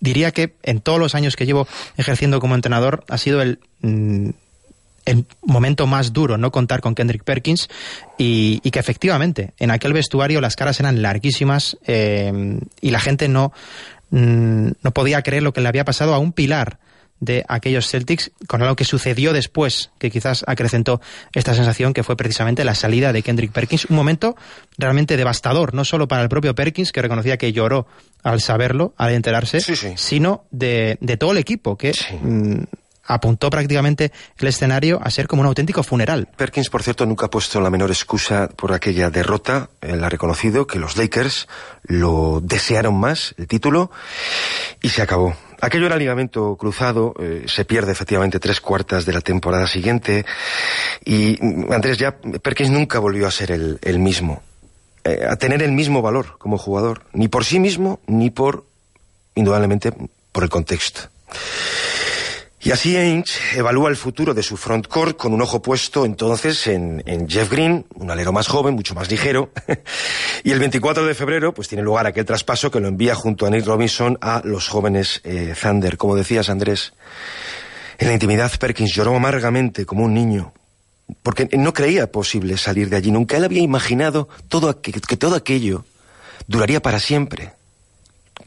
diría 0.00 0.32
que 0.32 0.54
en 0.62 0.80
todos 0.80 0.98
los 0.98 1.14
años 1.14 1.36
que 1.36 1.46
llevo 1.46 1.68
ejerciendo 1.96 2.40
como 2.40 2.54
entrenador 2.54 3.04
ha 3.08 3.18
sido 3.18 3.42
el... 3.42 3.60
Mmm, 3.82 4.30
el 5.06 5.24
momento 5.42 5.86
más 5.86 6.12
duro 6.12 6.36
no 6.36 6.52
contar 6.52 6.82
con 6.82 6.94
Kendrick 6.94 7.24
Perkins 7.24 7.68
y, 8.18 8.60
y, 8.62 8.70
que 8.70 8.78
efectivamente 8.78 9.54
en 9.58 9.70
aquel 9.70 9.94
vestuario 9.94 10.42
las 10.42 10.56
caras 10.56 10.78
eran 10.78 11.00
larguísimas 11.00 11.78
eh, 11.86 12.60
y 12.82 12.90
la 12.90 13.00
gente 13.00 13.26
no, 13.26 13.50
mm, 14.10 14.68
no 14.82 14.90
podía 14.92 15.22
creer 15.22 15.42
lo 15.42 15.54
que 15.54 15.62
le 15.62 15.68
había 15.68 15.86
pasado 15.86 16.14
a 16.14 16.18
un 16.18 16.32
pilar 16.32 16.78
de 17.20 17.44
aquellos 17.48 17.88
Celtics 17.88 18.32
con 18.46 18.62
algo 18.62 18.76
que 18.76 18.84
sucedió 18.84 19.32
después, 19.32 19.90
que 19.98 20.10
quizás 20.10 20.44
acrecentó 20.46 21.00
esta 21.34 21.54
sensación 21.54 21.92
que 21.92 22.02
fue 22.02 22.16
precisamente 22.16 22.64
la 22.64 22.74
salida 22.74 23.12
de 23.12 23.22
Kendrick 23.22 23.52
Perkins, 23.52 23.84
un 23.86 23.96
momento 23.96 24.36
realmente 24.78 25.16
devastador, 25.16 25.74
no 25.74 25.84
solo 25.84 26.08
para 26.08 26.22
el 26.22 26.28
propio 26.28 26.54
Perkins, 26.54 26.92
que 26.92 27.02
reconocía 27.02 27.36
que 27.36 27.52
lloró 27.52 27.86
al 28.22 28.40
saberlo, 28.40 28.94
al 28.96 29.12
enterarse, 29.12 29.60
sí, 29.60 29.76
sí. 29.76 29.92
sino 29.96 30.44
de, 30.50 30.98
de, 31.00 31.16
todo 31.16 31.32
el 31.32 31.38
equipo, 31.38 31.76
que 31.76 31.92
sí. 31.92 32.14
mmm, 32.20 32.64
apuntó 33.04 33.50
prácticamente 33.50 34.12
el 34.38 34.48
escenario 34.48 35.00
a 35.02 35.10
ser 35.10 35.26
como 35.26 35.42
un 35.42 35.48
auténtico 35.48 35.82
funeral. 35.82 36.28
Perkins, 36.36 36.70
por 36.70 36.82
cierto, 36.82 37.06
nunca 37.06 37.26
ha 37.26 37.30
puesto 37.30 37.60
la 37.60 37.70
menor 37.70 37.90
excusa 37.90 38.48
por 38.48 38.72
aquella 38.72 39.10
derrota. 39.10 39.70
Él 39.80 40.02
ha 40.04 40.08
reconocido 40.08 40.66
que 40.66 40.78
los 40.78 40.96
Lakers 40.96 41.48
lo 41.84 42.40
desearon 42.42 42.94
más, 42.94 43.34
el 43.36 43.46
título, 43.46 43.90
y 44.80 44.90
se 44.90 45.02
acabó. 45.02 45.34
Aquello 45.60 45.86
era 45.86 45.96
ligamento 45.96 46.56
cruzado, 46.56 47.14
eh, 47.20 47.44
se 47.46 47.64
pierde 47.64 47.92
efectivamente 47.92 48.40
tres 48.40 48.60
cuartas 48.60 49.04
de 49.04 49.12
la 49.12 49.20
temporada 49.20 49.66
siguiente, 49.66 50.24
y 51.04 51.38
Andrés 51.72 51.98
ya, 51.98 52.16
Perkins 52.16 52.70
nunca 52.70 52.98
volvió 52.98 53.26
a 53.26 53.30
ser 53.30 53.52
el, 53.52 53.78
el 53.82 53.98
mismo, 53.98 54.42
eh, 55.04 55.24
a 55.28 55.36
tener 55.36 55.62
el 55.62 55.72
mismo 55.72 56.02
valor 56.02 56.38
como 56.38 56.58
jugador, 56.58 57.04
ni 57.12 57.28
por 57.28 57.44
sí 57.44 57.58
mismo, 57.58 58.00
ni 58.06 58.30
por, 58.30 58.64
indudablemente, 59.34 59.92
por 60.32 60.44
el 60.44 60.50
contexto. 60.50 61.10
Y 62.62 62.72
así 62.72 62.94
Ainge 62.94 63.56
evalúa 63.56 63.88
el 63.88 63.96
futuro 63.96 64.34
de 64.34 64.42
su 64.42 64.58
frontcourt 64.58 65.16
con 65.16 65.32
un 65.32 65.40
ojo 65.40 65.62
puesto 65.62 66.04
entonces 66.04 66.66
en, 66.66 67.02
Jeff 67.26 67.50
Green, 67.50 67.86
un 67.94 68.10
alero 68.10 68.32
más 68.32 68.48
joven, 68.48 68.74
mucho 68.74 68.94
más 68.94 69.10
ligero. 69.10 69.50
y 70.44 70.50
el 70.50 70.58
24 70.58 71.06
de 71.06 71.14
febrero 71.14 71.54
pues 71.54 71.68
tiene 71.68 71.82
lugar 71.82 72.06
aquel 72.06 72.26
traspaso 72.26 72.70
que 72.70 72.78
lo 72.78 72.88
envía 72.88 73.14
junto 73.14 73.46
a 73.46 73.50
Nick 73.50 73.64
Robinson 73.64 74.18
a 74.20 74.42
los 74.44 74.68
jóvenes 74.68 75.22
eh, 75.24 75.54
Thunder. 75.58 75.96
Como 75.96 76.14
decías 76.16 76.50
Andrés, 76.50 76.92
en 77.98 78.08
la 78.08 78.12
intimidad 78.12 78.52
Perkins 78.58 78.94
lloró 78.94 79.16
amargamente 79.16 79.86
como 79.86 80.04
un 80.04 80.12
niño 80.12 80.52
porque 81.22 81.48
no 81.56 81.72
creía 81.72 82.12
posible 82.12 82.58
salir 82.58 82.90
de 82.90 82.96
allí. 82.96 83.10
Nunca 83.10 83.38
él 83.38 83.44
había 83.44 83.62
imaginado 83.62 84.28
todo 84.48 84.82
que 84.82 85.16
todo 85.16 85.34
aquello 85.34 85.86
duraría 86.46 86.82
para 86.82 87.00
siempre. 87.00 87.52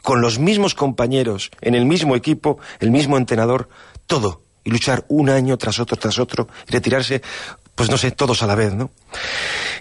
Con 0.03 0.21
los 0.21 0.37
mismos 0.37 0.75
compañeros, 0.75 1.49
en 1.61 1.73
el 1.73 1.85
mismo 1.85 2.15
equipo, 2.15 2.59
el 2.79 2.91
mismo 2.91 3.17
entrenador, 3.17 3.69
todo. 4.05 4.41
Y 4.63 4.69
luchar 4.69 5.05
un 5.07 5.29
año 5.29 5.57
tras 5.57 5.79
otro 5.79 5.97
tras 5.97 6.19
otro 6.19 6.47
y 6.67 6.71
retirarse 6.71 7.21
pues 7.75 7.89
no 7.89 7.97
sé 7.97 8.11
todos 8.11 8.43
a 8.43 8.47
la 8.47 8.55
vez 8.55 8.73
no 8.73 8.91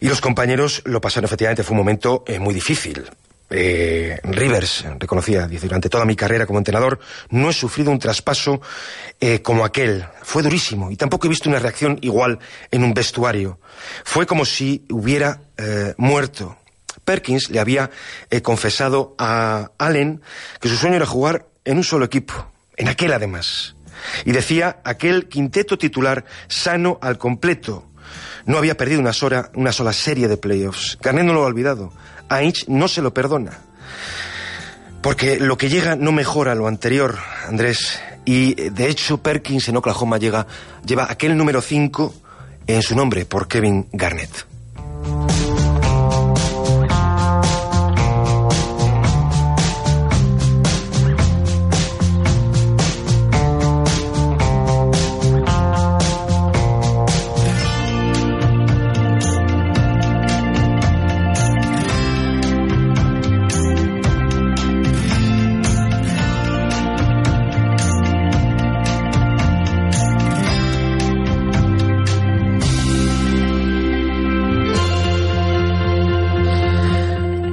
y 0.01 0.09
los 0.09 0.21
compañeros 0.21 0.83
lo 0.87 1.01
pasaron 1.01 1.27
efectivamente 1.27 1.63
fue 1.63 1.75
un 1.75 1.79
momento 1.79 2.25
eh, 2.27 2.39
muy 2.39 2.53
difícil. 2.55 3.09
Eh, 3.55 4.19
Rivers 4.25 4.85
reconocía 4.99 5.47
dice 5.47 5.67
durante 5.67 5.91
toda 5.91 6.07
mi 6.07 6.17
carrera 6.17 6.47
como 6.47 6.59
entrenador 6.59 6.99
no 7.29 7.51
he 7.51 7.53
sufrido 7.53 7.91
un 7.91 7.99
traspaso 7.99 8.61
eh, 9.21 9.43
como 9.43 9.65
aquel. 9.65 10.07
Fue 10.23 10.43
durísimo 10.43 10.91
y 10.91 10.97
tampoco 10.97 11.27
he 11.27 11.31
visto 11.31 11.51
una 11.51 11.59
reacción 11.59 11.99
igual 12.01 12.39
en 12.71 12.83
un 12.83 12.95
vestuario. 12.95 13.59
Fue 14.05 14.27
como 14.27 14.45
si 14.45 14.85
hubiera 14.91 15.43
eh, 15.59 15.95
muerto 15.99 16.57
Perkins 17.13 17.51
le 17.51 17.61
había 17.61 17.91
eh, 18.31 18.41
confesado 18.41 19.15
a 19.19 19.73
Allen 19.77 20.23
que 20.63 20.71
su 20.71 20.77
sueño 20.77 20.97
era 20.97 21.05
jugar 21.05 21.47
en 21.67 21.77
un 21.77 21.85
solo 21.85 22.07
equipo 22.07 22.51
en 22.79 22.89
aquel 22.89 23.13
además 23.13 23.77
y 24.25 24.33
decía 24.33 24.81
aquel 24.83 25.29
quinteto 25.29 25.77
titular 25.77 26.25
sano 26.49 26.99
al 27.03 27.19
completo. 27.19 27.87
No 28.47 28.57
había 28.57 28.79
perdido 28.79 28.99
una 28.99 29.13
sola, 29.13 29.51
una 29.55 29.73
sola 29.73 29.93
serie 29.93 30.27
de 30.27 30.39
playoffs. 30.39 30.99
Garnett 31.03 31.27
no 31.27 31.35
lo 31.35 31.43
ha 31.43 31.49
olvidado. 31.49 31.93
A 32.31 32.43
Inch 32.43 32.67
no 32.69 32.89
se 32.89 33.03
lo 33.03 33.13
perdona. 33.13 33.59
Porque 35.03 35.39
lo 35.39 35.59
que 35.59 35.69
llega 35.69 35.95
no 35.95 36.13
mejora 36.13 36.55
lo 36.55 36.67
anterior, 36.67 37.19
Andrés. 37.47 38.01
Y 38.25 38.55
de 38.55 38.89
hecho 38.89 39.23
Perkins 39.23 39.69
en 39.69 39.77
Oklahoma 39.77 40.17
llega, 40.17 40.47
lleva 40.83 41.09
aquel 41.11 41.37
número 41.37 41.61
5 41.61 42.15
en 42.69 42.81
su 42.81 42.97
nombre 42.97 43.27
por 43.27 43.49
Kevin 43.49 43.87
Garnett. 43.93 44.52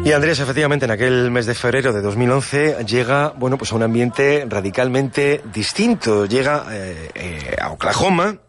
Y 0.10 0.12
Andrés, 0.12 0.40
efectivamente, 0.40 0.86
en 0.86 0.92
aquel 0.92 1.30
mes 1.30 1.46
de 1.46 1.54
febrero 1.54 1.94
de 1.94 2.02
2011 2.02 2.84
llega, 2.84 3.32
bueno, 3.38 3.60
pues 3.60 3.72
a 3.72 3.76
un 3.76 3.84
ambiente 3.84 4.44
radicalmente 4.50 5.44
distinto. 5.54 6.26
Llega 6.26 6.66
eh, 6.72 7.12
eh, 7.14 7.56
a 7.62 7.70
Oklahoma, 7.70 8.40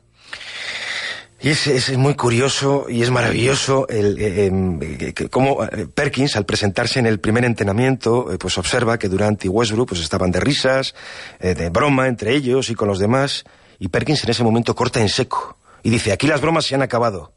y 1.38 1.50
es, 1.50 1.66
es, 1.66 1.94
muy 1.98 2.14
curioso 2.14 2.86
y 2.88 3.02
es 3.02 3.10
maravilloso 3.10 3.86
el, 3.88 4.18
eh, 4.18 4.50
eh, 4.80 5.28
cómo 5.28 5.58
Perkins, 5.94 6.34
al 6.36 6.46
presentarse 6.46 6.98
en 6.98 7.04
el 7.04 7.20
primer 7.20 7.44
entrenamiento, 7.44 8.32
eh, 8.32 8.38
pues 8.38 8.56
observa 8.56 8.98
que 8.98 9.10
Durant 9.10 9.44
y 9.44 9.48
Westbrook 9.48 9.90
pues 9.90 10.00
estaban 10.00 10.30
de 10.30 10.40
risas, 10.40 10.94
eh, 11.40 11.54
de 11.54 11.68
broma 11.68 12.08
entre 12.08 12.34
ellos 12.34 12.70
y 12.70 12.74
con 12.74 12.88
los 12.88 12.98
demás, 12.98 13.44
y 13.78 13.88
Perkins 13.88 14.24
en 14.24 14.30
ese 14.30 14.44
momento 14.44 14.74
corta 14.74 15.02
en 15.02 15.10
seco 15.10 15.58
y 15.82 15.90
dice, 15.90 16.10
aquí 16.10 16.26
las 16.26 16.40
bromas 16.40 16.64
se 16.64 16.74
han 16.74 16.80
acabado. 16.80 17.34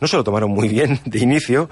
No 0.00 0.06
se 0.06 0.16
lo 0.16 0.24
tomaron 0.24 0.50
muy 0.50 0.68
bien 0.68 1.00
de 1.04 1.18
inicio, 1.18 1.68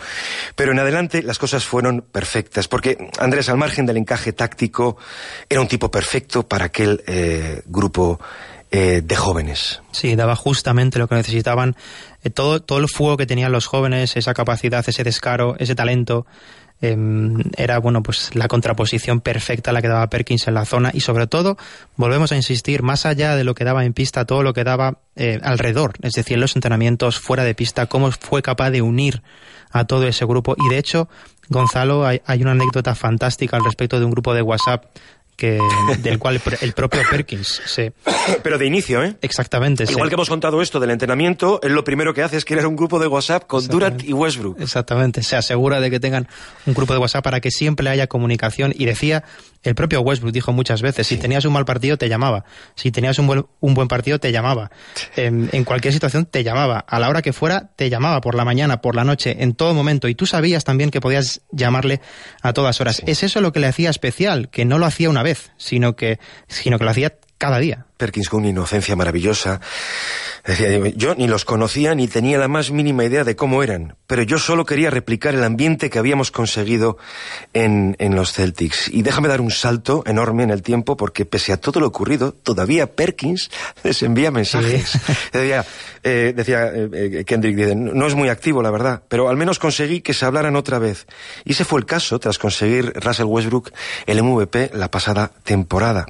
pero 0.54 0.72
en 0.72 0.78
adelante 0.78 1.22
las 1.22 1.38
cosas 1.38 1.64
fueron 1.64 2.02
perfectas, 2.02 2.68
porque 2.68 3.10
Andrés, 3.18 3.48
al 3.48 3.56
margen 3.56 3.86
del 3.86 3.96
encaje 3.96 4.32
táctico, 4.32 4.96
era 5.48 5.60
un 5.60 5.68
tipo 5.68 5.90
perfecto 5.90 6.46
para 6.46 6.66
aquel 6.66 7.02
eh, 7.06 7.62
grupo 7.66 8.20
eh, 8.72 9.00
de 9.04 9.16
jóvenes. 9.16 9.80
Sí, 9.92 10.16
daba 10.16 10.34
justamente 10.34 10.98
lo 10.98 11.06
que 11.06 11.14
necesitaban, 11.14 11.76
eh, 12.24 12.30
todo, 12.30 12.60
todo 12.60 12.78
el 12.78 12.88
fuego 12.88 13.16
que 13.16 13.26
tenían 13.26 13.52
los 13.52 13.66
jóvenes, 13.66 14.16
esa 14.16 14.34
capacidad, 14.34 14.84
ese 14.86 15.04
descaro, 15.04 15.54
ese 15.58 15.76
talento, 15.76 16.26
eh, 16.82 16.96
era 17.56 17.78
bueno 17.78 18.02
pues 18.02 18.34
la 18.34 18.48
contraposición 18.48 19.20
perfecta 19.20 19.72
la 19.72 19.80
que 19.80 19.88
daba 19.88 20.08
Perkins 20.08 20.46
en 20.48 20.54
la 20.54 20.64
zona 20.64 20.90
y 20.92 21.00
sobre 21.00 21.26
todo 21.26 21.56
volvemos 21.96 22.32
a 22.32 22.36
insistir 22.36 22.82
más 22.82 23.06
allá 23.06 23.34
de 23.34 23.44
lo 23.44 23.54
que 23.54 23.64
daba 23.64 23.84
en 23.84 23.92
pista 23.92 24.24
todo 24.26 24.42
lo 24.42 24.52
que 24.52 24.64
daba 24.64 24.98
eh, 25.16 25.40
alrededor 25.42 25.94
es 26.02 26.12
decir 26.12 26.38
los 26.38 26.54
entrenamientos 26.54 27.18
fuera 27.18 27.44
de 27.44 27.54
pista 27.54 27.86
cómo 27.86 28.10
fue 28.10 28.42
capaz 28.42 28.70
de 28.70 28.82
unir 28.82 29.22
a 29.76 29.84
todo 29.84 30.06
ese 30.06 30.24
grupo. 30.24 30.54
Y 30.58 30.68
de 30.70 30.78
hecho 30.78 31.08
Gonzalo, 31.48 32.04
hay, 32.04 32.22
hay 32.26 32.42
una 32.42 32.52
anécdota 32.52 32.94
fantástica 32.94 33.56
al 33.56 33.64
respecto 33.64 33.98
de 33.98 34.04
un 34.04 34.10
grupo 34.10 34.34
de 34.34 34.42
WhatsApp 34.42 34.84
que 35.36 35.58
del 35.98 36.18
cual 36.18 36.40
el 36.60 36.72
propio 36.72 37.02
Perkins 37.10 37.62
se... 37.64 37.92
Pero 38.42 38.58
de 38.58 38.66
inicio, 38.66 39.02
¿eh? 39.04 39.16
Exactamente. 39.22 39.84
Igual 39.88 40.08
que 40.08 40.14
hemos 40.14 40.28
contado 40.28 40.62
esto 40.62 40.80
del 40.80 40.90
entrenamiento, 40.90 41.60
él 41.62 41.72
lo 41.72 41.84
primero 41.84 42.14
que 42.14 42.22
hace 42.22 42.36
es 42.36 42.44
crear 42.44 42.66
un 42.66 42.76
grupo 42.76 42.98
de 42.98 43.06
WhatsApp 43.06 43.46
con 43.46 43.66
Durant 43.68 44.02
y 44.02 44.12
Westbrook. 44.12 44.60
Exactamente. 44.60 45.22
Se 45.22 45.36
asegura 45.36 45.80
de 45.80 45.90
que 45.90 46.00
tengan 46.00 46.28
un 46.64 46.74
grupo 46.74 46.92
de 46.92 46.98
WhatsApp 46.98 47.22
para 47.22 47.40
que 47.40 47.50
siempre 47.50 47.88
haya 47.88 48.06
comunicación 48.06 48.72
y 48.74 48.86
decía 48.86 49.24
el 49.66 49.74
propio 49.74 50.00
Westbrook 50.00 50.32
dijo 50.32 50.52
muchas 50.52 50.80
veces, 50.80 51.06
si 51.06 51.16
tenías 51.16 51.44
un 51.44 51.52
mal 51.52 51.64
partido 51.64 51.98
te 51.98 52.08
llamaba, 52.08 52.44
si 52.76 52.92
tenías 52.92 53.18
un 53.18 53.26
buen, 53.26 53.46
un 53.60 53.74
buen 53.74 53.88
partido 53.88 54.20
te 54.20 54.30
llamaba, 54.30 54.70
en, 55.16 55.50
en, 55.52 55.64
cualquier 55.64 55.92
situación 55.92 56.24
te 56.24 56.44
llamaba, 56.44 56.78
a 56.78 57.00
la 57.00 57.08
hora 57.08 57.20
que 57.20 57.32
fuera 57.32 57.70
te 57.74 57.90
llamaba, 57.90 58.20
por 58.20 58.36
la 58.36 58.44
mañana, 58.44 58.80
por 58.80 58.94
la 58.94 59.02
noche, 59.02 59.36
en 59.40 59.54
todo 59.54 59.74
momento, 59.74 60.06
y 60.06 60.14
tú 60.14 60.24
sabías 60.24 60.62
también 60.62 60.90
que 60.90 61.00
podías 61.00 61.42
llamarle 61.50 62.00
a 62.42 62.52
todas 62.52 62.80
horas. 62.80 62.96
Sí. 62.96 63.02
Es 63.06 63.24
eso 63.24 63.40
lo 63.40 63.52
que 63.52 63.58
le 63.58 63.66
hacía 63.66 63.90
especial, 63.90 64.50
que 64.50 64.64
no 64.64 64.78
lo 64.78 64.86
hacía 64.86 65.10
una 65.10 65.24
vez, 65.26 65.52
sino 65.58 65.96
que, 65.96 66.18
sino 66.48 66.78
que 66.78 66.84
lo 66.84 66.90
hacía 66.90 67.18
cada 67.38 67.58
día. 67.58 67.86
Perkins 67.96 68.28
con 68.28 68.40
una 68.40 68.50
inocencia 68.50 68.94
maravillosa. 68.94 69.60
Decía, 70.44 70.68
yo 70.94 71.14
ni 71.14 71.26
los 71.26 71.44
conocía 71.44 71.94
ni 71.94 72.08
tenía 72.08 72.38
la 72.38 72.46
más 72.46 72.70
mínima 72.70 73.04
idea 73.04 73.24
de 73.24 73.34
cómo 73.34 73.62
eran, 73.62 73.96
pero 74.06 74.22
yo 74.22 74.38
solo 74.38 74.64
quería 74.64 74.90
replicar 74.90 75.34
el 75.34 75.42
ambiente 75.42 75.90
que 75.90 75.98
habíamos 75.98 76.30
conseguido 76.30 76.98
en, 77.52 77.96
en 77.98 78.14
los 78.14 78.32
Celtics. 78.32 78.88
Y 78.88 79.02
déjame 79.02 79.28
dar 79.28 79.40
un 79.40 79.50
salto 79.50 80.04
enorme 80.06 80.44
en 80.44 80.50
el 80.50 80.62
tiempo, 80.62 80.96
porque 80.96 81.24
pese 81.24 81.52
a 81.52 81.56
todo 81.56 81.80
lo 81.80 81.88
ocurrido, 81.88 82.32
todavía 82.32 82.94
Perkins 82.94 83.50
les 83.82 84.02
envía 84.02 84.30
mensajes. 84.30 84.90
Sí. 84.90 84.98
decía, 85.32 85.64
eh, 86.04 86.32
decía 86.36 86.70
eh, 86.74 87.24
Kendrick, 87.26 87.74
no 87.74 88.06
es 88.06 88.14
muy 88.14 88.28
activo, 88.28 88.62
la 88.62 88.70
verdad, 88.70 89.02
pero 89.08 89.28
al 89.28 89.36
menos 89.36 89.58
conseguí 89.58 90.00
que 90.00 90.14
se 90.14 90.26
hablaran 90.26 90.54
otra 90.54 90.78
vez. 90.78 91.06
Y 91.44 91.52
ese 91.52 91.64
fue 91.64 91.80
el 91.80 91.86
caso 91.86 92.20
tras 92.20 92.38
conseguir 92.38 92.92
Russell 92.94 93.26
Westbrook 93.26 93.72
el 94.06 94.22
MVP 94.22 94.70
la 94.74 94.90
pasada 94.90 95.32
temporada. 95.42 96.06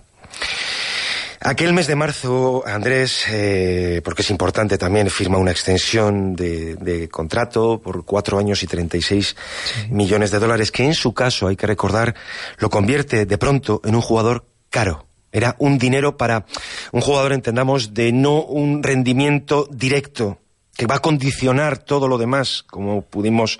Aquel 1.40 1.72
mes 1.72 1.86
de 1.86 1.96
marzo, 1.96 2.64
Andrés, 2.66 3.24
eh, 3.30 4.00
porque 4.04 4.22
es 4.22 4.30
importante 4.30 4.78
también, 4.78 5.10
firma 5.10 5.38
una 5.38 5.50
extensión 5.50 6.34
de, 6.34 6.76
de 6.76 7.08
contrato 7.08 7.80
por 7.80 8.04
cuatro 8.04 8.38
años 8.38 8.62
y 8.62 8.66
36 8.66 9.36
sí. 9.64 9.86
millones 9.90 10.30
de 10.30 10.38
dólares, 10.38 10.72
que 10.72 10.84
en 10.84 10.94
su 10.94 11.12
caso, 11.12 11.46
hay 11.46 11.56
que 11.56 11.66
recordar, 11.66 12.14
lo 12.58 12.70
convierte 12.70 13.26
de 13.26 13.38
pronto 13.38 13.80
en 13.84 13.94
un 13.94 14.00
jugador 14.00 14.46
caro. 14.70 15.06
Era 15.30 15.56
un 15.58 15.78
dinero 15.78 16.16
para 16.16 16.46
un 16.92 17.02
jugador, 17.02 17.32
entendamos, 17.32 17.92
de 17.92 18.12
no 18.12 18.42
un 18.42 18.82
rendimiento 18.82 19.68
directo, 19.70 20.38
que 20.74 20.86
va 20.86 20.96
a 20.96 21.00
condicionar 21.00 21.78
todo 21.78 22.08
lo 22.08 22.16
demás, 22.16 22.64
como 22.66 23.02
pudimos 23.02 23.58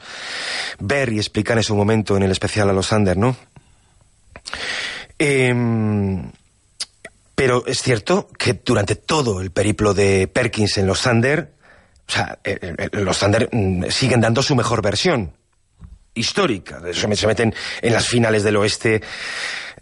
ver 0.79 1.13
y 1.13 1.19
explicar 1.19 1.59
en 1.59 1.63
su 1.63 1.77
momento 1.77 2.17
en 2.17 2.23
el 2.23 2.31
especial 2.31 2.71
a 2.71 2.73
los 2.73 2.93
Under, 2.93 3.17
¿no? 3.17 3.37
Eh, 5.19 5.55
pero 7.37 7.65
es 7.67 7.81
cierto 7.81 8.29
que 8.37 8.55
durante 8.55 8.97
todo 8.97 9.41
el 9.41 9.53
periplo 9.53 9.95
de 9.95 10.27
Perkins 10.27 10.79
en 10.79 10.89
los 10.89 11.03
Thunder, 11.03 11.53
o 12.09 12.11
sea, 12.11 12.39
eh, 12.43 12.59
eh, 12.61 12.89
los 12.93 13.21
Thunder 13.21 13.49
mm, 13.53 13.85
siguen 13.91 14.21
dando 14.21 14.43
su 14.43 14.57
mejor 14.57 14.83
versión 14.83 15.33
histórica. 16.17 16.81
Se 16.93 17.27
meten 17.27 17.55
en 17.83 17.93
las 17.93 18.09
finales 18.09 18.43
del 18.43 18.57
oeste 18.57 19.03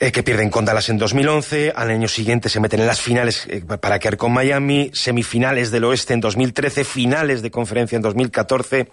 eh, 0.01 0.11
que 0.13 0.23
pierden 0.23 0.51
con 0.51 0.65
Dallas 0.65 0.89
en 0.89 0.99
2011, 0.99 1.73
al 1.75 1.91
año 1.91 2.09
siguiente 2.09 2.49
se 2.49 2.61
meten 2.61 2.81
en 2.81 2.87
las 2.87 3.01
finales 3.01 3.47
eh, 3.49 3.63
para 3.63 3.99
quedar 3.99 4.17
con 4.17 4.33
Miami, 4.33 4.91
semifinales 4.93 5.71
del 5.71 5.85
oeste 5.85 6.15
en 6.15 6.21
2013, 6.21 6.85
finales 6.85 7.43
de 7.43 7.51
conferencia 7.51 7.97
en 7.97 8.03
2014. 8.03 8.89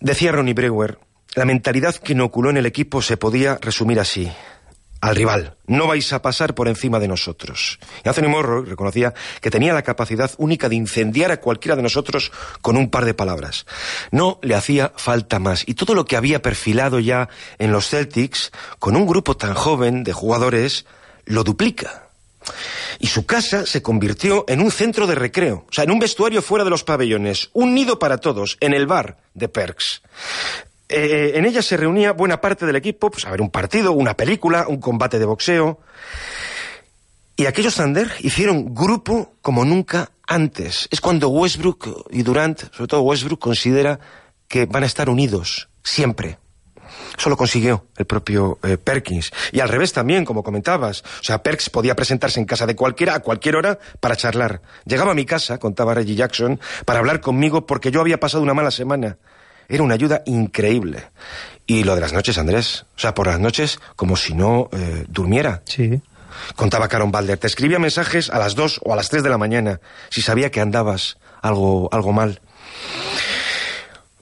Decía 0.00 0.32
Ronnie 0.32 0.54
Brewer, 0.54 0.98
la 1.34 1.44
mentalidad 1.44 1.94
que 1.96 2.14
inoculó 2.14 2.48
en 2.50 2.56
el 2.56 2.66
equipo 2.66 3.02
se 3.02 3.18
podía 3.18 3.58
resumir 3.60 4.00
así 4.00 4.32
al 5.00 5.16
rival. 5.16 5.54
No 5.66 5.86
vais 5.86 6.12
a 6.12 6.22
pasar 6.22 6.54
por 6.54 6.68
encima 6.68 6.98
de 6.98 7.08
nosotros. 7.08 7.78
Y 8.04 8.08
Anthony 8.08 8.28
Morrow 8.28 8.64
reconocía 8.64 9.14
que 9.40 9.50
tenía 9.50 9.72
la 9.72 9.82
capacidad 9.82 10.30
única 10.38 10.68
de 10.68 10.76
incendiar 10.76 11.30
a 11.30 11.40
cualquiera 11.40 11.76
de 11.76 11.82
nosotros 11.82 12.32
con 12.62 12.76
un 12.76 12.90
par 12.90 13.04
de 13.04 13.14
palabras. 13.14 13.66
No 14.10 14.38
le 14.42 14.54
hacía 14.54 14.92
falta 14.96 15.38
más. 15.38 15.64
Y 15.66 15.74
todo 15.74 15.94
lo 15.94 16.04
que 16.04 16.16
había 16.16 16.42
perfilado 16.42 16.98
ya 16.98 17.28
en 17.58 17.72
los 17.72 17.88
Celtics, 17.88 18.52
con 18.78 18.96
un 18.96 19.06
grupo 19.06 19.36
tan 19.36 19.54
joven 19.54 20.04
de 20.04 20.12
jugadores, 20.12 20.86
lo 21.24 21.44
duplica. 21.44 22.08
Y 22.98 23.08
su 23.08 23.26
casa 23.26 23.66
se 23.66 23.82
convirtió 23.82 24.44
en 24.48 24.60
un 24.60 24.70
centro 24.70 25.06
de 25.06 25.14
recreo, 25.14 25.66
o 25.68 25.72
sea, 25.72 25.84
en 25.84 25.90
un 25.90 25.98
vestuario 25.98 26.42
fuera 26.42 26.64
de 26.64 26.70
los 26.70 26.84
pabellones, 26.84 27.50
un 27.52 27.74
nido 27.74 27.98
para 27.98 28.18
todos, 28.18 28.56
en 28.60 28.74
el 28.74 28.86
bar 28.86 29.18
de 29.34 29.48
Perks. 29.48 30.02
Eh, 30.88 31.32
en 31.34 31.44
ella 31.44 31.60
se 31.60 31.76
reunía 31.76 32.12
buena 32.12 32.40
parte 32.40 32.64
del 32.64 32.76
equipo, 32.76 33.10
pues 33.10 33.26
a 33.26 33.30
ver 33.30 33.42
un 33.42 33.50
partido, 33.50 33.92
una 33.92 34.14
película, 34.14 34.66
un 34.68 34.80
combate 34.80 35.18
de 35.18 35.26
boxeo. 35.26 35.80
Y 37.36 37.46
aquellos 37.46 37.76
Thunder 37.76 38.10
hicieron 38.20 38.74
grupo 38.74 39.34
como 39.42 39.64
nunca 39.64 40.10
antes. 40.26 40.88
Es 40.90 41.00
cuando 41.00 41.28
Westbrook 41.28 42.08
y 42.10 42.22
Durant, 42.22 42.60
sobre 42.72 42.88
todo 42.88 43.02
Westbrook, 43.02 43.38
considera 43.38 44.00
que 44.48 44.66
van 44.66 44.82
a 44.82 44.86
estar 44.86 45.10
unidos, 45.10 45.68
siempre. 45.84 46.38
Eso 47.16 47.30
lo 47.30 47.36
consiguió 47.36 47.86
el 47.96 48.06
propio 48.06 48.58
eh, 48.62 48.78
Perkins. 48.78 49.30
Y 49.52 49.60
al 49.60 49.68
revés 49.68 49.92
también, 49.92 50.24
como 50.24 50.42
comentabas. 50.42 51.02
O 51.02 51.24
sea, 51.24 51.42
Perks 51.42 51.68
podía 51.70 51.94
presentarse 51.94 52.40
en 52.40 52.46
casa 52.46 52.66
de 52.66 52.74
cualquiera 52.74 53.14
a 53.14 53.20
cualquier 53.20 53.56
hora 53.56 53.78
para 54.00 54.16
charlar. 54.16 54.62
Llegaba 54.84 55.12
a 55.12 55.14
mi 55.14 55.26
casa, 55.26 55.58
contaba 55.58 55.94
Reggie 55.94 56.14
Jackson, 56.14 56.58
para 56.86 57.00
hablar 57.00 57.20
conmigo 57.20 57.66
porque 57.66 57.90
yo 57.90 58.00
había 58.00 58.20
pasado 58.20 58.42
una 58.42 58.54
mala 58.54 58.70
semana 58.70 59.18
era 59.68 59.82
una 59.82 59.94
ayuda 59.94 60.22
increíble. 60.26 61.04
Y 61.66 61.84
lo 61.84 61.94
de 61.94 62.00
las 62.00 62.12
noches, 62.12 62.38
Andrés, 62.38 62.86
o 62.96 62.98
sea, 62.98 63.14
por 63.14 63.26
las 63.26 63.38
noches 63.38 63.78
como 63.94 64.16
si 64.16 64.34
no 64.34 64.70
eh, 64.72 65.04
durmiera. 65.08 65.62
Sí. 65.66 66.00
Contaba 66.56 66.88
Caron 66.88 67.10
Balder, 67.10 67.38
te 67.38 67.46
escribía 67.46 67.78
mensajes 67.78 68.30
a 68.30 68.38
las 68.38 68.54
dos 68.54 68.80
o 68.84 68.92
a 68.92 68.96
las 68.96 69.10
tres 69.10 69.22
de 69.22 69.28
la 69.28 69.38
mañana, 69.38 69.80
si 70.08 70.22
sabía 70.22 70.50
que 70.50 70.60
andabas 70.60 71.18
algo, 71.42 71.88
algo 71.92 72.12
mal. 72.12 72.40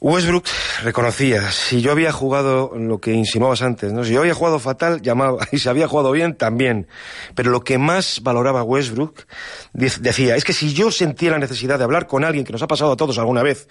Westbrook 0.07 0.45
reconocía, 0.85 1.51
si 1.51 1.81
yo 1.81 1.91
había 1.91 2.13
jugado 2.13 2.71
lo 2.77 3.01
que 3.01 3.13
insinuabas 3.13 3.63
antes, 3.63 3.93
¿no? 3.93 4.05
si 4.05 4.13
yo 4.13 4.21
había 4.21 4.35
jugado 4.35 4.61
fatal, 4.61 5.03
llamaba, 5.03 5.39
y 5.51 5.59
si 5.59 5.69
había 5.69 5.89
jugado 5.89 6.13
bien, 6.13 6.37
también. 6.37 6.87
Pero 7.35 7.51
lo 7.51 7.65
que 7.65 7.77
más 7.77 8.21
valoraba 8.23 8.63
Westbrook, 8.63 9.27
decía, 9.73 10.37
es 10.37 10.45
que 10.45 10.53
si 10.53 10.73
yo 10.73 10.93
sentía 10.93 11.33
la 11.33 11.41
necesidad 11.41 11.79
de 11.79 11.85
hablar 11.85 12.07
con 12.07 12.23
alguien, 12.23 12.45
que 12.45 12.53
nos 12.53 12.63
ha 12.63 12.69
pasado 12.69 12.93
a 12.93 12.97
todos 12.97 13.19
alguna 13.19 13.43
vez, 13.43 13.67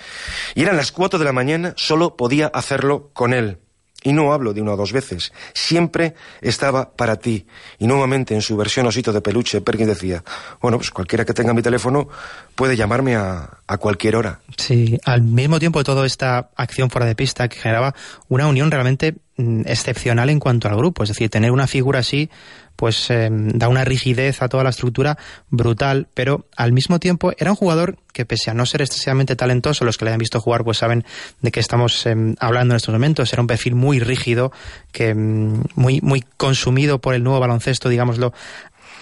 y 0.55 0.63
eran 0.63 0.75
las 0.75 0.91
cuatro 0.91 1.17
de 1.17 1.23
la 1.23 1.31
mañana, 1.31 1.73
solo 1.77 2.17
podía 2.17 2.47
hacerlo 2.47 3.11
con 3.13 3.33
él. 3.33 3.59
Y 4.05 4.13
no 4.13 4.31
hablo 4.31 4.53
de 4.53 4.61
una 4.61 4.73
o 4.73 4.77
dos 4.77 4.93
veces. 4.93 5.33
Siempre 5.53 6.13
estaba 6.39 6.91
para 6.91 7.17
ti. 7.17 7.45
Y 7.79 7.87
nuevamente 7.87 8.35
en 8.35 8.41
su 8.41 8.55
versión 8.55 8.85
osito 8.85 9.11
de 9.11 9.19
peluche, 9.19 9.61
Perkins 9.61 9.89
decía, 9.89 10.23
bueno, 10.61 10.77
pues 10.77 10.91
cualquiera 10.91 11.25
que 11.25 11.33
tenga 11.33 11.53
mi 11.53 11.63
teléfono 11.63 12.07
puede 12.53 12.77
llamarme 12.77 13.15
a, 13.15 13.49
a 13.65 13.77
cualquier 13.77 14.15
hora. 14.15 14.39
Sí, 14.57 14.99
al 15.05 15.23
mismo 15.23 15.59
tiempo 15.59 15.79
de 15.79 15.85
toda 15.85 16.05
esta 16.05 16.51
acción 16.55 16.91
fuera 16.91 17.07
de 17.07 17.15
pista 17.15 17.49
que 17.49 17.57
generaba 17.57 17.95
una 18.29 18.47
unión 18.47 18.69
realmente 18.69 19.15
mm, 19.37 19.61
excepcional 19.65 20.29
en 20.29 20.39
cuanto 20.39 20.67
al 20.67 20.77
grupo. 20.77 21.01
Es 21.01 21.09
decir, 21.09 21.29
tener 21.29 21.51
una 21.51 21.65
figura 21.65 21.99
así 21.99 22.29
pues 22.75 23.09
eh, 23.09 23.29
da 23.31 23.67
una 23.67 23.85
rigidez 23.85 24.41
a 24.41 24.49
toda 24.49 24.63
la 24.63 24.69
estructura 24.69 25.17
brutal, 25.49 26.07
pero 26.13 26.47
al 26.55 26.73
mismo 26.73 26.99
tiempo 26.99 27.31
era 27.37 27.51
un 27.51 27.57
jugador 27.57 27.97
que 28.13 28.25
pese 28.25 28.51
a 28.51 28.53
no 28.53 28.65
ser 28.65 28.81
excesivamente 28.81 29.35
talentoso, 29.35 29.85
los 29.85 29.97
que 29.97 30.05
le 30.05 30.11
hayan 30.11 30.19
visto 30.19 30.39
jugar 30.39 30.63
pues 30.63 30.77
saben 30.77 31.05
de 31.41 31.51
qué 31.51 31.59
estamos 31.59 32.05
eh, 32.05 32.15
hablando 32.39 32.73
en 32.73 32.77
estos 32.77 32.93
momentos, 32.93 33.31
era 33.33 33.41
un 33.41 33.47
perfil 33.47 33.75
muy 33.75 33.99
rígido, 33.99 34.51
que 34.91 35.13
muy, 35.13 36.01
muy 36.01 36.23
consumido 36.37 36.99
por 36.99 37.13
el 37.13 37.23
nuevo 37.23 37.39
baloncesto, 37.39 37.89
digámoslo 37.89 38.33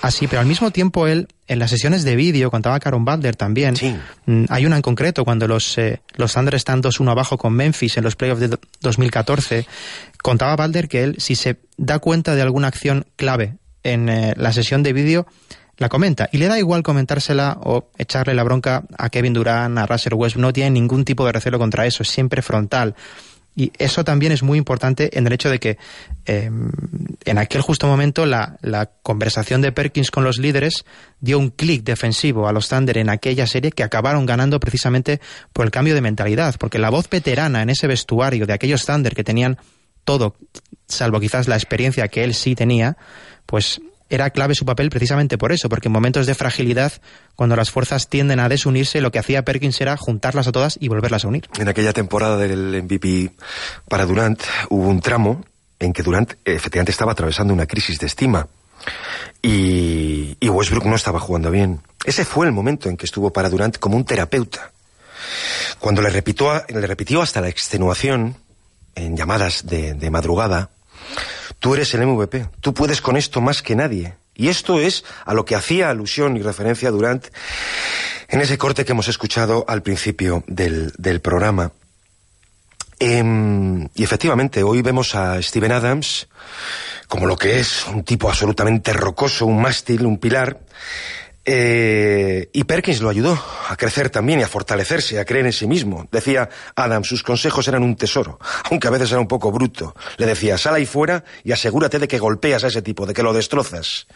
así, 0.04 0.28
pero 0.28 0.42
al 0.42 0.48
mismo 0.48 0.70
tiempo 0.72 1.08
él, 1.08 1.28
en 1.48 1.60
las 1.60 1.70
sesiones 1.70 2.04
de 2.04 2.16
vídeo, 2.16 2.52
contaba 2.52 2.80
Caron 2.80 3.06
Butler 3.06 3.36
también, 3.36 3.76
sí. 3.78 3.96
hay 4.50 4.66
una 4.66 4.76
en 4.76 4.82
concreto, 4.82 5.24
cuando 5.24 5.48
los, 5.48 5.78
eh, 5.78 6.02
los 6.16 6.34
Thunder 6.34 6.56
están 6.56 6.84
2-1 6.84 7.10
abajo 7.10 7.38
con 7.38 7.54
Memphis 7.54 7.98
en 7.98 8.04
los 8.04 8.16
playoffs 8.16 8.42
de 8.42 8.58
2014, 8.82 9.66
contaba 10.22 10.56
Balder 10.58 10.90
que 10.90 11.04
él, 11.04 11.16
si 11.20 11.36
se 11.36 11.58
da 11.78 12.00
cuenta 12.00 12.36
de 12.36 12.42
alguna 12.42 12.68
acción 12.68 13.06
clave 13.16 13.56
en 13.84 14.10
eh, 14.10 14.34
la 14.38 14.54
sesión 14.54 14.84
de 14.84 14.94
vídeo, 14.94 15.28
la 15.78 15.90
comenta. 15.90 16.30
Y 16.32 16.38
le 16.38 16.48
da 16.48 16.60
igual 16.60 16.84
comentársela 16.84 17.58
o 17.62 17.90
echarle 17.98 18.34
la 18.34 18.44
bronca 18.44 18.84
a 18.98 19.10
Kevin 19.10 19.34
Durant, 19.34 19.78
a 19.78 19.86
Russell 19.86 20.14
West. 20.14 20.38
No 20.38 20.54
tiene 20.54 20.72
ningún 20.72 21.06
tipo 21.06 21.26
de 21.26 21.32
recelo 21.32 21.60
contra 21.60 21.86
eso, 21.86 22.04
es 22.04 22.10
siempre 22.10 22.42
frontal. 22.42 22.96
Y 23.56 23.72
eso 23.78 24.04
también 24.04 24.32
es 24.32 24.42
muy 24.42 24.58
importante 24.58 25.16
en 25.18 25.28
el 25.28 25.34
hecho 25.34 25.50
de 25.50 25.60
que 25.60 25.78
eh, 26.26 26.50
en 27.26 27.38
aquel 27.38 27.62
justo 27.62 27.86
momento 27.86 28.26
la, 28.26 28.58
la, 28.62 28.88
conversación 29.04 29.62
de 29.62 29.72
Perkins 29.72 30.10
con 30.10 30.24
los 30.24 30.40
líderes 30.40 30.86
dio 31.20 31.38
un 31.38 31.52
clic 31.52 31.84
defensivo 31.84 32.48
a 32.48 32.52
los 32.52 32.68
Thunder 32.68 32.98
en 32.98 33.10
aquella 33.10 33.46
serie 33.46 33.72
que 33.72 33.84
acabaron 33.84 34.26
ganando 34.26 34.60
precisamente 34.60 35.22
por 35.54 35.66
el 35.66 35.72
cambio 35.72 35.94
de 35.94 36.02
mentalidad. 36.02 36.56
Porque 36.58 36.80
la 36.80 36.90
voz 36.90 37.08
veterana 37.10 37.62
en 37.62 37.70
ese 37.70 37.86
vestuario 37.86 38.48
de 38.48 38.54
aquellos 38.54 38.86
Thunder 38.88 39.14
que 39.14 39.24
tenían 39.24 39.60
todo, 40.04 40.36
salvo 40.88 41.20
quizás 41.20 41.48
la 41.48 41.56
experiencia 41.56 42.08
que 42.08 42.24
él 42.24 42.34
sí 42.34 42.56
tenía, 42.56 42.98
pues 43.46 43.82
era 44.10 44.30
clave 44.30 44.54
su 44.54 44.66
papel 44.66 44.90
precisamente 44.90 45.38
por 45.38 45.52
eso, 45.52 45.70
porque 45.70 45.88
en 45.88 45.94
momentos 45.94 46.28
de 46.28 46.36
fragilidad, 46.36 46.94
cuando 47.36 47.56
las 47.56 47.72
fuerzas 47.72 48.10
tienden 48.10 48.40
a 48.40 48.50
desunirse, 48.50 49.02
lo 49.02 49.12
que 49.12 49.20
hacía 49.20 49.44
Perkins 49.44 49.82
era 49.82 49.98
juntarlas 49.98 50.48
a 50.48 50.52
todas 50.52 50.78
y 50.80 50.88
volverlas 50.88 51.26
a 51.26 51.30
unir. 51.30 51.50
En 51.58 51.68
aquella 51.68 51.94
temporada 51.94 52.38
del 52.38 52.84
MVP 52.84 53.32
para 53.88 54.06
Durant 54.06 54.42
hubo 54.70 54.88
un 54.88 55.02
tramo 55.02 55.44
en 55.80 55.94
que 55.94 56.04
Durant 56.04 56.34
efectivamente 56.46 56.92
estaba 56.92 57.14
atravesando 57.14 57.54
una 57.54 57.66
crisis 57.66 58.00
de 58.00 58.06
estima 58.06 58.48
y, 59.42 60.38
y 60.40 60.50
Westbrook 60.50 60.86
no 60.86 60.96
estaba 60.96 61.20
jugando 61.20 61.50
bien. 61.50 61.82
Ese 62.06 62.26
fue 62.26 62.46
el 62.46 62.52
momento 62.52 62.90
en 62.90 62.98
que 62.98 63.06
estuvo 63.06 63.34
para 63.34 63.50
Durant 63.50 63.80
como 63.80 63.98
un 63.98 64.06
terapeuta. 64.06 64.72
Cuando 65.80 66.02
le 66.02 66.10
repitió, 66.10 66.64
le 66.68 66.86
repitió 66.86 67.22
hasta 67.22 67.42
la 67.42 67.50
extenuación 67.50 68.36
en 68.96 69.18
llamadas 69.18 69.66
de, 69.66 69.96
de 69.96 70.12
madrugada, 70.12 70.70
tú 71.64 71.76
eres 71.76 71.94
el 71.94 72.06
MVP, 72.06 72.50
tú 72.60 72.74
puedes 72.74 73.00
con 73.00 73.16
esto 73.16 73.40
más 73.40 73.62
que 73.62 73.74
nadie. 73.74 74.16
Y 74.36 74.50
esto 74.50 74.82
es 74.82 75.06
a 75.24 75.34
lo 75.34 75.46
que 75.46 75.56
hacía 75.56 75.90
alusión 75.90 76.36
y 76.36 76.42
referencia 76.42 76.92
Durant 76.92 77.28
en 78.28 78.42
ese 78.42 78.58
corte 78.58 78.84
que 78.84 78.92
hemos 78.92 79.08
escuchado 79.08 79.64
al 79.70 79.82
principio 79.82 80.44
del, 80.48 80.92
del 80.98 81.22
programa. 81.22 81.72
Eh, 83.00 83.24
y 83.96 84.04
efectivamente, 84.04 84.62
hoy 84.62 84.82
vemos 84.82 85.16
a 85.16 85.42
Steven 85.42 85.72
Adams 85.72 86.28
como 87.08 87.28
lo 87.28 87.38
que 87.38 87.62
es, 87.62 87.88
un 87.88 88.04
tipo 88.04 88.28
absolutamente 88.28 88.92
rocoso, 88.92 89.46
un 89.46 89.62
mástil, 89.62 90.06
un 90.06 90.18
pilar, 90.18 90.60
eh, 91.46 92.50
y 92.54 92.64
Perkins 92.64 93.02
lo 93.02 93.10
ayudó 93.10 93.38
a 93.68 93.76
crecer 93.76 94.10
también 94.10 94.40
y 94.40 94.44
a 94.44 94.48
fortalecerse, 94.48 95.20
a 95.20 95.26
creer 95.26 95.46
en 95.46 95.54
sí 95.54 95.68
mismo. 95.68 96.08
Decía 96.12 96.50
Adam, 96.76 97.04
sus 97.04 97.22
consejos 97.22 97.68
eran 97.68 97.84
un 97.84 97.96
tesoro, 97.96 98.40
aunque 98.70 98.88
a 98.88 98.92
veces 98.92 99.12
era 99.12 99.20
un 99.20 99.28
poco 99.28 99.52
bruto. 99.52 99.96
Le 100.18 100.26
decía, 100.26 100.58
sal 100.58 100.76
ahí 100.76 100.86
fuera 100.86 101.24
y 101.44 101.52
asegúrate 101.52 102.00
de 102.00 102.08
que 102.08 102.20
golpeas 102.20 102.64
a 102.64 102.68
ese 102.68 102.82
tipo, 102.82 103.06
de 103.06 103.14
que 103.14 103.24
lo 103.24 103.34
destrozas. 103.34 104.08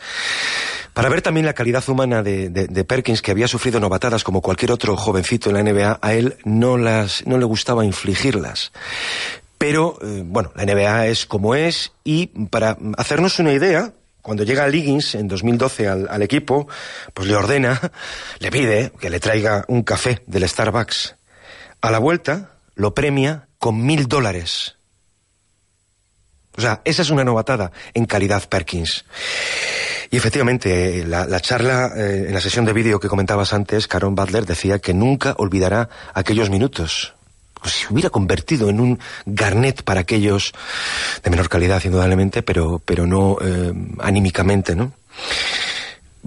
Para 0.93 1.09
ver 1.09 1.21
también 1.21 1.45
la 1.45 1.53
calidad 1.53 1.87
humana 1.89 2.23
de, 2.23 2.85
Perkins, 2.87 3.21
que 3.21 3.31
había 3.31 3.47
sufrido 3.47 3.79
novatadas 3.79 4.23
como 4.23 4.41
cualquier 4.41 4.71
otro 4.71 4.95
jovencito 4.95 5.49
en 5.49 5.55
la 5.55 5.63
NBA, 5.63 5.99
a 6.01 6.13
él 6.13 6.37
no, 6.45 6.77
las, 6.77 7.27
no 7.27 7.37
le 7.37 7.45
gustaba 7.45 7.85
infligirlas. 7.85 8.71
Pero, 9.57 9.97
eh, 10.01 10.23
bueno, 10.25 10.51
la 10.55 10.65
NBA 10.65 11.07
es 11.07 11.25
como 11.25 11.55
es 11.55 11.91
y 12.03 12.27
para 12.49 12.77
hacernos 12.97 13.37
una 13.39 13.53
idea, 13.53 13.93
cuando 14.27 14.43
llega 14.43 14.67
Liggins 14.67 15.15
en 15.15 15.29
2012 15.29 15.87
al, 15.87 16.07
al, 16.09 16.21
equipo, 16.21 16.67
pues 17.13 17.29
le 17.29 17.35
ordena, 17.37 17.79
le 18.39 18.51
pide 18.51 18.91
que 18.99 19.09
le 19.09 19.21
traiga 19.21 19.63
un 19.69 19.83
café 19.83 20.21
del 20.27 20.45
Starbucks. 20.45 21.15
A 21.79 21.91
la 21.91 21.99
vuelta 21.99 22.51
lo 22.75 22.93
premia 22.93 23.47
con 23.57 23.85
mil 23.85 24.09
dólares. 24.09 24.75
O 26.57 26.61
sea, 26.61 26.81
esa 26.83 27.03
es 27.03 27.09
una 27.09 27.23
novatada 27.23 27.71
en 27.93 28.03
calidad 28.03 28.49
Perkins. 28.49 29.05
Y 30.11 30.17
efectivamente, 30.17 31.05
la, 31.05 31.25
la 31.25 31.39
charla 31.39 31.93
eh, 31.95 32.25
en 32.27 32.33
la 32.33 32.41
sesión 32.41 32.65
de 32.65 32.73
vídeo 32.73 32.99
que 32.99 33.07
comentabas 33.07 33.53
antes, 33.53 33.87
Caron 33.87 34.13
Butler 34.13 34.45
decía 34.45 34.79
que 34.79 34.93
nunca 34.93 35.35
olvidará 35.37 35.87
aquellos 36.13 36.49
minutos 36.49 37.13
se 37.65 37.91
hubiera 37.91 38.09
convertido 38.09 38.69
en 38.69 38.79
un 38.79 38.99
garnet 39.25 39.83
para 39.83 40.01
aquellos 40.01 40.53
de 41.23 41.29
menor 41.29 41.49
calidad, 41.49 41.83
indudablemente, 41.83 42.43
pero, 42.43 42.81
pero 42.83 43.05
no 43.05 43.37
eh, 43.41 43.73
anímicamente, 43.99 44.75
¿no? 44.75 44.93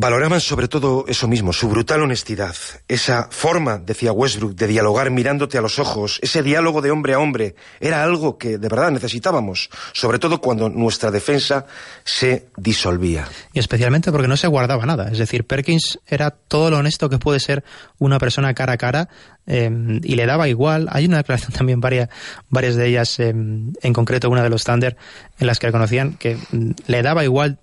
Valoraban 0.02 0.40
sobre 0.40 0.66
todo 0.66 1.04
eso 1.08 1.28
mismo, 1.28 1.52
su 1.52 1.68
brutal 1.68 2.00
honestidad, 2.00 2.54
esa 2.88 3.28
forma, 3.30 3.76
decía 3.76 4.12
Westbrook, 4.12 4.54
de 4.54 4.66
dialogar 4.66 5.10
mirándote 5.10 5.58
a 5.58 5.60
los 5.60 5.78
ojos, 5.78 6.18
ese 6.22 6.42
diálogo 6.42 6.80
de 6.80 6.90
hombre 6.90 7.12
a 7.12 7.18
hombre, 7.18 7.54
era 7.80 8.02
algo 8.02 8.38
que 8.38 8.56
de 8.56 8.68
verdad 8.70 8.90
necesitábamos, 8.92 9.68
sobre 9.92 10.18
todo 10.18 10.40
cuando 10.40 10.70
nuestra 10.70 11.10
defensa 11.10 11.66
se 12.02 12.48
disolvía. 12.56 13.28
Y 13.52 13.58
especialmente 13.58 14.10
porque 14.10 14.26
no 14.26 14.38
se 14.38 14.46
guardaba 14.46 14.86
nada, 14.86 15.10
es 15.12 15.18
decir, 15.18 15.46
Perkins 15.46 15.98
era 16.06 16.30
todo 16.30 16.70
lo 16.70 16.78
honesto 16.78 17.10
que 17.10 17.18
puede 17.18 17.38
ser 17.38 17.62
una 17.98 18.18
persona 18.18 18.54
cara 18.54 18.72
a 18.72 18.78
cara 18.78 19.10
eh, 19.46 19.70
y 20.02 20.14
le 20.14 20.24
daba 20.24 20.48
igual, 20.48 20.88
hay 20.90 21.04
una 21.04 21.18
declaración 21.18 21.52
también, 21.58 21.82
varias, 21.82 22.08
varias 22.48 22.74
de 22.74 22.88
ellas, 22.88 23.20
eh, 23.20 23.28
en 23.28 23.92
concreto 23.92 24.30
una 24.30 24.42
de 24.42 24.48
los 24.48 24.64
Thunder, 24.64 24.96
en 25.38 25.46
las 25.46 25.58
que 25.58 25.66
reconocían 25.66 26.14
que 26.14 26.38
mm, 26.52 26.70
le 26.86 27.02
daba 27.02 27.22
igual 27.22 27.58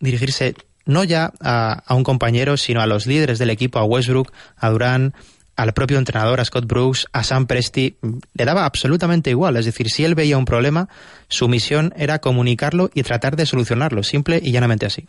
dirigirse 0.00 0.54
no 0.88 1.04
ya 1.04 1.32
a, 1.40 1.94
un 1.94 2.02
compañero, 2.02 2.56
sino 2.56 2.80
a 2.80 2.86
los 2.86 3.06
líderes 3.06 3.38
del 3.38 3.50
equipo, 3.50 3.78
a 3.78 3.84
Westbrook, 3.84 4.32
a 4.56 4.70
Durán, 4.70 5.14
al 5.54 5.74
propio 5.74 5.98
entrenador, 5.98 6.40
a 6.40 6.44
Scott 6.44 6.66
Brooks, 6.66 7.06
a 7.12 7.22
Sam 7.22 7.46
Presti, 7.46 7.96
le 8.32 8.44
daba 8.44 8.64
absolutamente 8.64 9.30
igual. 9.30 9.56
Es 9.56 9.66
decir, 9.66 9.90
si 9.90 10.04
él 10.04 10.14
veía 10.14 10.38
un 10.38 10.44
problema, 10.44 10.88
su 11.28 11.46
misión 11.48 11.92
era 11.96 12.20
comunicarlo 12.20 12.90
y 12.94 13.02
tratar 13.02 13.36
de 13.36 13.44
solucionarlo, 13.44 14.02
simple 14.02 14.40
y 14.42 14.50
llanamente 14.50 14.86
así. 14.86 15.06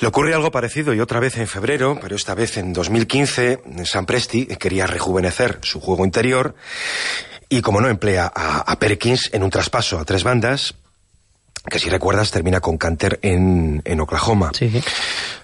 Le 0.00 0.08
ocurre 0.08 0.34
algo 0.34 0.50
parecido 0.50 0.92
y 0.94 1.00
otra 1.00 1.20
vez 1.20 1.38
en 1.38 1.46
febrero, 1.46 1.98
pero 2.00 2.16
esta 2.16 2.34
vez 2.34 2.58
en 2.58 2.72
2015, 2.72 3.62
Sam 3.84 4.04
Presti 4.04 4.46
quería 4.46 4.86
rejuvenecer 4.86 5.58
su 5.62 5.80
juego 5.80 6.04
interior 6.04 6.54
y 7.48 7.62
como 7.62 7.80
no 7.80 7.88
emplea 7.88 8.32
a 8.34 8.78
Perkins 8.78 9.30
en 9.32 9.42
un 9.42 9.50
traspaso 9.50 9.98
a 9.98 10.04
tres 10.04 10.24
bandas, 10.24 10.74
que 11.68 11.78
si 11.78 11.88
recuerdas 11.88 12.30
termina 12.30 12.60
con 12.60 12.76
Canter 12.76 13.18
en, 13.22 13.82
en 13.84 14.00
Oklahoma. 14.00 14.50
Sí. 14.54 14.82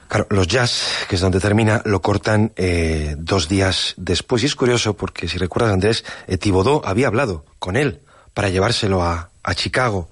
Claro, 0.08 0.26
los 0.30 0.48
Jazz, 0.48 1.06
que 1.08 1.16
es 1.16 1.20
donde 1.20 1.38
termina, 1.38 1.82
lo 1.84 2.00
cortan 2.00 2.52
eh, 2.56 3.14
dos 3.18 3.48
días 3.48 3.94
después. 3.98 4.42
Y 4.42 4.46
es 4.46 4.54
curioso 4.54 4.96
porque, 4.96 5.28
si 5.28 5.36
recuerdas, 5.36 5.74
Andrés, 5.74 6.04
eh, 6.26 6.38
Thibodeau 6.38 6.80
había 6.84 7.08
hablado 7.08 7.44
con 7.58 7.76
él 7.76 8.00
para 8.32 8.48
llevárselo 8.48 9.02
a, 9.02 9.30
a 9.42 9.54
Chicago. 9.54 10.08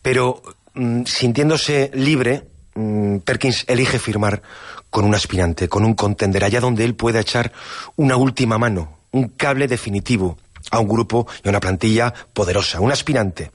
Pero, 0.00 0.42
mmm, 0.74 1.04
sintiéndose 1.04 1.90
libre, 1.92 2.48
mmm, 2.74 3.18
Perkins 3.18 3.64
elige 3.68 3.98
firmar 3.98 4.42
con 4.88 5.04
un 5.04 5.14
aspirante, 5.14 5.68
con 5.68 5.84
un 5.84 5.94
contender, 5.94 6.42
allá 6.42 6.60
donde 6.60 6.84
él 6.84 6.94
pueda 6.94 7.20
echar 7.20 7.52
una 7.96 8.16
última 8.16 8.56
mano, 8.56 8.98
un 9.10 9.28
cable 9.28 9.68
definitivo 9.68 10.38
a 10.70 10.80
un 10.80 10.88
grupo 10.88 11.26
y 11.44 11.48
a 11.48 11.50
una 11.50 11.60
plantilla 11.60 12.12
poderosa, 12.32 12.80
un 12.80 12.92
aspirante 12.92 13.50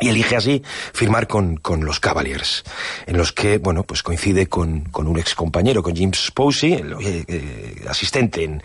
y 0.00 0.08
elige 0.08 0.36
así 0.36 0.62
firmar 0.92 1.28
con, 1.28 1.56
con, 1.56 1.84
los 1.84 2.00
Cavaliers, 2.00 2.64
en 3.06 3.16
los 3.16 3.32
que, 3.32 3.58
bueno, 3.58 3.84
pues 3.84 4.02
coincide 4.02 4.46
con, 4.46 4.80
con 4.84 5.06
un 5.06 5.18
ex 5.18 5.34
compañero, 5.34 5.82
con 5.82 5.94
James 5.94 6.30
Posey, 6.32 6.72
el 6.74 6.96
eh, 7.00 7.84
asistente 7.88 8.44
en, 8.44 8.62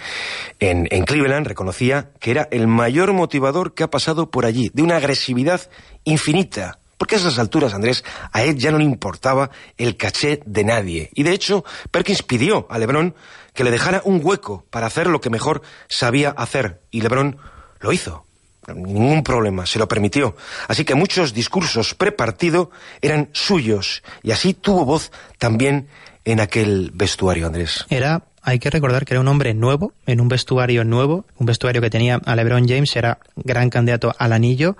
en, 0.59 0.87
en, 0.89 1.05
Cleveland, 1.05 1.45
reconocía 1.45 2.09
que 2.19 2.31
era 2.31 2.47
el 2.51 2.67
mayor 2.67 3.13
motivador 3.13 3.73
que 3.73 3.83
ha 3.83 3.89
pasado 3.89 4.31
por 4.31 4.45
allí, 4.45 4.71
de 4.73 4.81
una 4.81 4.97
agresividad 4.97 5.61
infinita. 6.05 6.79
Porque 6.97 7.15
a 7.15 7.17
esas 7.17 7.39
alturas, 7.39 7.73
Andrés, 7.73 8.05
a 8.31 8.43
él 8.43 8.57
ya 8.57 8.71
no 8.71 8.77
le 8.77 8.85
importaba 8.85 9.49
el 9.77 9.97
caché 9.97 10.39
de 10.45 10.63
nadie. 10.63 11.09
Y 11.13 11.23
de 11.23 11.33
hecho, 11.33 11.65
Perkins 11.91 12.23
pidió 12.23 12.67
a 12.69 12.79
LeBron 12.79 13.15
que 13.53 13.65
le 13.65 13.71
dejara 13.71 14.01
un 14.05 14.21
hueco 14.23 14.65
para 14.69 14.87
hacer 14.87 15.07
lo 15.07 15.19
que 15.19 15.29
mejor 15.29 15.61
sabía 15.89 16.29
hacer. 16.29 16.81
Y 16.91 17.01
LeBron 17.01 17.37
lo 17.81 17.91
hizo 17.91 18.25
ningún 18.73 19.23
problema, 19.23 19.65
se 19.65 19.79
lo 19.79 19.87
permitió. 19.87 20.35
Así 20.67 20.85
que 20.85 20.95
muchos 20.95 21.33
discursos 21.33 21.93
prepartido 21.93 22.71
eran 23.01 23.29
suyos 23.33 24.03
y 24.23 24.31
así 24.31 24.53
tuvo 24.53 24.85
voz 24.85 25.11
también 25.37 25.87
en 26.23 26.39
aquel 26.39 26.91
vestuario, 26.93 27.47
Andrés. 27.47 27.85
Era, 27.89 28.23
hay 28.41 28.59
que 28.59 28.69
recordar 28.69 29.05
que 29.05 29.13
era 29.13 29.21
un 29.21 29.27
hombre 29.27 29.53
nuevo, 29.53 29.93
en 30.07 30.19
un 30.19 30.27
vestuario 30.27 30.83
nuevo, 30.83 31.25
un 31.37 31.45
vestuario 31.45 31.81
que 31.81 31.89
tenía 31.89 32.19
a 32.25 32.35
LeBron 32.35 32.67
James, 32.67 32.95
era 32.95 33.19
gran 33.35 33.69
candidato 33.69 34.13
al 34.17 34.33
anillo 34.33 34.75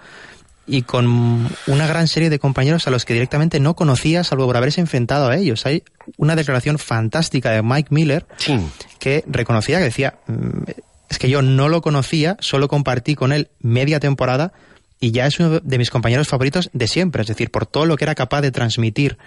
y 0.67 0.81
con 0.81 1.47
una 1.67 1.87
gran 1.87 2.07
serie 2.07 2.31
de 2.31 2.39
compañeros 2.39 2.87
a 2.87 2.91
los 2.91 3.05
que 3.05 3.13
directamente 3.13 3.59
no 3.59 3.75
conocía 3.75 4.23
salvo 4.23 4.47
por 4.47 4.57
haberse 4.57 4.81
enfrentado 4.81 5.29
a 5.29 5.37
ellos. 5.37 5.65
Hay 5.65 5.83
una 6.17 6.35
declaración 6.35 6.79
fantástica 6.79 7.51
de 7.51 7.61
Mike 7.61 7.89
Miller 7.91 8.25
sí. 8.37 8.59
que 8.99 9.23
reconocía 9.27 9.77
que 9.77 9.85
decía 9.85 10.15
es 11.09 11.19
que 11.19 11.29
yo 11.29 11.41
no 11.41 11.69
lo 11.69 11.81
conocía, 11.81 12.37
solo 12.39 12.67
compartí 12.67 13.15
con 13.15 13.31
él 13.31 13.49
media 13.59 13.99
temporada 13.99 14.53
y 14.99 15.11
ya 15.11 15.25
es 15.27 15.39
uno 15.39 15.59
de 15.59 15.77
mis 15.77 15.89
compañeros 15.89 16.27
favoritos 16.27 16.69
de 16.73 16.87
siempre, 16.87 17.21
es 17.21 17.27
decir, 17.27 17.51
por 17.51 17.65
todo 17.65 17.85
lo 17.85 17.97
que 17.97 18.05
era 18.05 18.15
capaz 18.15 18.41
de 18.41 18.51
transmitir 18.51 19.17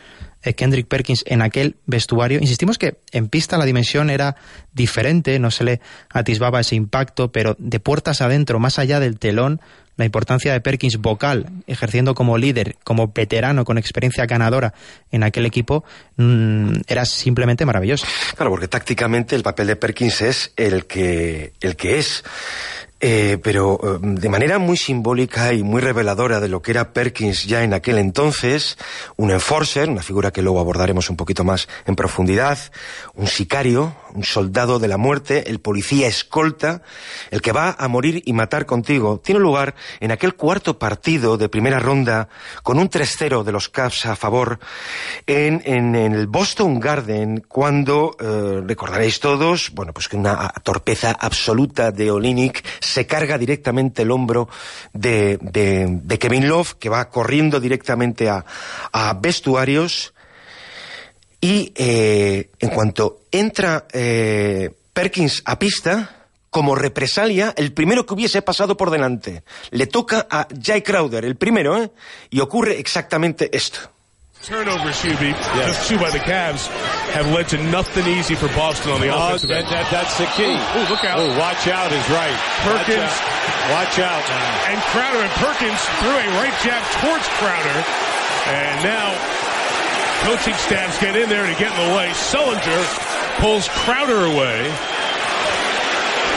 eh, 0.43 0.55
Kendrick 0.55 0.89
Perkins 0.89 1.25
en 1.27 1.43
aquel 1.43 1.77
vestuario. 1.87 2.41
Insistimos 2.41 2.79
que 2.79 2.99
en 3.13 3.29
pista 3.29 3.59
la 3.59 3.67
dimensión 3.67 4.09
era 4.09 4.37
diferente, 4.73 5.39
no 5.39 5.51
se 5.51 5.65
le 5.65 5.81
atisbaba 6.11 6.61
ese 6.61 6.75
impacto, 6.75 7.33
pero 7.33 7.55
de 7.59 7.81
puertas 7.81 8.23
adentro, 8.23 8.59
más 8.59 8.79
allá 8.79 8.99
del 8.99 9.19
telón, 9.19 9.61
la 9.99 10.05
importancia 10.05 10.53
de 10.53 10.61
Perkins 10.61 10.97
vocal, 10.97 11.51
ejerciendo 11.67 12.15
como 12.15 12.39
líder, 12.39 12.77
como 12.85 13.09
veterano 13.09 13.65
con 13.65 13.77
experiencia 13.77 14.25
ganadora 14.27 14.73
en 15.11 15.25
aquel 15.25 15.45
equipo, 15.45 15.85
mmm, 16.17 16.73
era 16.87 17.05
simplemente 17.05 17.67
maravilloso. 17.67 18.07
Claro, 18.37 18.51
porque 18.51 18.69
tácticamente 18.69 19.37
el 19.37 19.43
papel 19.43 19.67
de 19.67 19.77
Perkins 19.77 20.23
es 20.23 20.53
el 20.57 20.87
que, 20.87 21.53
el 21.61 21.77
que 21.77 21.99
es. 21.99 22.25
Eh, 23.01 23.39
pero 23.45 23.79
eh, 23.81 23.99
de 24.03 24.29
manera 24.29 24.59
muy 24.59 24.77
simbólica 24.77 25.53
y 25.53 25.63
muy 25.63 25.81
reveladora 25.81 26.41
de 26.41 26.49
lo 26.49 26.63
que 26.63 26.73
era 26.73 26.93
Perkins 26.93 27.45
ya 27.45 27.63
en 27.63 27.73
aquel 27.73 27.97
entonces, 27.99 28.77
un 29.17 29.31
enforcer, 29.31 29.89
una 29.89 30.03
figura 30.03 30.33
que 30.33 30.43
luego 30.43 30.59
abordaremos 30.59 31.09
un 31.09 31.17
poquito 31.17 31.45
más 31.45 31.69
en 31.87 31.95
profundidad, 31.95 32.59
un 33.15 33.29
sicario, 33.29 33.95
un 34.15 34.25
soldado 34.25 34.79
de 34.79 34.89
la 34.89 34.97
muerte, 34.97 35.51
el 35.51 35.61
policía 35.61 36.09
escolta, 36.09 36.83
el 37.31 37.43
que 37.43 37.53
va 37.53 37.77
a 37.79 37.89
morir 37.89 38.23
y 38.25 38.33
matar 38.33 38.67
contigo, 38.67 39.21
tiene 39.23 39.41
lugar 39.41 39.75
en 40.01 40.11
aquel 40.11 40.35
cuarto 40.35 40.79
partido 40.79 41.37
de 41.37 41.49
primera 41.49 41.79
ronda 41.79 42.29
con 42.63 42.79
un 42.79 42.89
3-0 42.89 43.45
de 43.45 43.53
los 43.53 43.69
Cavs 43.69 44.07
a 44.07 44.17
favor 44.17 44.59
en, 45.27 45.63
en, 45.65 45.95
el 45.95 46.27
Boston 46.27 46.81
Garden 46.81 47.45
cuando, 47.47 48.17
eh, 48.21 48.63
recordaréis 48.67 49.21
todos, 49.21 49.71
bueno, 49.73 49.93
pues 49.93 50.09
que 50.09 50.17
una 50.17 50.49
torpeza 50.63 51.17
absoluta 51.19 51.93
de 51.93 52.11
Olinick 52.11 52.65
se 52.81 53.07
carga 53.07 53.39
directamente 53.39 54.03
el 54.03 54.11
hombro 54.11 54.49
de, 54.93 55.39
de, 55.41 56.19
Kevin 56.19 56.49
Love, 56.49 56.75
que 56.75 56.89
va 56.89 57.09
corriendo 57.11 57.61
directamente 57.61 58.29
a, 58.29 58.45
a 58.93 59.15
vestuarios. 59.15 60.15
Y 61.41 61.73
eh, 61.77 62.51
en 62.59 62.69
cuanto 62.71 63.21
entra 63.31 63.87
eh, 63.93 64.71
Perkins 64.93 65.43
a 65.45 65.59
pista, 65.59 66.19
como 66.51 66.75
represalia, 66.75 67.55
el 67.57 67.73
primero 67.73 68.05
que 68.05 68.15
hubiese 68.15 68.43
pasado 68.43 68.77
por 68.77 68.91
delante. 68.91 69.45
Le 69.71 69.87
toca 69.87 70.27
a 70.31 70.49
Jay 70.61 70.83
Crowder, 70.83 71.25
el 71.25 71.37
primero, 71.37 71.81
¿eh? 71.81 71.91
Y 72.31 72.41
ocurre 72.41 72.79
exactamente 72.79 73.55
esto. 73.57 73.79
Turnovers, 74.43 75.03
Hubie, 75.03 75.35
yeah. 75.35 75.67
just 75.67 75.89
two 75.89 75.99
by 75.99 76.11
the 76.11 76.21
Cavs, 76.21 76.69
have 77.13 77.27
led 77.35 77.49
to 77.49 77.59
nothing 77.59 78.07
easy 78.07 78.37
for 78.37 78.47
Boston 78.55 78.93
on 78.93 79.01
the 79.01 79.11
oh, 79.11 79.35
offensive 79.35 79.51
that, 79.51 79.67
that, 79.67 79.91
that's 79.91 80.17
the 80.17 80.27
key. 80.39 80.55
Oh, 80.55 80.87
look 80.89 81.03
out. 81.05 81.19
Oh, 81.19 81.27
watch 81.39 81.67
out 81.67 81.91
is 81.91 82.07
right. 82.09 82.39
Perkins. 82.63 83.03
Watch 83.75 83.99
out. 83.99 84.23
Watch 84.23 84.31
out 84.31 84.71
And 84.71 84.79
Crowder 84.95 85.21
and 85.27 85.35
Perkins 85.43 85.81
threw 85.99 86.15
a 86.15 86.27
right 86.39 86.55
jab 86.63 86.83
towards 87.03 87.27
Crowder. 87.43 87.79
And 88.47 88.85
now 88.87 89.11
coaching 90.25 90.55
staffs 90.55 91.01
get 91.01 91.17
in 91.17 91.29
there 91.29 91.47
to 91.47 91.59
get 91.59 91.71
in 91.73 91.89
the 91.89 91.95
way. 91.97 92.09
Sullinger 92.11 92.83
pulls 93.41 93.69
Crowder 93.69 94.25
away. 94.27 94.61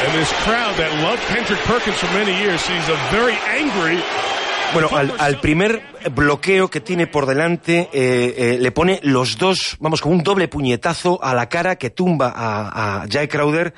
And 0.02 0.18
this 0.18 0.34
crowd 0.42 0.76
that 0.78 0.90
loved 1.04 1.22
Kendrick 1.30 1.60
Perkins 1.70 1.98
for 1.98 2.08
many 2.18 2.34
years 2.42 2.60
sees 2.62 2.90
a 2.90 2.98
very 3.14 3.38
angry 3.46 4.02
Bueno, 4.74 4.90
al, 4.96 5.42
primer 5.42 5.82
bloqueo 6.16 6.70
que 6.70 6.80
tiene 6.80 7.06
por 7.06 7.26
delante 7.26 7.90
eh, 7.92 8.36
eh, 8.38 8.58
le 8.58 8.72
pone 8.72 9.02
los 9.04 9.38
dos, 9.38 9.76
vamos, 9.82 10.00
con 10.00 10.14
un 10.14 10.24
doble 10.24 10.48
puñetazo 10.48 11.22
a 11.22 11.36
la 11.36 11.50
cara 11.50 11.76
que 11.76 11.90
tumba 11.90 12.32
a, 12.34 13.04
a 13.04 13.08
Jay 13.10 13.28
Crowder. 13.28 13.74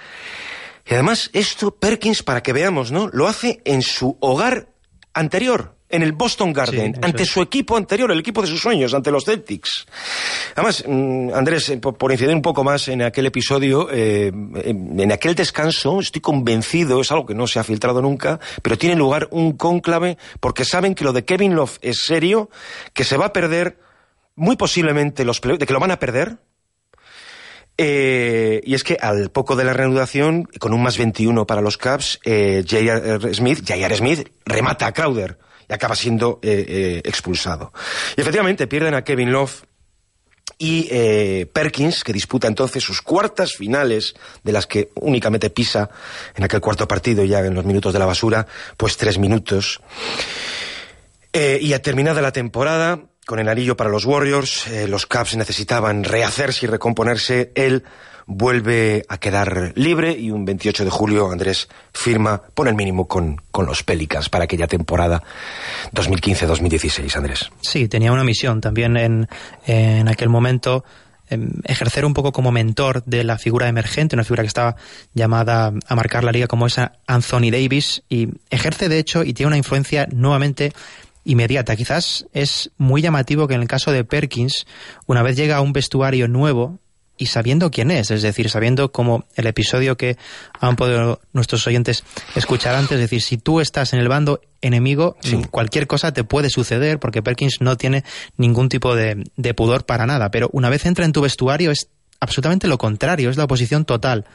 Y 0.85 0.93
además, 0.93 1.31
esto 1.33 1.75
Perkins, 1.75 2.21
para 2.21 2.43
que 2.43 2.53
veamos, 2.53 2.91
¿no? 2.91 3.09
Lo 3.11 3.27
hace 3.27 3.61
en 3.65 3.81
su 3.81 4.17
hogar 4.19 4.67
anterior 5.15 5.75
en 5.93 6.01
el 6.01 6.13
Boston 6.13 6.51
Garden, 6.51 6.97
ante 7.03 7.23
su 7.23 7.39
equipo 7.39 7.77
anterior, 7.77 8.11
el 8.11 8.17
equipo 8.17 8.41
de 8.41 8.47
sus 8.47 8.59
sueños, 8.59 8.95
ante 8.95 9.11
los 9.11 9.25
Celtics. 9.25 9.85
Además, 10.55 10.83
mm, 10.87 11.29
Andrés, 11.35 11.69
eh, 11.69 11.77
por, 11.77 12.11
incidir 12.11 12.33
un 12.33 12.41
poco 12.41 12.63
más 12.63 12.87
en 12.87 13.03
aquel 13.03 13.27
episodio, 13.27 13.89
eh, 13.91 14.31
en, 14.33 15.11
aquel 15.11 15.35
descanso, 15.35 15.99
estoy 15.99 16.19
convencido, 16.19 16.99
es 16.99 17.11
algo 17.11 17.27
que 17.27 17.35
no 17.35 17.45
se 17.45 17.59
ha 17.59 17.63
filtrado 17.63 18.01
nunca, 18.01 18.39
pero 18.63 18.75
tiene 18.75 18.95
lugar 18.95 19.27
un 19.29 19.55
cónclave 19.55 20.17
porque 20.39 20.65
saben 20.65 20.95
que 20.95 21.03
lo 21.03 21.13
de 21.13 21.25
Kevin 21.25 21.53
Love 21.53 21.77
es 21.83 21.99
serio, 21.99 22.49
que 22.95 23.03
se 23.03 23.15
va 23.15 23.27
a 23.27 23.33
perder 23.33 23.77
muy 24.35 24.55
posiblemente 24.55 25.23
los 25.25 25.41
de 25.41 25.59
que 25.59 25.73
lo 25.73 25.79
van 25.79 25.91
a 25.91 25.99
perder, 25.99 26.39
eh, 27.77 28.61
y 28.63 28.73
es 28.73 28.83
que 28.83 28.97
al 28.99 29.29
poco 29.29 29.55
de 29.55 29.63
la 29.63 29.73
reanudación, 29.73 30.45
con 30.59 30.73
un 30.73 30.81
más 30.81 30.97
21 30.97 31.45
para 31.45 31.61
los 31.61 31.77
Cavs, 31.77 32.19
eh, 32.25 32.63
J.R. 32.67 33.31
Smith, 33.35 33.59
J.R. 33.59 33.95
Smith 33.95 34.27
remata 34.43 34.87
a 34.87 34.91
Crowder 34.91 35.37
acaba 35.73 35.95
siendo 35.95 36.39
eh, 36.41 36.65
eh, 36.67 37.01
expulsado. 37.03 37.73
Y 38.15 38.21
efectivamente 38.21 38.67
pierden 38.67 38.93
a 38.93 39.03
Kevin 39.03 39.31
Love 39.31 39.63
y 40.57 40.87
eh, 40.91 41.47
Perkins, 41.51 42.03
que 42.03 42.13
disputa 42.13 42.47
entonces 42.47 42.83
sus 42.83 43.01
cuartas 43.01 43.53
finales, 43.53 44.13
de 44.43 44.51
las 44.51 44.67
que 44.67 44.89
únicamente 44.95 45.49
pisa 45.49 45.89
en 46.35 46.43
aquel 46.43 46.61
cuarto 46.61 46.87
partido, 46.87 47.23
ya 47.23 47.39
en 47.39 47.53
los 47.53 47.65
minutos 47.65 47.93
de 47.93 47.99
la 47.99 48.05
basura, 48.05 48.47
pues 48.77 48.97
tres 48.97 49.17
minutos. 49.17 49.81
y 51.33 51.73
a 51.73 51.81
terminada 51.81 52.21
la 52.21 52.31
temporada, 52.31 52.99
con 53.25 53.39
el 53.39 53.49
anillo 53.49 53.75
para 53.75 53.89
los 53.89 54.05
Warriors, 54.05 54.67
los 54.87 55.07
Cavs 55.07 55.35
necesitaban 55.35 56.03
rehacerse 56.03 56.65
y 56.65 56.69
recomponerse. 56.69 57.51
Él 57.55 57.83
vuelve 58.25 59.05
a 59.09 59.17
quedar 59.17 59.73
libre 59.75 60.11
y 60.11 60.31
un 60.31 60.45
28 60.45 60.85
de 60.85 60.89
julio 60.89 61.31
Andrés 61.31 61.67
firma, 61.93 62.41
pone 62.53 62.69
el 62.69 62.75
mínimo 62.75 63.07
con, 63.07 63.41
con 63.51 63.65
los 63.65 63.83
Pelicans 63.83 64.29
para 64.29 64.45
aquella 64.45 64.67
temporada 64.67 65.23
2015-2016, 65.93 67.15
Andrés. 67.15 67.49
Sí, 67.61 67.87
tenía 67.87 68.11
una 68.11 68.23
misión 68.23 68.61
también 68.61 68.97
en, 68.97 69.27
en 69.65 70.07
aquel 70.07 70.29
momento 70.29 70.83
em, 71.29 71.49
ejercer 71.65 72.05
un 72.05 72.13
poco 72.13 72.31
como 72.31 72.51
mentor 72.51 73.03
de 73.05 73.23
la 73.23 73.37
figura 73.37 73.67
emergente, 73.67 74.15
una 74.15 74.23
figura 74.23 74.43
que 74.43 74.47
estaba 74.47 74.75
llamada 75.13 75.73
a 75.87 75.95
marcar 75.95 76.23
la 76.23 76.31
liga 76.31 76.47
como 76.47 76.67
esa 76.67 76.93
Anthony 77.07 77.51
Davis 77.51 78.03
y 78.09 78.29
ejerce 78.49 78.89
de 78.89 78.99
hecho 78.99 79.23
y 79.23 79.33
tiene 79.33 79.47
una 79.47 79.57
influencia 79.57 80.07
nuevamente 80.11 80.73
inmediata. 81.25 81.75
Quizás 81.75 82.25
es 82.33 82.71
muy 82.77 83.01
llamativo 83.01 83.47
que 83.47 83.53
en 83.53 83.61
el 83.61 83.67
caso 83.67 83.91
de 83.91 84.03
Perkins, 84.03 84.65
una 85.05 85.23
vez 85.23 85.35
llega 85.35 85.57
a 85.57 85.61
un 85.61 85.73
vestuario 85.73 86.27
nuevo, 86.27 86.79
y 87.17 87.27
sabiendo 87.27 87.69
quién 87.71 87.91
es, 87.91 88.11
es 88.11 88.21
decir, 88.21 88.49
sabiendo 88.49 88.91
como 88.91 89.25
el 89.35 89.45
episodio 89.45 89.97
que 89.97 90.17
han 90.59 90.75
podido 90.75 91.21
nuestros 91.31 91.65
oyentes 91.67 92.03
escuchar 92.35 92.75
antes, 92.75 92.93
es 92.93 92.99
decir, 93.01 93.21
si 93.21 93.37
tú 93.37 93.59
estás 93.59 93.93
en 93.93 93.99
el 93.99 94.07
bando 94.07 94.41
enemigo, 94.61 95.17
cualquier 95.51 95.87
cosa 95.87 96.11
te 96.11 96.23
puede 96.23 96.49
suceder 96.49 96.99
porque 96.99 97.21
Perkins 97.21 97.61
no 97.61 97.77
tiene 97.77 98.03
ningún 98.37 98.69
tipo 98.69 98.95
de, 98.95 99.23
de 99.35 99.53
pudor 99.53 99.85
para 99.85 100.05
nada, 100.05 100.31
pero 100.31 100.49
una 100.53 100.69
vez 100.69 100.85
entra 100.85 101.05
en 101.05 101.11
tu 101.11 101.21
vestuario 101.21 101.71
es 101.71 101.89
absolutamente 102.19 102.67
lo 102.67 102.77
contrario, 102.77 103.29
es 103.29 103.37
la 103.37 103.43
oposición 103.43 103.85
total. 103.85 104.25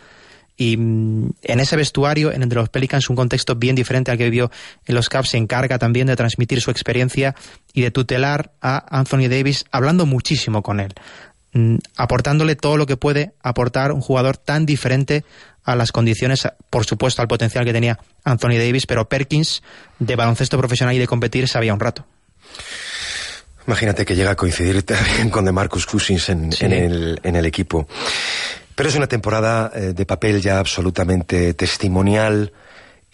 Y 0.60 0.76
mm, 0.76 1.30
en 1.42 1.60
ese 1.60 1.76
vestuario, 1.76 2.32
en 2.32 2.42
el 2.42 2.48
de 2.48 2.56
los 2.56 2.68
Pelicans, 2.68 3.08
un 3.08 3.16
contexto 3.16 3.54
bien 3.54 3.76
diferente 3.76 4.10
al 4.10 4.18
que 4.18 4.24
vivió 4.24 4.50
en 4.86 4.94
los 4.94 5.08
Cavs, 5.08 5.30
se 5.30 5.38
encarga 5.38 5.78
también 5.78 6.08
de 6.08 6.16
transmitir 6.16 6.60
su 6.60 6.70
experiencia 6.70 7.34
y 7.72 7.82
de 7.82 7.90
tutelar 7.90 8.52
a 8.60 8.98
Anthony 8.98 9.28
Davis, 9.30 9.64
hablando 9.70 10.04
muchísimo 10.04 10.62
con 10.62 10.80
él. 10.80 10.94
Mm, 11.58 11.78
aportándole 11.96 12.54
todo 12.54 12.76
lo 12.76 12.86
que 12.86 12.96
puede 12.96 13.32
aportar 13.42 13.90
un 13.90 14.00
jugador 14.00 14.36
tan 14.36 14.64
diferente 14.64 15.24
a 15.64 15.74
las 15.74 15.90
condiciones, 15.90 16.46
por 16.70 16.86
supuesto, 16.86 17.20
al 17.20 17.26
potencial 17.26 17.64
que 17.64 17.72
tenía 17.72 17.98
Anthony 18.22 18.58
Davis, 18.58 18.86
pero 18.86 19.08
Perkins, 19.08 19.64
de 19.98 20.14
baloncesto 20.14 20.56
profesional 20.56 20.94
y 20.94 21.00
de 21.00 21.08
competir, 21.08 21.48
sabía 21.48 21.74
un 21.74 21.80
rato. 21.80 22.06
Imagínate 23.66 24.04
que 24.04 24.14
llega 24.14 24.30
a 24.30 24.36
coincidir 24.36 24.82
también 24.84 25.30
con 25.30 25.44
DeMarcus 25.44 25.84
Cousins 25.84 26.28
en, 26.28 26.50
en, 26.60 26.72
el, 26.72 27.20
en 27.24 27.34
el 27.34 27.44
equipo. 27.44 27.88
Pero 28.76 28.88
es 28.88 28.94
una 28.94 29.08
temporada 29.08 29.72
eh, 29.74 29.94
de 29.96 30.06
papel 30.06 30.40
ya 30.40 30.60
absolutamente 30.60 31.54
testimonial, 31.54 32.52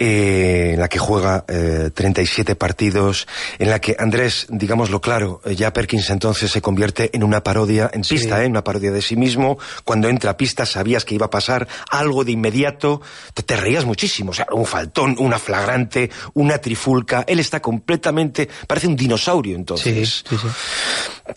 eh, 0.05 0.75
en 0.75 0.81
la 0.81 0.89
que 0.89 0.99
juega 0.99 1.45
eh, 1.49 1.91
37 1.95 2.57
partidos, 2.57 3.27
en 3.59 3.71
la 3.71 3.81
que 3.81 3.97
Andrés, 3.99 4.47
digámoslo 4.51 5.01
claro, 5.01 5.41
eh, 5.45 5.57
ya 5.57 5.73
Perkins 5.73 6.11
entonces 6.11 6.51
se 6.51 6.61
convierte 6.61 7.11
en 7.15 7.25
una 7.25 7.43
parodia, 7.43 7.91
en 7.93 8.03
pista, 8.03 8.45
¿eh? 8.45 8.47
una 8.47 8.63
parodia 8.63 8.93
de 8.93 9.01
sí 9.01 9.17
mismo. 9.17 9.59
Cuando 9.85 10.09
entra 10.09 10.33
a 10.33 10.37
pista 10.37 10.67
sabías 10.67 11.05
que 11.05 11.15
iba 11.15 11.27
a 11.27 11.31
pasar 11.31 11.67
algo 11.91 12.25
de 12.25 12.33
inmediato, 12.33 13.01
te, 13.33 13.57
reías 13.57 13.85
muchísimo, 13.85 14.33
o 14.33 14.35
sea, 14.35 14.47
un 14.53 14.67
faltón, 14.67 15.17
una 15.19 15.39
flagrante, 15.39 16.11
una 16.35 16.59
trifulca. 16.59 17.25
Él 17.27 17.41
está 17.41 17.61
completamente, 17.61 18.49
parece 18.67 18.87
un 18.87 18.97
dinosaurio 18.97 19.57
entonces. 19.57 20.25
Sí, 20.29 20.37
sí, 20.37 20.49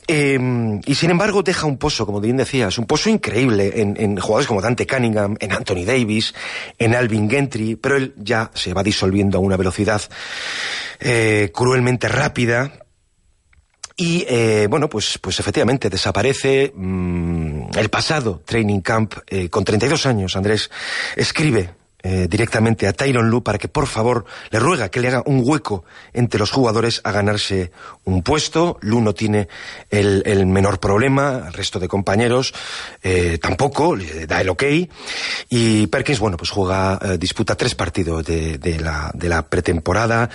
em, 0.08 0.82
y 0.86 0.96
sin 0.96 1.12
embargo 1.12 1.44
deja 1.44 1.66
un 1.66 1.78
pozo, 1.78 2.06
como 2.06 2.20
bien 2.20 2.38
decías, 2.38 2.78
un 2.78 2.86
pozo 2.86 3.10
increíble 3.10 3.74
en, 3.76 4.18
jugadores 4.18 4.48
como 4.48 4.62
Dante 4.62 4.86
Cunningham, 4.86 5.36
en 5.40 5.52
Anthony 5.52 5.86
Davis, 5.86 6.34
en 6.78 6.96
Alvin 6.96 7.30
Gentry, 7.30 7.76
pero 7.76 7.96
él 7.98 8.14
ya 8.18 8.52
se 8.54 8.74
va 8.74 8.84
disolviendo 8.84 9.38
a 9.38 9.42
una 9.42 9.58
velocidad 9.58 10.02
eh, 11.00 11.52
cruelmente 11.54 12.08
rápida. 12.08 12.72
Y 14.00 14.26
eh, 14.30 14.68
bueno, 14.70 14.90
pues, 14.90 15.18
pues 15.18 15.40
efectivamente 15.40 15.90
desaparece 15.90 16.72
mm, 16.76 17.70
el 17.76 17.90
pasado 17.90 18.44
training 18.46 18.82
camp 18.82 19.16
eh, 19.26 19.50
con 19.50 19.66
32 19.66 20.06
años. 20.06 20.36
Andrés 20.36 20.70
escribe 21.16 21.77
eh, 22.04 22.28
directamente 22.30 22.88
a 22.88 22.94
Tyron 22.94 23.32
Lu 23.32 23.42
para 23.42 23.58
que 23.58 23.68
por 23.68 23.88
favor 23.88 24.26
le 24.52 24.60
ruega 24.60 24.90
que 24.90 25.00
le 25.00 25.08
haga 25.08 25.24
un 25.26 25.42
hueco 25.44 25.84
entre 26.14 26.40
los 26.40 26.52
jugadores 26.52 27.02
a 27.04 27.12
ganarse 27.12 27.72
un 28.04 28.22
puesto. 28.22 28.78
Lu 28.82 29.02
no 29.02 29.16
tiene 29.16 29.48
el, 29.90 30.22
el 30.28 30.46
menor 30.46 30.80
problema, 30.80 31.46
el 31.48 31.54
resto 31.54 31.80
de 31.80 31.88
compañeros 31.88 32.54
eh, 33.02 33.40
tampoco, 33.42 33.96
le 33.96 34.28
da 34.28 34.42
el 34.42 34.50
ok. 34.50 34.64
Y 35.50 35.88
Perkins, 35.88 36.20
bueno, 36.20 36.38
pues 36.38 36.52
juega, 36.52 37.00
eh, 37.02 37.18
disputa 37.18 37.56
tres 37.56 37.74
partidos 37.74 38.24
de, 38.24 38.60
de, 38.60 38.80
la, 38.80 39.10
de 39.16 39.30
la 39.30 39.48
pretemporada. 39.48 40.30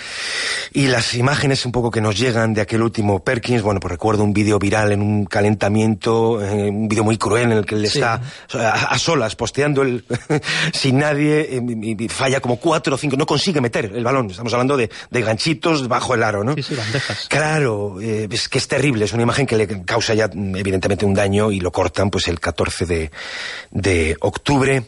Y 0.72 0.88
las 0.88 1.14
imágenes 1.14 1.64
un 1.64 1.70
poco 1.70 1.92
que 1.92 2.00
nos 2.00 2.18
llegan 2.18 2.54
de 2.54 2.62
aquel 2.62 2.82
último 2.82 3.22
Perkins, 3.22 3.62
bueno, 3.62 3.78
pues 3.78 3.92
recuerdo 3.92 4.24
un 4.24 4.32
vídeo 4.32 4.58
viral 4.58 4.90
en 4.90 5.00
un 5.00 5.26
calentamiento, 5.26 6.32
un 6.32 6.88
vídeo 6.88 7.04
muy 7.04 7.18
cruel 7.18 7.52
en 7.52 7.58
el 7.58 7.66
que 7.66 7.76
él 7.76 7.84
está 7.84 8.20
a, 8.52 8.86
a, 8.86 8.98
solas 8.98 9.36
posteando 9.36 9.82
el, 9.82 10.04
sin 10.72 10.98
nadie 10.98 11.51
eh, 11.51 11.51
y- 11.56 12.04
y 12.04 12.08
falla 12.08 12.40
como 12.40 12.56
cuatro 12.56 12.94
o 12.94 12.98
cinco, 12.98 13.16
no 13.16 13.26
consigue 13.26 13.60
meter 13.60 13.92
el 13.94 14.04
balón. 14.04 14.30
Estamos 14.30 14.52
hablando 14.52 14.76
de, 14.76 14.90
de 15.10 15.22
ganchitos 15.22 15.88
bajo 15.88 16.14
el 16.14 16.22
aro, 16.22 16.44
¿no? 16.44 16.54
Sí, 16.54 16.62
sí, 16.62 16.74
bandejas. 16.74 17.26
Claro, 17.28 18.00
eh, 18.00 18.28
es 18.30 18.48
que 18.48 18.58
es 18.58 18.68
terrible, 18.68 19.04
es 19.04 19.12
una 19.12 19.22
imagen 19.22 19.46
que 19.46 19.56
le 19.56 19.84
causa 19.84 20.14
ya 20.14 20.28
mm, 20.32 20.56
evidentemente 20.56 21.04
un 21.04 21.14
daño 21.14 21.50
y 21.52 21.60
lo 21.60 21.70
cortan 21.72 22.10
pues 22.10 22.28
el 22.28 22.40
14 22.40 22.86
de, 22.86 23.10
de 23.70 24.16
octubre 24.20 24.84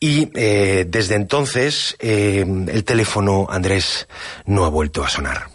y 0.00 0.30
eh, 0.34 0.84
desde 0.88 1.14
entonces 1.16 1.96
eh, 2.00 2.44
el 2.68 2.84
teléfono 2.84 3.46
Andrés 3.50 4.08
no 4.46 4.64
ha 4.64 4.68
vuelto 4.68 5.04
a 5.04 5.08
sonar. 5.08 5.48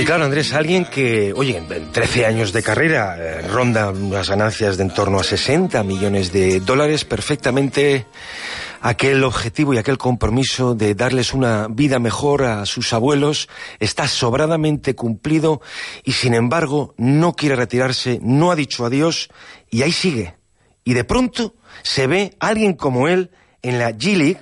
Y 0.00 0.04
claro, 0.04 0.24
Andrés, 0.24 0.52
alguien 0.52 0.84
que, 0.86 1.32
oye, 1.32 1.58
en 1.58 1.92
13 1.92 2.26
años 2.26 2.52
de 2.52 2.62
carrera 2.62 3.16
eh, 3.18 3.42
ronda 3.42 3.90
unas 3.90 4.28
ganancias 4.28 4.76
de 4.76 4.82
en 4.82 4.90
torno 4.90 5.20
a 5.20 5.24
60 5.24 5.82
millones 5.84 6.32
de 6.32 6.58
dólares, 6.58 7.04
perfectamente 7.04 8.06
aquel 8.80 9.22
objetivo 9.22 9.72
y 9.72 9.78
aquel 9.78 9.96
compromiso 9.96 10.74
de 10.74 10.96
darles 10.96 11.32
una 11.32 11.68
vida 11.68 12.00
mejor 12.00 12.42
a 12.42 12.66
sus 12.66 12.92
abuelos 12.92 13.48
está 13.78 14.08
sobradamente 14.08 14.96
cumplido 14.96 15.60
y 16.02 16.12
sin 16.12 16.34
embargo 16.34 16.94
no 16.98 17.34
quiere 17.34 17.54
retirarse, 17.54 18.18
no 18.22 18.50
ha 18.50 18.56
dicho 18.56 18.84
adiós 18.84 19.30
y 19.70 19.82
ahí 19.82 19.92
sigue. 19.92 20.41
Y 20.84 20.94
de 20.94 21.04
pronto 21.04 21.54
se 21.82 22.06
ve 22.06 22.34
alguien 22.40 22.74
como 22.74 23.08
él 23.08 23.30
en 23.62 23.78
la 23.78 23.90
G-League 23.92 24.40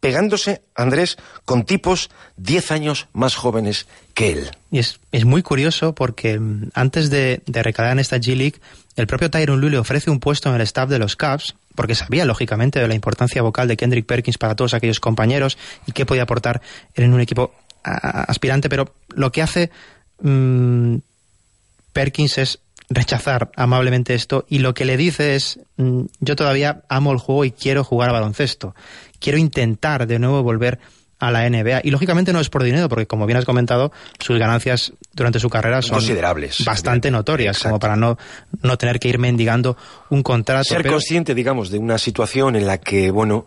pegándose, 0.00 0.62
Andrés, 0.74 1.16
con 1.44 1.64
tipos 1.64 2.10
10 2.36 2.72
años 2.72 3.06
más 3.12 3.36
jóvenes 3.36 3.86
que 4.14 4.32
él. 4.32 4.50
Y 4.72 4.80
es, 4.80 4.98
es 5.12 5.24
muy 5.24 5.42
curioso 5.42 5.94
porque 5.94 6.40
mm, 6.40 6.70
antes 6.74 7.08
de, 7.08 7.40
de 7.46 7.62
recalar 7.62 7.92
en 7.92 7.98
esta 8.00 8.16
G-League, 8.16 8.56
el 8.96 9.06
propio 9.06 9.30
Tyron 9.30 9.60
Lue 9.60 9.70
le 9.70 9.78
ofrece 9.78 10.10
un 10.10 10.18
puesto 10.18 10.48
en 10.48 10.56
el 10.56 10.60
staff 10.62 10.88
de 10.88 10.98
los 10.98 11.14
Cavs, 11.14 11.54
porque 11.76 11.94
sabía, 11.94 12.24
lógicamente, 12.24 12.80
de 12.80 12.88
la 12.88 12.94
importancia 12.94 13.42
vocal 13.42 13.68
de 13.68 13.76
Kendrick 13.76 14.04
Perkins 14.06 14.38
para 14.38 14.56
todos 14.56 14.74
aquellos 14.74 14.98
compañeros 14.98 15.56
y 15.86 15.92
qué 15.92 16.04
podía 16.04 16.24
aportar 16.24 16.60
en 16.94 17.14
un 17.14 17.20
equipo 17.20 17.54
a- 17.84 18.22
aspirante, 18.24 18.68
pero 18.68 18.92
lo 19.14 19.30
que 19.30 19.40
hace 19.42 19.70
mm, 20.20 20.96
Perkins 21.92 22.38
es 22.38 22.58
rechazar 22.94 23.50
amablemente 23.56 24.14
esto 24.14 24.44
y 24.48 24.58
lo 24.58 24.74
que 24.74 24.84
le 24.84 24.96
dice 24.96 25.34
es 25.34 25.60
mm, 25.76 26.02
yo 26.20 26.36
todavía 26.36 26.82
amo 26.88 27.12
el 27.12 27.18
juego 27.18 27.44
y 27.44 27.50
quiero 27.52 27.84
jugar 27.84 28.10
a 28.10 28.12
baloncesto. 28.12 28.74
Quiero 29.18 29.38
intentar 29.38 30.06
de 30.06 30.18
nuevo 30.18 30.42
volver 30.42 30.78
la 31.30 31.48
NBA. 31.48 31.80
Y 31.84 31.90
lógicamente 31.90 32.32
no 32.32 32.40
es 32.40 32.48
por 32.48 32.62
dinero, 32.62 32.88
porque 32.88 33.06
como 33.06 33.26
bien 33.26 33.36
has 33.38 33.44
comentado, 33.44 33.92
sus 34.18 34.38
ganancias 34.38 34.92
durante 35.12 35.38
su 35.38 35.48
carrera 35.50 35.82
son 35.82 35.98
Considerables. 35.98 36.64
bastante 36.64 37.10
notorias, 37.10 37.56
Exacto. 37.56 37.68
como 37.70 37.80
para 37.80 37.96
no, 37.96 38.18
no 38.62 38.76
tener 38.78 38.98
que 38.98 39.08
ir 39.08 39.18
mendigando 39.18 39.76
un 40.10 40.22
contrato. 40.22 40.64
Ser 40.64 40.78
pero- 40.82 40.92
consciente, 40.94 41.34
digamos, 41.34 41.70
de 41.70 41.78
una 41.78 41.98
situación 41.98 42.56
en 42.56 42.66
la 42.66 42.78
que, 42.78 43.10
bueno, 43.10 43.46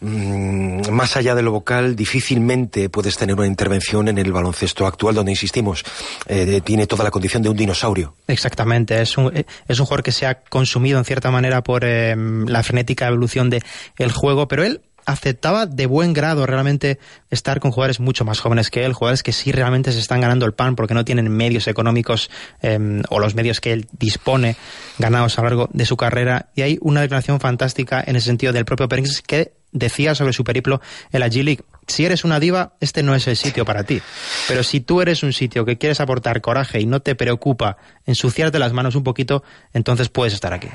mm, 0.00 0.90
más 0.90 1.16
allá 1.16 1.34
de 1.34 1.42
lo 1.42 1.52
vocal, 1.52 1.96
difícilmente 1.96 2.88
puedes 2.88 3.16
tener 3.16 3.34
una 3.36 3.46
intervención 3.46 4.08
en 4.08 4.18
el 4.18 4.32
baloncesto 4.32 4.86
actual, 4.86 5.14
donde 5.14 5.32
insistimos, 5.32 5.84
eh, 6.26 6.60
tiene 6.64 6.86
toda 6.86 7.04
la 7.04 7.10
condición 7.10 7.42
de 7.42 7.48
un 7.48 7.56
dinosaurio. 7.56 8.14
Exactamente, 8.26 9.00
es 9.00 9.16
un, 9.16 9.34
eh, 9.36 9.44
es 9.68 9.78
un 9.78 9.86
jugador 9.86 10.02
que 10.02 10.12
se 10.12 10.26
ha 10.26 10.40
consumido 10.42 10.98
en 10.98 11.04
cierta 11.04 11.30
manera 11.30 11.62
por 11.62 11.84
eh, 11.84 12.14
la 12.46 12.62
frenética 12.62 13.06
evolución 13.08 13.50
del 13.50 13.62
el 13.98 14.12
juego, 14.12 14.48
pero 14.48 14.64
él 14.64 14.80
aceptaba 15.10 15.66
de 15.66 15.86
buen 15.86 16.12
grado 16.12 16.46
realmente 16.46 16.98
estar 17.30 17.60
con 17.60 17.70
jugadores 17.70 18.00
mucho 18.00 18.24
más 18.24 18.40
jóvenes 18.40 18.70
que 18.70 18.84
él, 18.84 18.92
jugadores 18.92 19.22
que 19.22 19.32
sí 19.32 19.52
realmente 19.52 19.92
se 19.92 19.98
están 19.98 20.20
ganando 20.20 20.46
el 20.46 20.52
pan 20.52 20.76
porque 20.76 20.94
no 20.94 21.04
tienen 21.04 21.28
medios 21.28 21.68
económicos 21.68 22.30
eh, 22.62 23.02
o 23.08 23.18
los 23.18 23.34
medios 23.34 23.60
que 23.60 23.72
él 23.72 23.86
dispone 23.92 24.56
ganados 24.98 25.38
a 25.38 25.42
lo 25.42 25.48
largo 25.48 25.68
de 25.72 25.86
su 25.86 25.96
carrera. 25.96 26.50
Y 26.54 26.62
hay 26.62 26.78
una 26.80 27.00
declaración 27.00 27.40
fantástica 27.40 28.02
en 28.06 28.16
ese 28.16 28.26
sentido 28.26 28.52
del 28.52 28.64
propio 28.64 28.88
Perkins 28.88 29.22
que 29.22 29.52
decía 29.72 30.14
sobre 30.14 30.32
su 30.32 30.44
periplo 30.44 30.80
en 31.12 31.20
la 31.20 31.28
G-League. 31.28 31.62
Si 31.86 32.04
eres 32.04 32.24
una 32.24 32.40
diva, 32.40 32.74
este 32.80 33.02
no 33.02 33.14
es 33.14 33.26
el 33.26 33.36
sitio 33.36 33.64
para 33.64 33.84
ti. 33.84 34.00
Pero 34.48 34.62
si 34.62 34.80
tú 34.80 35.00
eres 35.00 35.22
un 35.22 35.32
sitio 35.32 35.64
que 35.64 35.78
quieres 35.78 36.00
aportar 36.00 36.40
coraje 36.40 36.80
y 36.80 36.86
no 36.86 37.00
te 37.00 37.14
preocupa 37.14 37.76
ensuciarte 38.06 38.58
las 38.58 38.72
manos 38.72 38.94
un 38.94 39.04
poquito, 39.04 39.42
entonces 39.72 40.08
puedes 40.08 40.34
estar 40.34 40.52
aquí. 40.52 40.68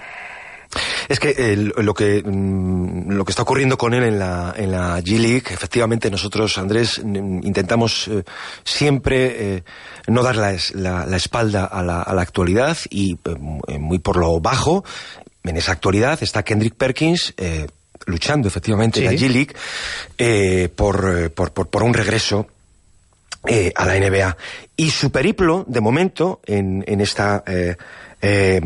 Es 1.10 1.20
que 1.20 1.36
eh, 1.38 1.56
lo 1.58 1.94
que 1.94 2.22
mm, 2.26 3.12
lo 3.12 3.26
que 3.26 3.32
está 3.32 3.44
ocurriendo 3.44 3.78
con 3.78 3.94
él 3.94 4.04
en 4.04 4.20
la 4.20 4.54
en 4.58 4.72
la 4.72 5.00
G 5.02 5.18
League, 5.20 5.44
efectivamente 5.52 6.10
nosotros 6.10 6.58
Andrés 6.58 7.02
mm, 7.04 7.40
intentamos 7.46 8.08
eh, 8.08 8.24
siempre 8.64 9.56
eh, 9.58 9.64
no 10.08 10.24
dar 10.24 10.36
la, 10.36 10.56
la- 10.74 11.06
la 11.06 11.18
espalda 11.18 11.66
a 11.66 11.84
la, 11.84 12.02
a 12.02 12.14
la 12.14 12.22
actualidad 12.22 12.78
y 12.90 13.18
muy 13.80 14.00
por 14.00 14.18
lo 14.18 14.40
bajo 14.40 14.84
en 15.44 15.58
esa 15.58 15.72
actualidad 15.74 16.22
está 16.24 16.44
Kendrick 16.44 16.76
Perkins 16.76 17.34
luchando 18.08 18.48
efectivamente 18.48 19.00
en 19.00 19.06
la. 19.06 19.12
G 19.20 19.30
League 20.18 20.70
por, 20.76 21.32
por, 21.32 21.54
por 21.54 21.68
por 21.70 21.84
un 21.84 21.94
regreso 21.94 22.48
eh, 23.48 23.72
a 23.76 23.86
la 23.86 24.00
NBA. 24.00 24.38
Y 24.78 24.90
su 24.90 25.12
periplo, 25.12 25.66
de 25.68 25.82
momento, 25.82 26.42
en, 26.46 26.84
en 26.88 27.02
esta 27.02 27.44
eh, 27.48 27.76
eh, 28.22 28.62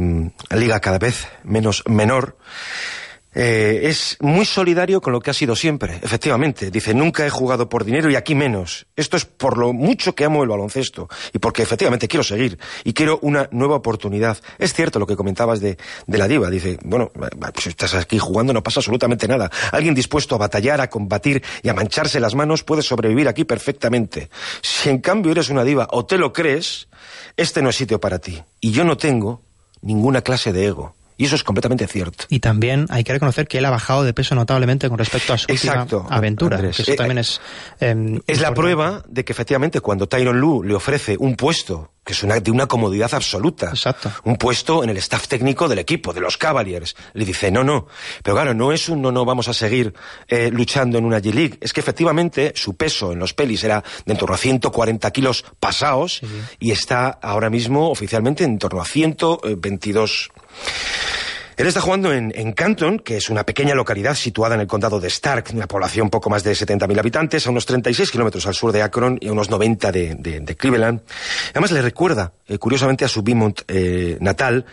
liga 0.51 0.79
cada 0.79 0.99
vez 0.99 1.27
menos 1.43 1.83
menor, 1.87 2.37
eh, 3.41 3.87
es 3.87 4.17
muy 4.19 4.43
solidario 4.43 4.99
con 4.99 5.13
lo 5.13 5.21
que 5.21 5.31
ha 5.31 5.33
sido 5.33 5.55
siempre, 5.55 5.97
efectivamente. 6.01 6.69
Dice, 6.71 6.93
nunca 6.93 7.25
he 7.25 7.29
jugado 7.29 7.69
por 7.69 7.85
dinero 7.85 8.11
y 8.11 8.17
aquí 8.17 8.35
menos. 8.35 8.85
Esto 8.97 9.15
es 9.15 9.23
por 9.23 9.57
lo 9.57 9.71
mucho 9.71 10.13
que 10.13 10.25
amo 10.25 10.43
el 10.43 10.49
baloncesto 10.49 11.07
y 11.31 11.39
porque 11.39 11.61
efectivamente 11.61 12.09
quiero 12.09 12.25
seguir 12.25 12.59
y 12.83 12.91
quiero 12.91 13.17
una 13.21 13.47
nueva 13.53 13.77
oportunidad. 13.77 14.37
Es 14.57 14.73
cierto 14.73 14.99
lo 14.99 15.07
que 15.07 15.15
comentabas 15.15 15.61
de, 15.61 15.77
de 16.05 16.17
la 16.17 16.27
diva. 16.27 16.49
Dice, 16.49 16.79
bueno, 16.83 17.13
pues 17.53 17.67
estás 17.67 17.93
aquí 17.93 18.19
jugando, 18.19 18.51
no 18.51 18.61
pasa 18.61 18.81
absolutamente 18.81 19.25
nada. 19.25 19.49
Alguien 19.71 19.95
dispuesto 19.95 20.35
a 20.35 20.37
batallar, 20.37 20.81
a 20.81 20.89
combatir 20.89 21.41
y 21.63 21.69
a 21.69 21.73
mancharse 21.73 22.19
las 22.19 22.35
manos 22.35 22.65
puede 22.65 22.81
sobrevivir 22.81 23.29
aquí 23.29 23.45
perfectamente. 23.45 24.29
Si 24.61 24.89
en 24.89 24.99
cambio 24.99 25.31
eres 25.31 25.47
una 25.47 25.63
diva 25.63 25.87
o 25.91 26.05
te 26.05 26.17
lo 26.17 26.33
crees, 26.33 26.89
este 27.37 27.61
no 27.61 27.69
es 27.69 27.77
sitio 27.77 28.01
para 28.01 28.19
ti. 28.19 28.43
Y 28.59 28.71
yo 28.71 28.83
no 28.83 28.97
tengo 28.97 29.41
ninguna 29.81 30.23
clase 30.23 30.51
de 30.51 30.65
ego. 30.65 30.98
Y 31.19 31.25
eso 31.25 31.35
es 31.35 31.43
completamente 31.43 31.85
cierto. 31.85 32.23
Y 32.29 32.39
también 32.39 32.85
hay 32.89 33.03
que 33.03 33.11
reconocer 33.11 33.45
que 33.45 33.57
él 33.57 33.65
ha 33.65 33.69
bajado 33.69 34.05
de 34.05 34.13
peso 34.13 34.35
notablemente 34.35 34.87
con 34.87 34.97
respecto 34.97 35.33
a 35.33 35.37
su 35.37 35.51
Exacto, 35.51 35.97
última 35.97 36.15
aventura. 36.15 36.55
Andrés. 36.55 36.77
que 36.77 36.81
eso 36.83 36.91
Eh, 36.93 36.95
también 36.95 37.17
es. 37.17 37.41
eh, 37.81 38.21
Es 38.25 38.39
la 38.39 38.53
prueba 38.53 39.03
de 39.05 39.25
que 39.25 39.33
efectivamente 39.33 39.81
cuando 39.81 40.07
Tyron 40.07 40.39
Lue 40.39 40.65
le 40.65 40.75
ofrece 40.75 41.17
un 41.19 41.35
puesto 41.35 41.91
que 42.09 42.13
es 42.13 42.23
una, 42.23 42.39
de 42.39 42.49
una 42.49 42.65
comodidad 42.65 43.13
absoluta, 43.13 43.69
Exacto. 43.69 44.11
un 44.23 44.35
puesto 44.35 44.83
en 44.83 44.89
el 44.89 44.97
staff 44.97 45.27
técnico 45.27 45.67
del 45.67 45.77
equipo, 45.77 46.11
de 46.11 46.21
los 46.21 46.37
Cavaliers, 46.37 46.95
le 47.13 47.23
dice 47.23 47.51
no, 47.51 47.63
no. 47.63 47.85
Pero 48.23 48.35
claro, 48.35 48.55
no 48.55 48.71
es 48.71 48.89
un 48.89 48.99
no, 48.99 49.11
no, 49.11 49.25
vamos 49.25 49.47
a 49.47 49.53
seguir 49.53 49.93
eh, 50.27 50.49
luchando 50.51 50.97
en 50.97 51.05
una 51.05 51.19
G-League. 51.19 51.59
Es 51.61 51.71
que 51.71 51.81
efectivamente 51.81 52.51
su 52.55 52.75
peso 52.75 53.11
en 53.11 53.19
los 53.19 53.35
pelis 53.35 53.63
era 53.63 53.83
de 54.07 54.13
en 54.13 54.17
torno 54.17 54.33
a 54.33 54.39
140 54.39 55.11
kilos 55.11 55.45
pasados 55.59 56.21
y 56.59 56.71
está 56.71 57.09
ahora 57.21 57.51
mismo 57.51 57.91
oficialmente 57.91 58.43
en 58.43 58.57
torno 58.57 58.81
a 58.81 58.85
122. 58.85 60.31
Él 61.59 61.67
está 61.67 61.81
jugando 61.81 62.13
en, 62.13 62.53
Canton, 62.53 62.99
que 62.99 63.17
es 63.17 63.29
una 63.29 63.43
pequeña 63.45 63.75
localidad 63.75 64.15
situada 64.15 64.55
en 64.55 64.61
el 64.61 64.67
condado 64.67 65.01
de 65.01 65.09
Stark, 65.09 65.47
una 65.53 65.67
población 65.67 66.09
poco 66.09 66.29
más 66.29 66.41
de 66.41 66.53
70.000 66.53 66.97
habitantes, 66.97 67.45
a 67.45 67.49
unos 67.49 67.65
36 67.65 68.11
kilómetros 68.11 68.47
al 68.47 68.55
sur 68.55 68.71
de 68.71 68.81
Akron 68.81 69.17
y 69.19 69.27
a 69.27 69.33
unos 69.33 69.49
90 69.49 69.91
de, 69.91 70.15
de- 70.15 70.39
de 70.39 70.55
Cleveland. 70.55 71.01
Además 71.51 71.71
le 71.71 71.81
recuerda, 71.81 72.31
eh, 72.47 72.57
curiosamente, 72.57 73.03
a 73.03 73.09
su 73.09 73.23
Beaumont 73.23 73.59
eh, 73.67 74.17
natal. 74.21 74.65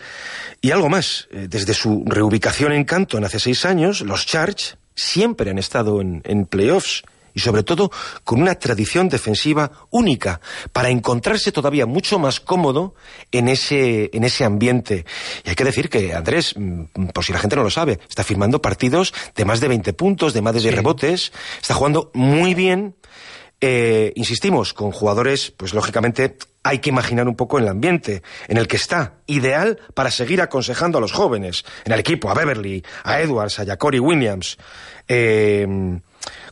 Y 0.61 0.71
algo 0.71 0.87
más, 0.87 1.27
eh, 1.33 1.47
desde 1.49 1.73
su 1.73 2.05
reubicación 2.07 2.71
en 2.71 2.85
Canton 2.85 3.25
hace 3.25 3.41
seis 3.41 3.65
años, 3.65 3.99
los 3.99 4.25
Charge 4.25 4.77
siempre 4.95 5.51
han 5.51 5.57
estado 5.57 5.99
en, 5.99 6.21
en 6.23 6.45
playoffs 6.45 7.03
y 7.37 7.39
sobre 7.39 7.61
todo 7.61 7.91
con 8.23 8.41
una 8.41 8.55
tradición 8.55 9.09
defensiva 9.09 9.71
única 9.91 10.41
para 10.73 10.89
encontrarse 10.89 11.51
todavía 11.51 11.85
mucho 11.85 12.17
más 12.17 12.39
cómodo 12.39 12.95
en 13.31 13.47
ese 13.47 14.09
en 14.11 14.23
ese 14.23 14.43
ambiente. 14.43 15.05
Y 15.45 15.49
hay 15.49 15.55
que 15.55 15.63
decir 15.63 15.87
que 15.87 16.15
Andrés, 16.15 16.55
mm, 16.57 17.09
por 17.13 17.23
si 17.23 17.33
la 17.33 17.39
gente 17.39 17.55
no 17.55 17.61
lo 17.61 17.69
sabe, 17.69 17.99
está 18.09 18.23
firmando 18.23 18.59
partidos 18.59 19.13
de 19.35 19.45
más 19.45 19.59
de 19.59 19.67
20 19.67 19.93
puntos, 19.93 20.33
de 20.33 20.41
más 20.41 20.55
de 20.55 20.61
10 20.61 20.73
rebotes, 20.73 21.31
está 21.61 21.75
jugando 21.75 22.09
muy 22.15 22.55
bien. 22.55 22.95
Eh, 23.61 24.13
insistimos, 24.15 24.73
con 24.73 24.91
jugadores, 24.91 25.51
pues 25.51 25.73
lógicamente 25.73 26.37
hay 26.63 26.79
que 26.79 26.89
imaginar 26.89 27.27
un 27.27 27.35
poco 27.35 27.57
el 27.59 27.67
ambiente 27.67 28.21
en 28.47 28.57
el 28.57 28.67
que 28.67 28.77
está, 28.77 29.15
ideal 29.25 29.79
para 29.93 30.11
seguir 30.11 30.41
aconsejando 30.41 30.97
a 30.97 31.01
los 31.01 31.11
jóvenes, 31.11 31.65
en 31.85 31.93
el 31.93 31.99
equipo, 31.99 32.29
a 32.29 32.35
Beverly, 32.35 32.83
a 33.03 33.19
Edwards, 33.19 33.59
a 33.59 33.65
Jacory 33.65 33.99
Williams, 33.99 34.57
eh, 35.07 35.65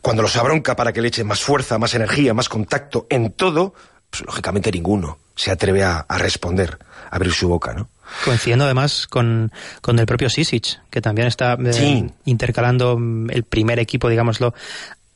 cuando 0.05 0.21
los 0.21 0.35
abronca 0.35 0.75
para 0.75 0.93
que 0.93 1.01
le 1.01 1.07
echen 1.07 1.25
más 1.25 1.41
fuerza, 1.41 1.79
más 1.79 1.95
energía, 1.95 2.33
más 2.35 2.47
contacto 2.47 3.07
en 3.09 3.31
todo, 3.31 3.73
pues 4.11 4.23
lógicamente 4.23 4.71
ninguno 4.71 5.17
se 5.35 5.49
atreve 5.49 5.83
a, 5.83 5.99
a 6.07 6.17
responder, 6.19 6.77
a 7.09 7.15
abrir 7.15 7.33
su 7.33 7.47
boca, 7.49 7.73
¿no? 7.73 7.89
Coincidiendo 8.23 8.65
además 8.65 9.07
con, 9.07 9.51
con 9.81 9.97
el 9.97 10.05
propio 10.05 10.29
Sisic, 10.29 10.79
que 10.91 11.01
también 11.01 11.27
está 11.27 11.53
eh, 11.65 11.73
Sí. 11.73 12.05
intercalando 12.25 12.97
mm, 12.99 13.31
el 13.31 13.43
primer 13.45 13.79
equipo, 13.79 14.07
digámoslo 14.07 14.53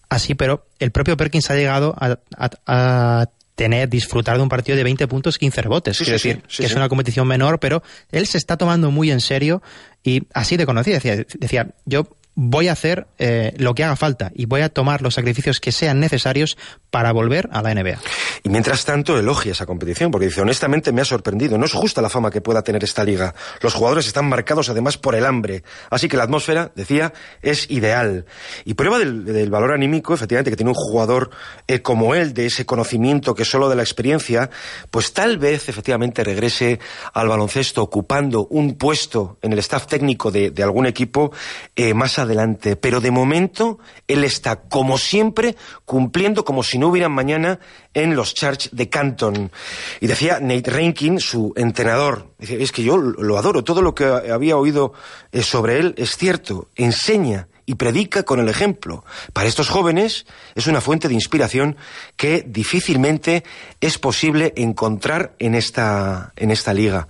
así, 0.10 0.34
pero 0.34 0.66
el 0.80 0.90
propio 0.90 1.16
Perkins 1.18 1.52
ha 1.52 1.56
llegado 1.56 1.94
a, 2.00 2.18
a- 2.36 2.50
a 2.66 3.30
tener, 3.54 3.90
disfrutar 3.90 4.38
de 4.38 4.44
un 4.44 4.50
partido 4.50 4.76
de 4.78 4.84
20 4.86 5.08
puntos, 5.08 5.38
15 5.38 5.62
rebotes. 5.62 5.98
Sí, 5.98 6.06
Quiero 6.06 6.18
sí, 6.18 6.30
decir, 6.30 6.44
sí, 6.48 6.64
que 6.64 6.66
es 6.68 6.74
una 6.76 6.90
competición 6.90 7.28
menor, 7.28 7.60
pero 7.60 7.84
él 8.12 8.26
se 8.26 8.38
está 8.40 8.56
tomando 8.58 8.90
muy 8.90 9.12
en 9.12 9.20
serio 9.20 9.62
y 10.02 10.24
así 10.34 10.56
de 10.58 10.66
conocía. 10.66 10.96
Decía, 10.96 11.18
decía 11.38 11.68
yo 11.86 12.08
voy 12.36 12.68
a 12.68 12.74
hacer 12.74 13.08
eh, 13.18 13.54
lo 13.58 13.76
que 13.76 13.84
haga 13.84 13.96
falta 13.96 14.32
y 14.34 14.46
voy 14.46 14.62
a 14.62 14.70
tomar 14.70 15.02
los 15.02 15.16
sacrificios 15.16 15.60
que 15.60 15.72
sean 15.72 16.00
necesarios 16.00 16.58
para 16.92 17.12
volver 17.12 17.50
a 17.52 17.62
la 17.62 17.74
NBA. 17.74 18.00
Y 18.44 18.50
mientras 18.50 18.86
tanto 18.86 19.18
elogia 19.18 19.52
esa 19.52 19.66
competición, 19.66 20.12
porque 20.12 20.28
dice, 20.28 20.42
honestamente 20.42 20.92
me 20.92 21.02
ha 21.02 21.06
sorprendido, 21.06 21.58
no 21.58 21.66
es 21.66 21.74
justa 21.74 22.02
la 22.02 22.10
fama 22.10 22.32
que 22.32 22.42
pueda 22.42 22.62
tener 22.62 22.84
esta 22.84 23.04
liga. 23.04 23.36
Los 23.62 23.74
jugadores 23.74 24.08
están 24.08 24.30
marcados 24.30 24.70
además 24.70 24.98
por 24.98 25.16
el 25.16 25.26
hambre, 25.26 25.64
así 25.90 26.08
que 26.08 26.18
la 26.18 26.24
atmósfera, 26.24 26.72
decía, 26.76 27.14
es 27.42 27.70
ideal. 27.70 28.26
Y 28.66 28.76
prueba 28.76 28.98
del, 29.00 29.50
valor 29.50 29.74
anímico, 29.74 30.14
efectivamente, 30.14 30.52
que 30.52 30.58
tiene 30.58 30.72
un 30.72 30.76
jugador 30.76 31.32
eh, 31.68 31.82
como 31.82 32.16
él, 32.16 32.34
de 32.34 32.46
ese 32.46 32.66
conocimiento 32.66 33.36
que 33.36 33.46
solo 33.46 33.70
de 33.70 33.76
la 33.76 33.84
experiencia, 33.84 34.50
pues 34.90 35.14
tal 35.14 35.38
vez 35.38 35.68
efectivamente 35.70 36.24
regrese 36.24 36.80
al 37.14 37.28
baloncesto 37.28 37.84
ocupando 37.84 38.48
un 38.50 38.76
puesto 38.76 39.38
en 39.42 39.54
el 39.54 39.60
staff 39.60 39.88
técnico 39.88 40.32
de, 40.32 40.52
de 40.52 40.64
algún 40.64 40.86
equipo 40.86 41.32
eh, 41.76 41.94
más 41.94 42.20
adelante. 42.20 42.76
Pero 42.76 43.02
de 43.02 43.12
momento 43.12 43.80
él 44.08 44.24
está, 44.24 44.62
como 44.62 44.98
siempre, 44.98 45.56
cumpliendo 45.86 46.46
como 46.46 46.64
si 46.64 46.79
no 46.80 46.88
hubiera 46.88 47.10
mañana 47.10 47.60
en 47.94 48.16
los 48.16 48.34
Charge 48.34 48.70
de 48.72 48.90
Canton. 48.90 49.52
Y 50.00 50.08
decía 50.08 50.40
Nate 50.40 50.72
Rankin, 50.72 51.20
su 51.20 51.54
entrenador, 51.56 52.34
dice, 52.38 52.62
es 52.62 52.72
que 52.72 52.84
yo 52.84 52.98
lo 52.98 53.38
adoro, 53.38 53.64
todo 53.64 53.82
lo 53.82 53.94
que 53.94 54.06
había 54.06 54.58
oído 54.58 54.94
eh, 55.32 55.44
sobre 55.44 55.80
él 55.80 55.94
es 55.98 56.18
cierto, 56.18 56.70
enseña 56.76 57.48
y 57.66 57.76
predica 57.76 58.24
con 58.24 58.40
el 58.40 58.50
ejemplo. 58.50 59.06
Para 59.32 59.48
estos 59.48 59.70
jóvenes 59.70 60.26
es 60.56 60.66
una 60.66 60.82
fuente 60.82 61.08
de 61.08 61.14
inspiración 61.14 61.78
que 62.16 62.44
difícilmente 62.48 63.44
es 63.80 64.00
posible 64.00 64.54
encontrar 64.56 65.36
en 65.38 65.54
esta, 65.54 66.34
en 66.36 66.50
esta 66.50 66.74
liga. 66.74 67.08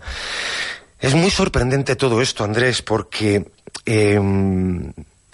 Es 0.99 1.15
muy 1.15 1.30
sorprendente 1.30 1.95
todo 1.95 2.22
esto, 2.22 2.43
Andrés, 2.43 2.82
porque 2.82 3.49
eh, 3.86 4.20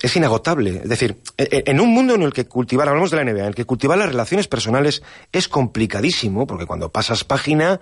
es 0.01 0.15
inagotable. 0.15 0.81
Es 0.83 0.89
decir, 0.89 1.17
e- 1.37 1.47
e- 1.51 1.63
en 1.71 1.79
un 1.79 1.89
mundo 1.89 2.15
en 2.15 2.23
el 2.23 2.33
que 2.33 2.45
cultivar, 2.45 2.87
hablamos 2.87 3.11
de 3.11 3.17
la 3.17 3.23
NBA, 3.23 3.41
en 3.41 3.47
el 3.47 3.55
que 3.55 3.65
cultivar 3.65 3.97
las 3.97 4.09
relaciones 4.09 4.47
personales 4.47 5.03
es 5.31 5.47
complicadísimo, 5.47 6.45
porque 6.45 6.65
cuando 6.65 6.91
pasas 6.91 7.23
página, 7.23 7.79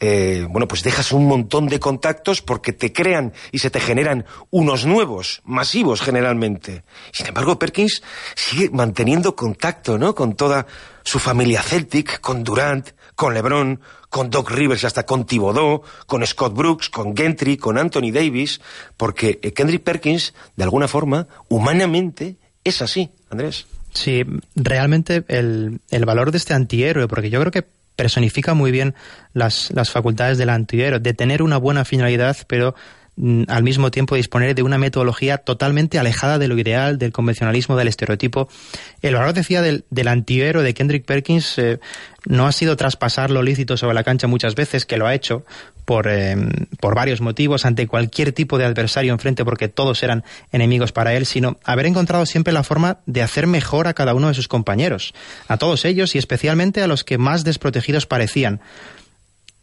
eh, 0.00 0.46
bueno, 0.48 0.68
pues 0.68 0.82
dejas 0.82 1.12
un 1.12 1.26
montón 1.26 1.66
de 1.66 1.80
contactos 1.80 2.42
porque 2.42 2.72
te 2.72 2.92
crean 2.92 3.32
y 3.52 3.58
se 3.58 3.70
te 3.70 3.80
generan 3.80 4.26
unos 4.50 4.84
nuevos, 4.84 5.40
masivos 5.44 6.00
generalmente. 6.02 6.84
Sin 7.12 7.26
embargo, 7.26 7.58
Perkins 7.58 8.02
sigue 8.34 8.70
manteniendo 8.70 9.34
contacto, 9.34 9.98
¿no? 9.98 10.14
Con 10.14 10.34
toda 10.34 10.66
su 11.02 11.18
familia 11.18 11.62
Celtic, 11.62 12.20
con 12.20 12.44
Durant, 12.44 12.90
con 13.14 13.34
LeBron, 13.34 13.80
con 14.14 14.30
Doc 14.30 14.48
Rivers 14.52 14.84
hasta 14.84 15.04
con 15.04 15.26
Thibodeau, 15.26 15.82
con 16.06 16.24
Scott 16.24 16.54
Brooks, 16.54 16.88
con 16.88 17.16
Gentry, 17.16 17.56
con 17.56 17.78
Anthony 17.78 18.12
Davis, 18.12 18.60
porque 18.96 19.40
eh, 19.42 19.52
Kendrick 19.52 19.82
Perkins, 19.82 20.34
de 20.54 20.62
alguna 20.62 20.86
forma, 20.86 21.26
humanamente, 21.48 22.36
es 22.62 22.80
así, 22.80 23.10
Andrés. 23.28 23.66
Sí, 23.92 24.22
realmente 24.54 25.24
el, 25.26 25.80
el 25.90 26.04
valor 26.04 26.30
de 26.30 26.38
este 26.38 26.54
antihéroe, 26.54 27.08
porque 27.08 27.28
yo 27.28 27.40
creo 27.40 27.50
que 27.50 27.64
personifica 27.96 28.54
muy 28.54 28.70
bien 28.70 28.94
las, 29.32 29.72
las 29.72 29.90
facultades 29.90 30.38
del 30.38 30.50
antihéroe, 30.50 31.00
de 31.00 31.12
tener 31.12 31.42
una 31.42 31.56
buena 31.56 31.84
finalidad, 31.84 32.36
pero 32.46 32.76
al 33.46 33.62
mismo 33.62 33.90
tiempo 33.90 34.16
disponer 34.16 34.54
de 34.54 34.62
una 34.62 34.76
metodología 34.76 35.38
totalmente 35.38 35.98
alejada 35.98 36.38
de 36.38 36.48
lo 36.48 36.58
ideal, 36.58 36.98
del 36.98 37.12
convencionalismo, 37.12 37.76
del 37.76 37.88
estereotipo. 37.88 38.48
El 39.02 39.14
valor, 39.14 39.34
decía, 39.34 39.62
del, 39.62 39.84
del 39.90 40.08
antihéroe 40.08 40.64
de 40.64 40.74
Kendrick 40.74 41.04
Perkins 41.04 41.58
eh, 41.58 41.78
no 42.26 42.46
ha 42.46 42.52
sido 42.52 42.76
traspasar 42.76 43.30
lo 43.30 43.42
lícito 43.42 43.76
sobre 43.76 43.94
la 43.94 44.02
cancha 44.02 44.26
muchas 44.26 44.56
veces, 44.56 44.84
que 44.84 44.96
lo 44.96 45.06
ha 45.06 45.14
hecho 45.14 45.44
por, 45.84 46.08
eh, 46.08 46.36
por 46.80 46.96
varios 46.96 47.20
motivos, 47.20 47.64
ante 47.64 47.86
cualquier 47.86 48.32
tipo 48.32 48.58
de 48.58 48.64
adversario 48.64 49.12
enfrente, 49.12 49.44
porque 49.44 49.68
todos 49.68 50.02
eran 50.02 50.24
enemigos 50.50 50.90
para 50.90 51.14
él, 51.14 51.24
sino 51.24 51.58
haber 51.64 51.86
encontrado 51.86 52.26
siempre 52.26 52.52
la 52.52 52.64
forma 52.64 52.98
de 53.06 53.22
hacer 53.22 53.46
mejor 53.46 53.86
a 53.86 53.94
cada 53.94 54.14
uno 54.14 54.28
de 54.28 54.34
sus 54.34 54.48
compañeros, 54.48 55.14
a 55.46 55.56
todos 55.56 55.84
ellos 55.84 56.14
y 56.16 56.18
especialmente 56.18 56.82
a 56.82 56.88
los 56.88 57.04
que 57.04 57.18
más 57.18 57.44
desprotegidos 57.44 58.06
parecían. 58.06 58.60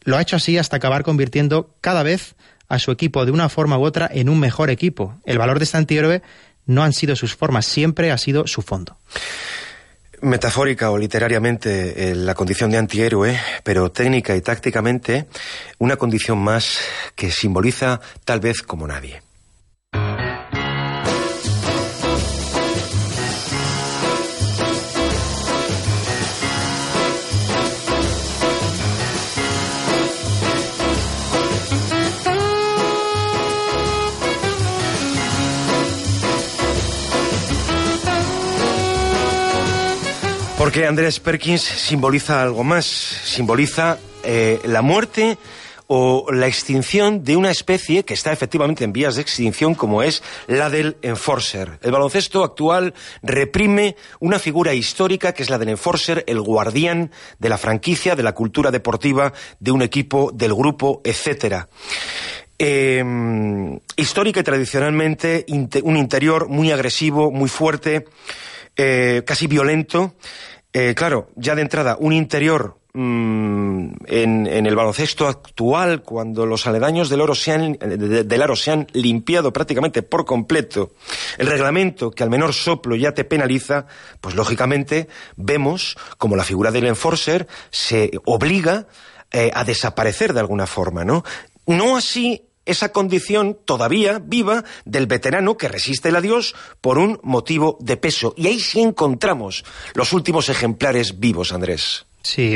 Lo 0.03 0.17
ha 0.17 0.21
hecho 0.21 0.37
así 0.37 0.57
hasta 0.57 0.77
acabar 0.77 1.03
convirtiendo 1.03 1.75
cada 1.81 2.01
vez 2.01 2.35
a 2.71 2.79
su 2.79 2.91
equipo 2.91 3.25
de 3.25 3.31
una 3.31 3.49
forma 3.49 3.77
u 3.77 3.83
otra 3.83 4.09
en 4.11 4.29
un 4.29 4.39
mejor 4.39 4.69
equipo. 4.69 5.19
El 5.25 5.37
valor 5.37 5.59
de 5.59 5.65
este 5.65 5.77
antihéroe 5.77 6.21
no 6.65 6.83
han 6.83 6.93
sido 6.93 7.15
sus 7.15 7.35
formas, 7.35 7.65
siempre 7.65 8.11
ha 8.11 8.17
sido 8.17 8.47
su 8.47 8.61
fondo. 8.61 8.97
Metafórica 10.21 10.91
o 10.91 10.97
literariamente 10.97 12.11
eh, 12.11 12.15
la 12.15 12.35
condición 12.35 12.71
de 12.71 12.77
antihéroe, 12.77 13.39
pero 13.63 13.91
técnica 13.91 14.35
y 14.35 14.41
tácticamente 14.41 15.27
una 15.79 15.97
condición 15.97 16.37
más 16.37 16.79
que 17.15 17.31
simboliza 17.31 17.99
tal 18.23 18.39
vez 18.39 18.61
como 18.61 18.87
nadie. 18.87 19.21
Porque 40.61 40.85
Andrés 40.85 41.19
Perkins 41.19 41.63
simboliza 41.63 42.39
algo 42.39 42.63
más, 42.63 42.85
simboliza 42.85 43.97
eh, 44.23 44.59
la 44.63 44.83
muerte 44.83 45.39
o 45.87 46.27
la 46.31 46.45
extinción 46.45 47.23
de 47.23 47.35
una 47.35 47.49
especie 47.49 48.05
que 48.05 48.13
está 48.13 48.31
efectivamente 48.31 48.83
en 48.83 48.93
vías 48.93 49.15
de 49.15 49.23
extinción 49.23 49.73
como 49.73 50.03
es 50.03 50.21
la 50.45 50.69
del 50.69 50.97
enforcer. 51.01 51.79
El 51.81 51.91
baloncesto 51.91 52.43
actual 52.43 52.93
reprime 53.23 53.95
una 54.19 54.37
figura 54.37 54.75
histórica 54.75 55.33
que 55.33 55.41
es 55.41 55.49
la 55.49 55.57
del 55.57 55.69
enforcer, 55.69 56.23
el 56.27 56.41
guardián 56.41 57.09
de 57.39 57.49
la 57.49 57.57
franquicia, 57.57 58.15
de 58.15 58.21
la 58.21 58.33
cultura 58.33 58.69
deportiva, 58.69 59.33
de 59.59 59.71
un 59.71 59.81
equipo, 59.81 60.29
del 60.31 60.53
grupo, 60.53 61.01
etcétera. 61.03 61.69
Eh, 62.59 63.03
histórica 63.95 64.41
y 64.41 64.43
tradicionalmente 64.43 65.43
un 65.47 65.97
interior 65.97 66.49
muy 66.49 66.71
agresivo, 66.71 67.31
muy 67.31 67.49
fuerte, 67.49 68.05
eh, 68.77 69.23
casi 69.25 69.47
violento. 69.47 70.13
Eh, 70.73 70.93
claro, 70.95 71.29
ya 71.35 71.55
de 71.55 71.61
entrada, 71.63 71.97
un 71.99 72.13
interior 72.13 72.77
mm, 72.93 73.87
en, 74.05 74.47
en 74.47 74.65
el 74.65 74.75
baloncesto 74.75 75.27
actual, 75.27 76.01
cuando 76.01 76.45
los 76.45 76.65
aledaños 76.65 77.09
del, 77.09 77.21
oro 77.21 77.35
se 77.35 77.51
han, 77.51 77.73
de- 77.73 77.97
de- 77.97 78.23
del 78.23 78.41
aro 78.41 78.55
se 78.55 78.71
han 78.71 78.87
limpiado 78.93 79.51
prácticamente 79.51 80.01
por 80.01 80.23
completo, 80.25 80.91
el 81.37 81.47
reglamento 81.47 82.11
que 82.11 82.23
al 82.23 82.29
menor 82.29 82.53
soplo 82.53 82.95
ya 82.95 83.13
te 83.13 83.25
penaliza, 83.25 83.85
pues 84.21 84.35
lógicamente 84.35 85.07
vemos 85.35 85.97
como 86.17 86.35
la 86.37 86.43
figura 86.45 86.71
del 86.71 86.87
enforcer 86.87 87.47
se 87.69 88.11
obliga 88.25 88.87
eh, 89.31 89.51
a 89.53 89.63
desaparecer 89.65 90.33
de 90.33 90.39
alguna 90.39 90.67
forma, 90.67 91.03
¿no? 91.03 91.23
No 91.67 91.97
así 91.97 92.47
esa 92.65 92.91
condición 92.91 93.57
todavía 93.65 94.19
viva 94.19 94.63
del 94.85 95.07
veterano 95.07 95.57
que 95.57 95.67
resiste 95.67 96.09
el 96.09 96.15
adiós 96.15 96.55
por 96.81 96.97
un 96.97 97.19
motivo 97.23 97.77
de 97.81 97.97
peso. 97.97 98.33
Y 98.37 98.47
ahí 98.47 98.59
sí 98.59 98.81
encontramos 98.81 99.63
los 99.93 100.13
últimos 100.13 100.49
ejemplares 100.49 101.19
vivos, 101.19 101.53
Andrés. 101.53 102.05
Sí, 102.23 102.55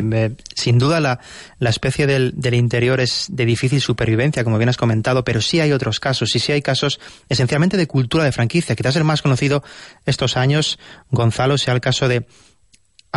sin 0.56 0.78
duda 0.78 1.00
la, 1.00 1.20
la 1.58 1.72
especie 1.72 2.06
del, 2.06 2.34
del 2.36 2.54
interior 2.54 3.00
es 3.00 3.26
de 3.32 3.46
difícil 3.46 3.82
supervivencia, 3.82 4.44
como 4.44 4.60
bien 4.60 4.70
has 4.70 4.78
comentado, 4.78 5.24
pero 5.24 5.42
sí 5.42 5.60
hay 5.60 5.72
otros 5.72 6.00
casos, 6.00 6.36
y 6.36 6.40
sí 6.40 6.52
hay 6.52 6.62
casos 6.62 7.00
esencialmente 7.30 7.76
de 7.76 7.88
cultura 7.88 8.24
de 8.24 8.32
franquicia. 8.32 8.76
Quizás 8.76 8.96
el 8.96 9.04
más 9.04 9.24
conocido 9.24 9.64
estos 10.06 10.38
años, 10.38 10.78
Gonzalo, 11.10 11.58
sea 11.58 11.74
el 11.74 11.82
caso 11.82 12.08
de 12.08 12.28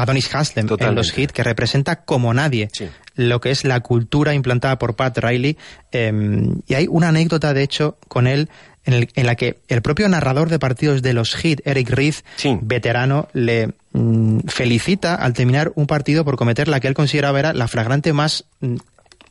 Adonis 0.02 0.34
Haslem 0.34 0.66
en 0.78 0.94
los 0.94 1.16
hits, 1.16 1.32
que 1.32 1.42
representa 1.42 2.04
como 2.04 2.32
nadie 2.34 2.68
Sí. 2.72 2.88
lo 3.16 3.40
que 3.40 3.50
es 3.50 3.64
la 3.64 3.80
cultura 3.80 4.34
implantada 4.34 4.78
por 4.78 4.96
Pat 4.96 5.18
Riley. 5.18 5.56
eh, 5.92 6.12
y 6.66 6.74
hay 6.74 6.86
una 6.88 7.08
anécdota, 7.08 7.52
de 7.54 7.62
hecho, 7.62 7.96
con 8.08 8.26
él 8.26 8.48
en, 8.84 8.94
el- 8.94 9.08
en 9.14 9.26
la 9.26 9.34
que 9.34 9.58
el 9.68 9.82
propio 9.82 10.08
narrador 10.08 10.48
de 10.48 10.58
partidos 10.58 11.02
de 11.02 11.12
los 11.12 11.44
hits, 11.44 11.62
Eric 11.66 11.90
Reed, 11.90 12.14
Sí. 12.36 12.58
veterano, 12.62 13.28
le 13.34 13.72
mm, 13.92 14.40
felicita 14.48 15.14
al 15.14 15.32
terminar 15.32 15.72
un 15.74 15.86
partido 15.86 16.24
por 16.24 16.36
cometer 16.36 16.68
la 16.68 16.78
que 16.80 16.88
él 16.88 16.94
consideraba 16.94 17.38
era 17.38 17.52
la 17.52 17.68
flagrante 17.68 18.12
más 18.12 18.44
mm, 18.60 18.76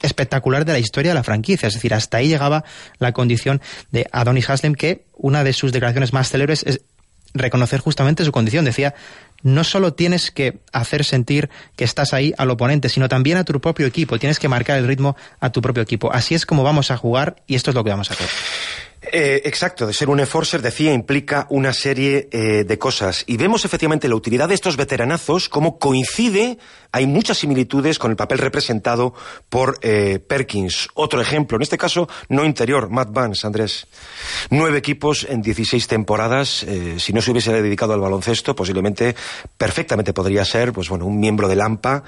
espectacular 0.01 0.65
de 0.65 0.74
la 0.74 0.80
historia 0.80 1.11
de 1.11 1.15
la 1.15 1.24
franquicia. 1.24 1.68
Es 1.68 1.74
decir, 1.74 1.93
hasta 1.93 2.18
ahí 2.18 2.28
llegaba 2.28 2.63
la 2.99 3.13
condición 3.13 3.61
de 3.91 4.07
Adonis 4.11 4.49
Haslem, 4.49 4.76
que 4.76 5.05
una 5.15 5.43
de 5.43 5.53
sus 5.53 5.72
declaraciones 5.72 6.13
más 6.13 6.30
célebres 6.30 6.63
es 6.68 6.82
reconocer 7.34 7.80
justamente 7.80 8.24
su 8.26 8.32
condición. 8.32 8.65
Decía, 8.65 8.93
no 9.43 9.63
solo 9.63 9.93
tienes 9.93 10.31
que 10.31 10.59
hacer 10.71 11.03
sentir 11.05 11.49
que 11.75 11.83
estás 11.83 12.13
ahí 12.13 12.33
al 12.38 12.49
oponente, 12.49 12.89
sino 12.89 13.09
también 13.09 13.38
a 13.38 13.43
tu 13.43 13.59
propio 13.59 13.88
equipo. 13.88 14.19
Tienes 14.19 14.39
que 14.39 14.47
marcar 14.47 14.77
el 14.77 14.88
ritmo 14.88 15.15
a 15.39 15.51
tu 15.51 15.61
propio 15.61 15.83
equipo. 15.83 16.11
Así 16.11 16.35
es 16.35 16.45
como 16.45 16.63
vamos 16.63 16.91
a 16.91 16.97
jugar 16.97 17.38
y 17.47 17.55
esto 17.55 17.71
es 17.71 17.75
lo 17.75 17.83
que 17.83 17.91
vamos 17.91 18.09
a 18.11 18.13
hacer. 18.13 18.27
Eh, 19.11 19.41
exacto, 19.45 19.88
de 19.88 19.93
ser 19.93 20.09
un 20.09 20.19
enforcer, 20.19 20.61
decía, 20.61 20.91
implica 20.91 21.47
una 21.49 21.71
serie 21.71 22.27
eh, 22.31 22.65
de 22.65 22.77
cosas. 22.77 23.23
Y 23.27 23.38
vemos 23.38 23.63
efectivamente 23.63 24.09
la 24.09 24.15
utilidad 24.15 24.49
de 24.49 24.55
estos 24.55 24.75
veteranazos, 24.75 25.49
cómo 25.49 25.77
coincide, 25.79 26.57
hay 26.97 27.07
muchas 27.07 27.37
similitudes 27.37 27.99
con 27.99 28.11
el 28.11 28.17
papel 28.17 28.39
representado 28.39 29.13
por 29.49 29.77
eh, 29.81 30.19
Perkins. 30.19 30.89
Otro 30.93 31.21
ejemplo, 31.21 31.57
en 31.57 31.61
este 31.61 31.77
caso, 31.77 32.07
no 32.29 32.45
interior, 32.45 32.89
Matt 32.89 33.11
Vance, 33.11 33.45
Andrés. 33.45 33.87
Nueve 34.49 34.77
equipos 34.77 35.25
en 35.29 35.41
16 35.41 35.87
temporadas. 35.87 36.65
si 36.97 37.13
no 37.13 37.21
se 37.21 37.31
hubiese 37.31 37.53
dedicado 37.61 37.93
al 37.93 37.99
baloncesto, 37.99 38.55
posiblemente, 38.55 39.15
perfectamente 39.57 40.13
podría 40.13 40.43
ser, 40.45 40.73
pues 40.73 40.89
bueno, 40.89 41.05
un 41.05 41.19
miembro 41.19 41.47
de 41.47 41.55
Lampa, 41.55 42.03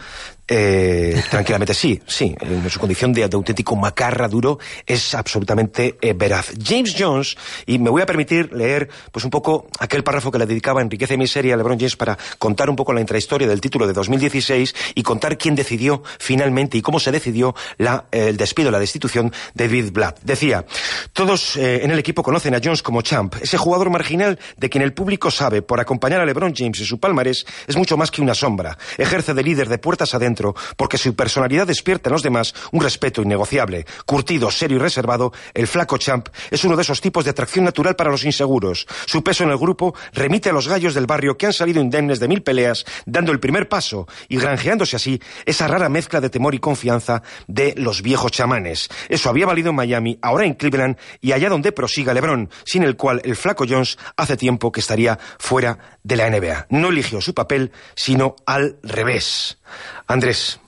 eh, 0.51 1.21
tranquilamente 1.29 1.75
sí, 1.75 2.01
sí, 2.07 2.35
en 2.41 2.67
su 2.71 2.79
condición 2.79 3.13
de, 3.13 3.23
auténtico 3.23 3.75
macarra 3.75 4.27
duro 4.27 4.57
es 4.85 5.13
absolutamente 5.13 5.97
eh, 6.01 6.13
veraz. 6.13 6.51
James 6.63 6.95
Jones, 6.97 7.37
y 7.67 7.77
me 7.77 7.91
voy 7.91 8.01
a 8.01 8.07
permitir 8.07 8.51
leer 8.51 8.89
pues 9.11 9.23
un 9.23 9.31
poco 9.31 9.67
aquel 9.79 10.03
párrafo 10.03 10.31
que 10.31 10.39
le 10.39 10.47
dedicaba 10.47 10.81
Enriquece 10.81 11.17
Miseria 11.17 11.53
a 11.53 11.57
LeBron 11.57 11.77
James 11.77 11.95
para 11.95 12.17
contar 12.39 12.69
un 12.69 12.75
poco 12.75 12.93
la 12.93 13.01
intrahistoria 13.01 13.47
del 13.47 13.61
título 13.61 13.85
de 13.85 13.93
2016 13.93 14.75
y 14.95 15.03
contar 15.03 15.37
quién 15.37 15.55
decidió 15.55 16.03
finalmente 16.19 16.77
y 16.77 16.81
cómo 16.81 16.99
se 16.99 17.11
decidió 17.11 17.55
la, 17.77 18.05
el 18.11 18.37
despido, 18.37 18.71
la 18.71 18.79
destitución 18.79 19.31
de 19.53 19.67
David 19.67 19.91
Blatt. 19.91 20.19
Decía, 20.23 20.65
todos 21.13 21.55
eh, 21.57 21.83
en 21.83 21.91
el 21.91 21.99
equipo 21.99 22.23
conocen 22.23 22.55
a 22.55 22.59
Jones 22.63 22.81
como 22.81 23.01
champ, 23.01 23.35
ese 23.41 23.57
jugador 23.57 23.89
marginal 23.89 24.39
de 24.57 24.69
quien 24.69 24.83
el 24.83 24.93
público 24.93 25.31
sabe 25.31 25.61
por 25.61 25.79
acompañar 25.79 26.21
a 26.21 26.25
LeBron 26.25 26.53
James 26.55 26.79
y 26.79 26.85
su 26.85 26.99
palmarés 26.99 27.45
es 27.67 27.75
mucho 27.75 27.97
más 27.97 28.11
que 28.11 28.21
una 28.21 28.33
sombra. 28.33 28.77
Ejerce 28.97 29.33
de 29.33 29.43
líder 29.43 29.69
de 29.69 29.77
puertas 29.77 30.13
adentro 30.13 30.55
porque 30.75 30.97
su 30.97 31.15
personalidad 31.15 31.67
despierta 31.67 32.09
en 32.09 32.13
los 32.13 32.23
demás 32.23 32.53
un 32.71 32.81
respeto 32.81 33.21
innegociable. 33.21 33.85
Curtido, 34.05 34.51
serio 34.51 34.77
y 34.77 34.79
reservado, 34.79 35.31
el 35.53 35.67
flaco 35.67 35.97
champ 35.97 36.29
es 36.51 36.63
uno 36.63 36.75
de 36.75 36.81
esos 36.81 37.01
tipos 37.01 37.23
de 37.25 37.31
atracción 37.31 37.65
natural 37.65 37.95
para 37.95 38.11
los 38.11 38.25
inseguros. 38.25 38.87
Su 39.05 39.23
peso 39.23 39.43
en 39.43 39.51
el 39.51 39.57
grupo 39.57 39.95
remite 40.13 40.49
a 40.49 40.53
los 40.53 40.67
gallos 40.67 40.93
del 40.93 41.05
barrio 41.05 41.37
que 41.37 41.45
han 41.45 41.53
salido 41.53 41.81
indemnes 41.81 42.19
de 42.19 42.27
mil 42.27 42.41
peleas, 42.41 42.85
dando 43.05 43.31
el 43.31 43.39
primer 43.39 43.67
paso 43.69 44.07
y 44.27 44.37
granjeándose 44.69 44.97
así 44.97 45.19
esa 45.45 45.67
rara 45.67 45.89
mezcla 45.89 46.21
de 46.21 46.29
temor 46.29 46.53
y 46.53 46.59
confianza 46.59 47.23
de 47.47 47.73
los 47.75 48.03
viejos 48.03 48.31
chamanes. 48.31 48.87
Eso 49.07 49.29
había 49.29 49.47
valido 49.47 49.71
en 49.71 49.75
Miami, 49.75 50.19
ahora 50.21 50.45
en 50.45 50.53
Cleveland 50.53 50.97
y 51.21 51.31
allá 51.31 51.49
donde 51.49 51.71
prosiga 51.71 52.13
LeBron, 52.13 52.49
sin 52.65 52.83
el 52.83 52.95
cual 52.95 53.19
el 53.23 53.35
flaco 53.35 53.65
Jones 53.67 53.97
hace 54.15 54.37
tiempo 54.37 54.71
que 54.71 54.81
estaría 54.81 55.17
fuera 55.39 55.79
de 56.03 56.15
la 56.15 56.29
NBA. 56.29 56.67
No 56.69 56.89
eligió 56.89 57.19
su 57.19 57.33
papel, 57.33 57.71
sino 57.95 58.35
al 58.45 58.77
revés. 58.83 59.57
Andrés. 60.05 60.59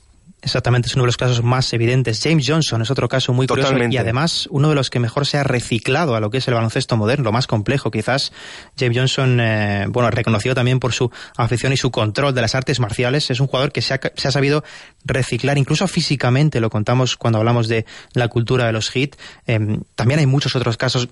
Exactamente, 0.44 0.88
es 0.88 0.96
uno 0.96 1.04
de 1.04 1.08
los 1.08 1.18
casos 1.18 1.44
más 1.44 1.72
evidentes. 1.72 2.20
James 2.24 2.46
Johnson 2.48 2.82
es 2.82 2.90
otro 2.90 3.08
caso 3.08 3.32
muy 3.32 3.46
curioso 3.46 3.76
y 3.78 3.98
además 3.98 4.48
uno 4.50 4.70
de 4.70 4.76
los 4.76 4.90
que 4.90 5.00
mejor 5.00 5.28
se 5.28 5.38
ha 5.38 5.44
reciclado 5.44 6.16
a 6.16 6.20
lo 6.20 6.32
que 6.32 6.40
es 6.40 6.48
el 6.48 6.56
baloncesto 6.56 6.98
moderno, 6.98 7.26
lo 7.26 7.32
más 7.32 7.46
complejo 7.46 7.92
quizás. 7.92 8.32
James 8.78 8.98
Johnson, 8.98 9.40
eh, 9.40 9.86
bueno, 9.90 10.10
reconocido 10.10 10.56
también 10.56 10.80
por 10.80 10.94
su 10.94 11.12
afición 11.38 11.74
y 11.74 11.78
su 11.78 11.92
control 11.92 12.34
de 12.34 12.42
las 12.42 12.56
artes 12.56 12.80
marciales, 12.80 13.30
es 13.30 13.40
un 13.40 13.46
jugador 13.46 13.72
que 13.72 13.84
se 13.84 13.94
ha, 13.94 14.32
sabido 14.32 14.64
reciclar, 15.06 15.60
incluso 15.60 15.88
físicamente, 15.88 16.60
lo 16.60 16.72
contamos 16.72 17.18
cuando 17.18 17.38
hablamos 17.38 17.68
de 17.68 17.86
la 18.14 18.28
cultura 18.28 18.66
de 18.66 18.72
los 18.72 18.96
hits. 18.96 19.20
Em, 19.46 19.82
también 19.94 20.22
hay 20.22 20.26
muchos 20.26 20.56
otros 20.56 20.76
casos 20.76 21.08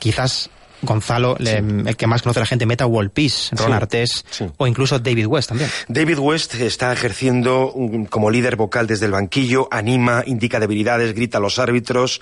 quizás 0.00 0.50
Gonzalo, 0.82 1.36
el 1.38 1.96
que 1.96 2.06
más 2.06 2.22
conoce 2.22 2.40
la 2.40 2.46
gente, 2.46 2.66
Meta 2.66 2.86
World 2.86 3.10
Peace, 3.10 3.54
Ron 3.56 3.72
Artés 3.72 4.24
o 4.56 4.66
incluso 4.66 4.98
David 4.98 5.26
West 5.26 5.48
también. 5.48 5.70
David 5.88 6.18
West 6.18 6.54
está 6.54 6.92
ejerciendo 6.92 7.74
como 8.10 8.30
líder 8.30 8.56
vocal 8.56 8.86
desde 8.86 9.06
el 9.06 9.12
banquillo, 9.12 9.68
anima, 9.70 10.22
indica 10.26 10.60
debilidades, 10.60 11.14
grita 11.14 11.38
a 11.38 11.40
los 11.40 11.58
árbitros. 11.58 12.20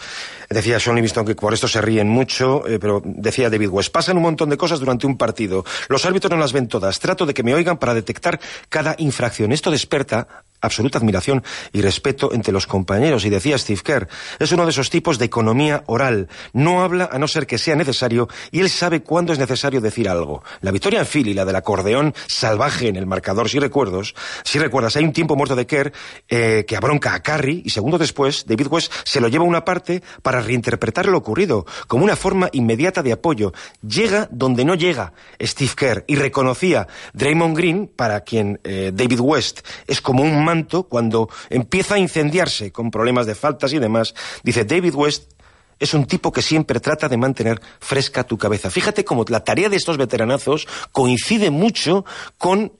Decía 0.48 0.78
Sean 0.78 0.96
Livingston 0.96 1.26
que 1.26 1.34
por 1.34 1.54
esto 1.54 1.68
se 1.68 1.80
ríen 1.80 2.08
mucho, 2.08 2.66
eh, 2.66 2.78
pero 2.78 3.02
decía 3.04 3.50
David 3.50 3.68
West, 3.70 3.92
pasan 3.92 4.16
un 4.16 4.22
montón 4.22 4.50
de 4.50 4.56
cosas 4.56 4.80
durante 4.80 5.06
un 5.06 5.16
partido. 5.16 5.64
Los 5.88 6.04
árbitros 6.04 6.30
no 6.30 6.36
las 6.36 6.52
ven 6.52 6.68
todas. 6.68 6.98
Trato 7.00 7.26
de 7.26 7.34
que 7.34 7.42
me 7.42 7.54
oigan 7.54 7.78
para 7.78 7.94
detectar 7.94 8.40
cada 8.68 8.94
infracción. 8.98 9.52
Esto 9.52 9.70
desperta 9.70 10.44
absoluta 10.64 10.98
admiración 10.98 11.44
y 11.72 11.82
respeto 11.82 12.32
entre 12.32 12.52
los 12.52 12.66
compañeros. 12.66 13.24
Y 13.24 13.30
decía 13.30 13.58
Steve 13.58 13.80
Kerr, 13.84 14.08
es 14.38 14.52
uno 14.52 14.64
de 14.64 14.70
esos 14.70 14.90
tipos 14.90 15.18
de 15.18 15.26
economía 15.26 15.82
oral. 15.86 16.28
No 16.52 16.82
habla 16.82 17.08
a 17.12 17.18
no 17.18 17.28
ser 17.28 17.46
que 17.46 17.58
sea 17.58 17.76
necesario 17.76 18.28
y 18.50 18.60
él 18.60 18.70
sabe 18.70 19.02
cuándo 19.02 19.32
es 19.32 19.38
necesario 19.38 19.80
decir 19.80 20.08
algo. 20.08 20.42
La 20.60 20.70
victoria 20.70 21.00
en 21.00 21.06
Philly, 21.06 21.34
la 21.34 21.44
del 21.44 21.56
acordeón 21.56 22.14
salvaje 22.26 22.88
en 22.88 22.96
el 22.96 23.06
marcador, 23.06 23.48
si 23.48 23.58
recuerdos, 23.58 24.14
si 24.44 24.58
recuerdas, 24.58 24.96
hay 24.96 25.04
un 25.04 25.12
tiempo 25.12 25.36
muerto 25.36 25.56
de 25.56 25.66
Kerr 25.66 25.92
eh, 26.28 26.64
que 26.66 26.76
abronca 26.76 27.14
a 27.14 27.22
Curry 27.22 27.62
y 27.64 27.70
segundo 27.70 27.98
después 27.98 28.46
David 28.46 28.68
West 28.68 28.92
se 29.04 29.20
lo 29.20 29.28
lleva 29.28 29.44
a 29.44 29.48
una 29.48 29.64
parte 29.64 30.02
para 30.22 30.40
reinterpretar 30.40 31.06
lo 31.06 31.18
ocurrido 31.18 31.66
como 31.86 32.04
una 32.04 32.16
forma 32.16 32.48
inmediata 32.52 33.02
de 33.02 33.12
apoyo. 33.12 33.52
Llega 33.86 34.28
donde 34.30 34.64
no 34.64 34.74
llega 34.74 35.12
Steve 35.40 35.72
Kerr 35.76 36.04
y 36.06 36.16
reconocía 36.16 36.86
Draymond 37.12 37.56
Green, 37.56 37.86
para 37.94 38.20
quien 38.20 38.60
eh, 38.64 38.92
David 38.94 39.20
West 39.20 39.60
es 39.86 40.00
como 40.00 40.22
un 40.22 40.44
cuando 40.88 41.28
empieza 41.50 41.96
a 41.96 41.98
incendiarse 41.98 42.70
con 42.70 42.90
problemas 42.90 43.26
de 43.26 43.34
faltas 43.34 43.72
y 43.72 43.78
demás, 43.78 44.14
dice 44.42 44.64
David 44.64 44.94
West 44.94 45.32
es 45.78 45.94
un 45.94 46.06
tipo 46.06 46.32
que 46.32 46.42
siempre 46.42 46.80
trata 46.80 47.08
de 47.08 47.16
mantener 47.16 47.60
fresca 47.80 48.24
tu 48.24 48.38
cabeza. 48.38 48.70
Fíjate 48.70 49.04
cómo 49.04 49.24
la 49.28 49.44
tarea 49.44 49.68
de 49.68 49.76
estos 49.76 49.96
veteranazos 49.96 50.66
coincide 50.92 51.50
mucho 51.50 52.04
con 52.38 52.72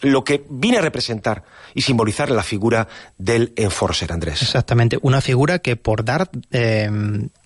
lo 0.00 0.24
que 0.24 0.44
viene 0.48 0.78
a 0.78 0.82
representar 0.82 1.44
y 1.74 1.82
simbolizar 1.82 2.30
la 2.30 2.42
figura 2.42 2.88
del 3.18 3.52
enforcer, 3.56 4.12
Andrés. 4.12 4.42
Exactamente, 4.42 4.98
una 5.02 5.20
figura 5.20 5.58
que 5.58 5.76
por 5.76 6.04
dar 6.04 6.30
eh, 6.50 6.90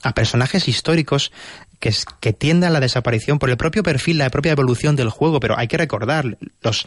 a 0.02 0.12
personajes 0.12 0.68
históricos 0.68 1.32
que, 1.80 2.32
tiende 2.32 2.66
a 2.66 2.70
la 2.70 2.80
desaparición 2.80 3.38
por 3.38 3.50
el 3.50 3.56
propio 3.56 3.82
perfil, 3.82 4.18
la 4.18 4.30
propia 4.30 4.52
evolución 4.52 4.96
del 4.96 5.08
juego, 5.08 5.40
pero 5.40 5.58
hay 5.58 5.66
que 5.66 5.78
recordar 5.78 6.38
los 6.60 6.84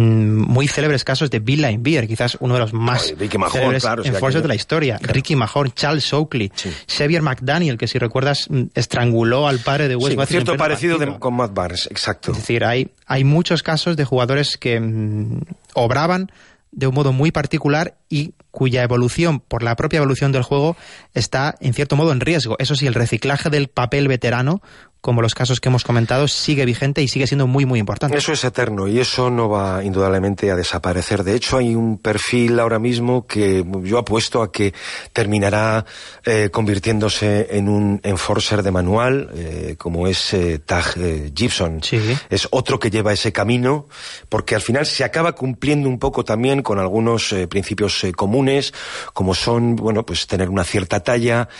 muy 0.00 0.66
célebres 0.66 1.04
casos 1.04 1.30
de 1.30 1.38
Bill 1.38 1.64
Beer, 1.78 2.08
quizás 2.08 2.36
uno 2.40 2.54
de 2.54 2.60
los 2.60 2.72
más 2.72 3.14
célebres 3.52 3.84
enforcers 4.04 4.42
de 4.42 4.48
la 4.48 4.54
historia. 4.54 4.98
Ricky 5.00 5.36
Mahorn, 5.36 5.72
Charles 5.72 6.12
Oakley, 6.12 6.50
Xavier 6.88 7.22
McDaniel, 7.22 7.78
que 7.78 7.86
si 7.86 7.98
recuerdas 7.98 8.46
mm, 8.50 8.64
estranguló 8.74 9.46
al 9.46 9.60
padre 9.60 9.88
de 9.88 9.96
Wes 9.96 10.14
sí, 10.14 10.26
cierto 10.26 10.56
parecido 10.56 10.98
con 11.20 11.34
Matt 11.34 11.54
Barnes, 11.54 11.86
exacto. 11.90 12.32
Es 12.32 12.38
decir, 12.38 12.64
hay, 12.64 12.90
hay 13.06 13.24
muchos 13.24 13.62
casos 13.62 13.96
de 13.96 14.04
jugadores 14.04 14.56
que 14.56 14.80
mm, 14.80 15.40
obraban 15.74 16.30
de 16.72 16.88
un 16.88 16.94
modo 16.94 17.12
muy 17.12 17.30
particular 17.30 17.96
y 18.08 18.34
cuya 18.50 18.82
evolución, 18.82 19.40
por 19.40 19.62
la 19.62 19.76
propia 19.76 19.98
evolución 19.98 20.32
del 20.32 20.42
juego, 20.42 20.76
está 21.12 21.54
en 21.60 21.72
cierto 21.72 21.94
modo 21.94 22.10
en 22.12 22.20
riesgo. 22.20 22.56
Eso 22.58 22.74
sí, 22.74 22.86
el 22.86 22.94
reciclaje 22.94 23.48
del 23.48 23.68
papel 23.68 24.08
veterano 24.08 24.60
como 25.04 25.20
los 25.20 25.34
casos 25.34 25.60
que 25.60 25.68
hemos 25.68 25.84
comentado, 25.84 26.26
sigue 26.28 26.64
vigente 26.64 27.02
y 27.02 27.08
sigue 27.08 27.26
siendo 27.26 27.46
muy, 27.46 27.66
muy 27.66 27.78
importante. 27.78 28.16
Eso 28.16 28.32
es 28.32 28.42
eterno 28.42 28.88
y 28.88 29.00
eso 29.00 29.28
no 29.28 29.50
va 29.50 29.84
indudablemente 29.84 30.50
a 30.50 30.56
desaparecer. 30.56 31.24
De 31.24 31.34
hecho, 31.34 31.58
hay 31.58 31.74
un 31.74 31.98
perfil 31.98 32.58
ahora 32.58 32.78
mismo 32.78 33.26
que 33.26 33.62
yo 33.82 33.98
apuesto 33.98 34.40
a 34.40 34.50
que 34.50 34.72
terminará 35.12 35.84
eh, 36.24 36.48
convirtiéndose 36.50 37.48
en 37.50 37.68
un 37.68 38.00
enforcer 38.02 38.62
de 38.62 38.70
manual, 38.70 39.28
eh, 39.34 39.74
como 39.76 40.06
es 40.06 40.32
eh, 40.32 40.60
Tag 40.60 40.94
Gibson. 41.36 41.82
Es 42.30 42.48
otro 42.50 42.78
que 42.78 42.88
lleva 42.88 43.12
ese 43.12 43.30
camino, 43.30 43.88
porque 44.30 44.54
al 44.54 44.62
final 44.62 44.86
se 44.86 45.04
acaba 45.04 45.32
cumpliendo 45.32 45.86
un 45.86 45.98
poco 45.98 46.24
también 46.24 46.62
con 46.62 46.78
algunos 46.78 47.34
principios 47.50 48.06
comunes, 48.16 48.72
como 49.12 49.34
son, 49.34 49.76
bueno, 49.76 50.06
pues 50.06 50.26
tener 50.26 50.48
una 50.48 50.64
cierta 50.64 51.00
talla, 51.00 51.50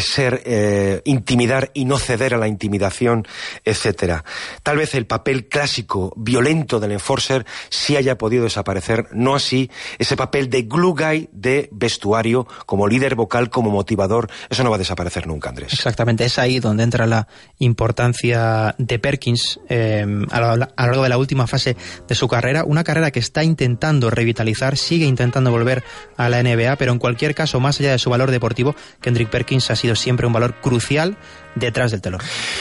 ser, 0.00 1.02
intimidar 1.04 1.70
y 1.74 1.84
no 1.84 1.98
ceder 1.98 2.32
a 2.32 2.38
la 2.38 2.48
intimidación 2.86 3.26
etcétera. 3.64 4.24
Tal 4.62 4.76
vez 4.76 4.94
el 4.94 5.06
papel 5.06 5.48
clásico, 5.48 6.12
violento 6.16 6.80
del 6.80 6.92
enforcer 6.92 7.46
sí 7.68 7.96
haya 7.96 8.18
podido 8.18 8.44
desaparecer, 8.44 9.06
no 9.12 9.34
así 9.34 9.70
ese 9.98 10.16
papel 10.16 10.50
de 10.50 10.62
glue 10.62 10.94
guy 10.94 11.28
de 11.32 11.68
vestuario, 11.72 12.46
como 12.66 12.86
líder 12.86 13.14
vocal, 13.14 13.50
como 13.50 13.70
motivador, 13.70 14.30
eso 14.48 14.62
no 14.62 14.70
va 14.70 14.76
a 14.76 14.78
desaparecer 14.78 15.26
nunca, 15.26 15.48
Andrés. 15.48 15.72
Exactamente, 15.72 16.24
es 16.24 16.38
ahí 16.38 16.60
donde 16.60 16.84
entra 16.84 17.06
la 17.06 17.26
importancia 17.58 18.74
de 18.78 18.98
Perkins 18.98 19.60
eh, 19.68 20.06
a, 20.30 20.40
lo, 20.40 20.56
largo 20.56 21.02
de 21.02 21.08
la 21.08 21.18
última 21.18 21.46
fase 21.46 21.76
de 22.06 22.14
su 22.14 22.28
carrera, 22.28 22.64
una 22.64 22.84
carrera 22.84 23.10
que 23.10 23.20
está 23.20 23.42
intentando 23.44 24.10
revitalizar, 24.10 24.76
sigue 24.76 25.06
intentando 25.06 25.50
volver 25.50 25.82
a 26.16 26.28
la 26.28 26.42
NBA, 26.42 26.76
pero 26.76 26.92
en 26.92 26.98
cualquier 26.98 27.34
caso, 27.34 27.60
más 27.60 27.80
allá 27.80 27.92
de 27.92 27.98
su 27.98 28.10
valor 28.10 28.30
deportivo, 28.30 28.74
Kendrick 29.00 29.30
Perkins 29.30 29.70
ha 29.70 29.76
sido 29.76 29.94
siempre 29.94 30.26
un 30.26 30.32
valor 30.32 30.60
crucial 30.60 31.16
detrás 31.56 31.90
del 31.90 32.00
telón. 32.00 32.20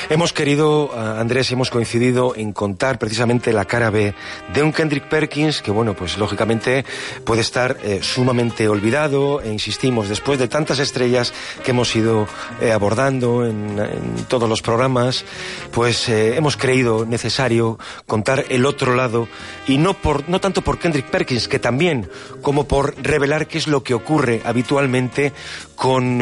Hemos 0.10 0.34
querido, 0.34 0.89
eh, 0.96 0.98
Andrés, 0.98 1.52
hemos 1.52 1.70
coincidido 1.70 2.34
en 2.36 2.54
contar 2.54 2.98
precisamente 2.98 3.54
la 3.54 3.66
cara 3.66 3.91
B 3.91 4.16
de 4.54 4.64
un 4.64 4.72
Kendrick 4.72 5.08
Perkins 5.08 5.62
que, 5.62 5.70
bueno, 5.70 5.93
pues 5.96 6.18
lógicamente 6.18 6.86
puede 7.24 7.41
estar 7.41 7.78
eh, 7.84 8.00
sumamente 8.02 8.68
olvidado 8.68 9.41
e 9.41 9.52
insistimos, 9.52 10.10
después 10.10 10.39
de 10.39 10.48
tantas 10.48 10.80
estrellas 10.80 11.34
que 11.64 11.72
hemos 11.72 11.96
ido 11.96 12.28
eh, 12.62 12.72
abordando 12.72 13.46
en, 13.46 13.78
en, 13.78 14.26
todos 14.30 14.50
los 14.50 14.62
programas, 14.62 15.26
pues 15.72 16.08
hemos 16.08 16.56
creído 16.56 17.06
necesario 17.06 17.78
contar 18.06 18.46
el 18.50 18.66
otro 18.66 18.96
lado 18.96 19.28
y 19.68 19.78
no, 19.78 19.93
por, 19.93 20.28
no 20.30 20.39
tanto 20.39 20.62
por 20.62 20.80
Kendrick 20.80 21.08
Perkins, 21.08 21.48
que 21.48 21.60
también, 21.60 22.10
como 22.41 22.68
por 22.68 22.96
revelar 23.02 23.48
qué 23.48 23.58
es 23.58 23.68
lo 23.68 23.84
que 23.84 23.93
ocurre 23.93 24.41
habitualmente 24.46 25.34
con 25.76 26.18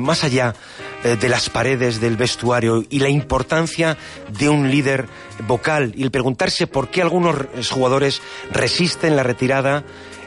más 0.00 0.24
allá 0.24 0.54
de 1.04 1.28
las 1.28 1.50
paredes 1.50 1.89
del 1.98 2.16
vestuario 2.16 2.84
y 2.90 3.00
la 3.00 3.08
importancia 3.08 3.96
de 4.38 4.48
un 4.48 4.70
líder 4.70 5.06
vocal 5.46 5.92
y 5.96 6.02
el 6.02 6.10
preguntarse 6.10 6.66
por 6.66 6.90
qué 6.90 7.00
algunos 7.00 7.34
jugadores 7.70 8.20
resisten 8.52 9.16
la 9.16 9.22
retirada 9.22 9.82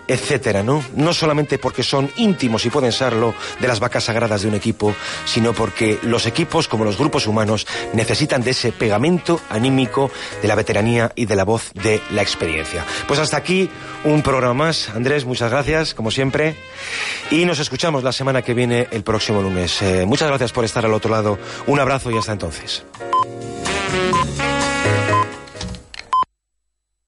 etcétera, 0.07 0.63
¿no? 0.63 0.83
No 0.95 1.13
solamente 1.13 1.57
porque 1.57 1.83
son 1.83 2.11
íntimos 2.17 2.65
y 2.65 2.69
pueden 2.69 2.91
serlo 2.91 3.33
de 3.59 3.67
las 3.67 3.79
vacas 3.79 4.05
sagradas 4.05 4.41
de 4.41 4.47
un 4.47 4.55
equipo, 4.55 4.95
sino 5.25 5.53
porque 5.53 5.99
los 6.03 6.25
equipos, 6.25 6.67
como 6.67 6.85
los 6.85 6.97
grupos 6.97 7.27
humanos, 7.27 7.67
necesitan 7.93 8.43
de 8.43 8.51
ese 8.51 8.71
pegamento 8.71 9.39
anímico 9.49 10.11
de 10.41 10.47
la 10.47 10.55
veteranía 10.55 11.11
y 11.15 11.25
de 11.25 11.35
la 11.35 11.45
voz 11.45 11.71
de 11.73 12.01
la 12.11 12.21
experiencia. 12.21 12.85
Pues 13.07 13.19
hasta 13.19 13.37
aquí 13.37 13.69
un 14.03 14.21
programa 14.21 14.53
más. 14.53 14.89
Andrés, 14.89 15.25
muchas 15.25 15.51
gracias, 15.51 15.93
como 15.93 16.11
siempre. 16.11 16.55
Y 17.31 17.45
nos 17.45 17.59
escuchamos 17.59 18.03
la 18.03 18.11
semana 18.11 18.41
que 18.41 18.53
viene, 18.53 18.87
el 18.91 19.03
próximo 19.03 19.41
lunes. 19.41 19.81
Eh, 19.81 20.05
muchas 20.05 20.27
gracias 20.27 20.51
por 20.51 20.65
estar 20.65 20.85
al 20.85 20.93
otro 20.93 21.11
lado. 21.11 21.39
Un 21.67 21.79
abrazo 21.79 22.11
y 22.11 22.17
hasta 22.17 22.33
entonces. 22.33 22.83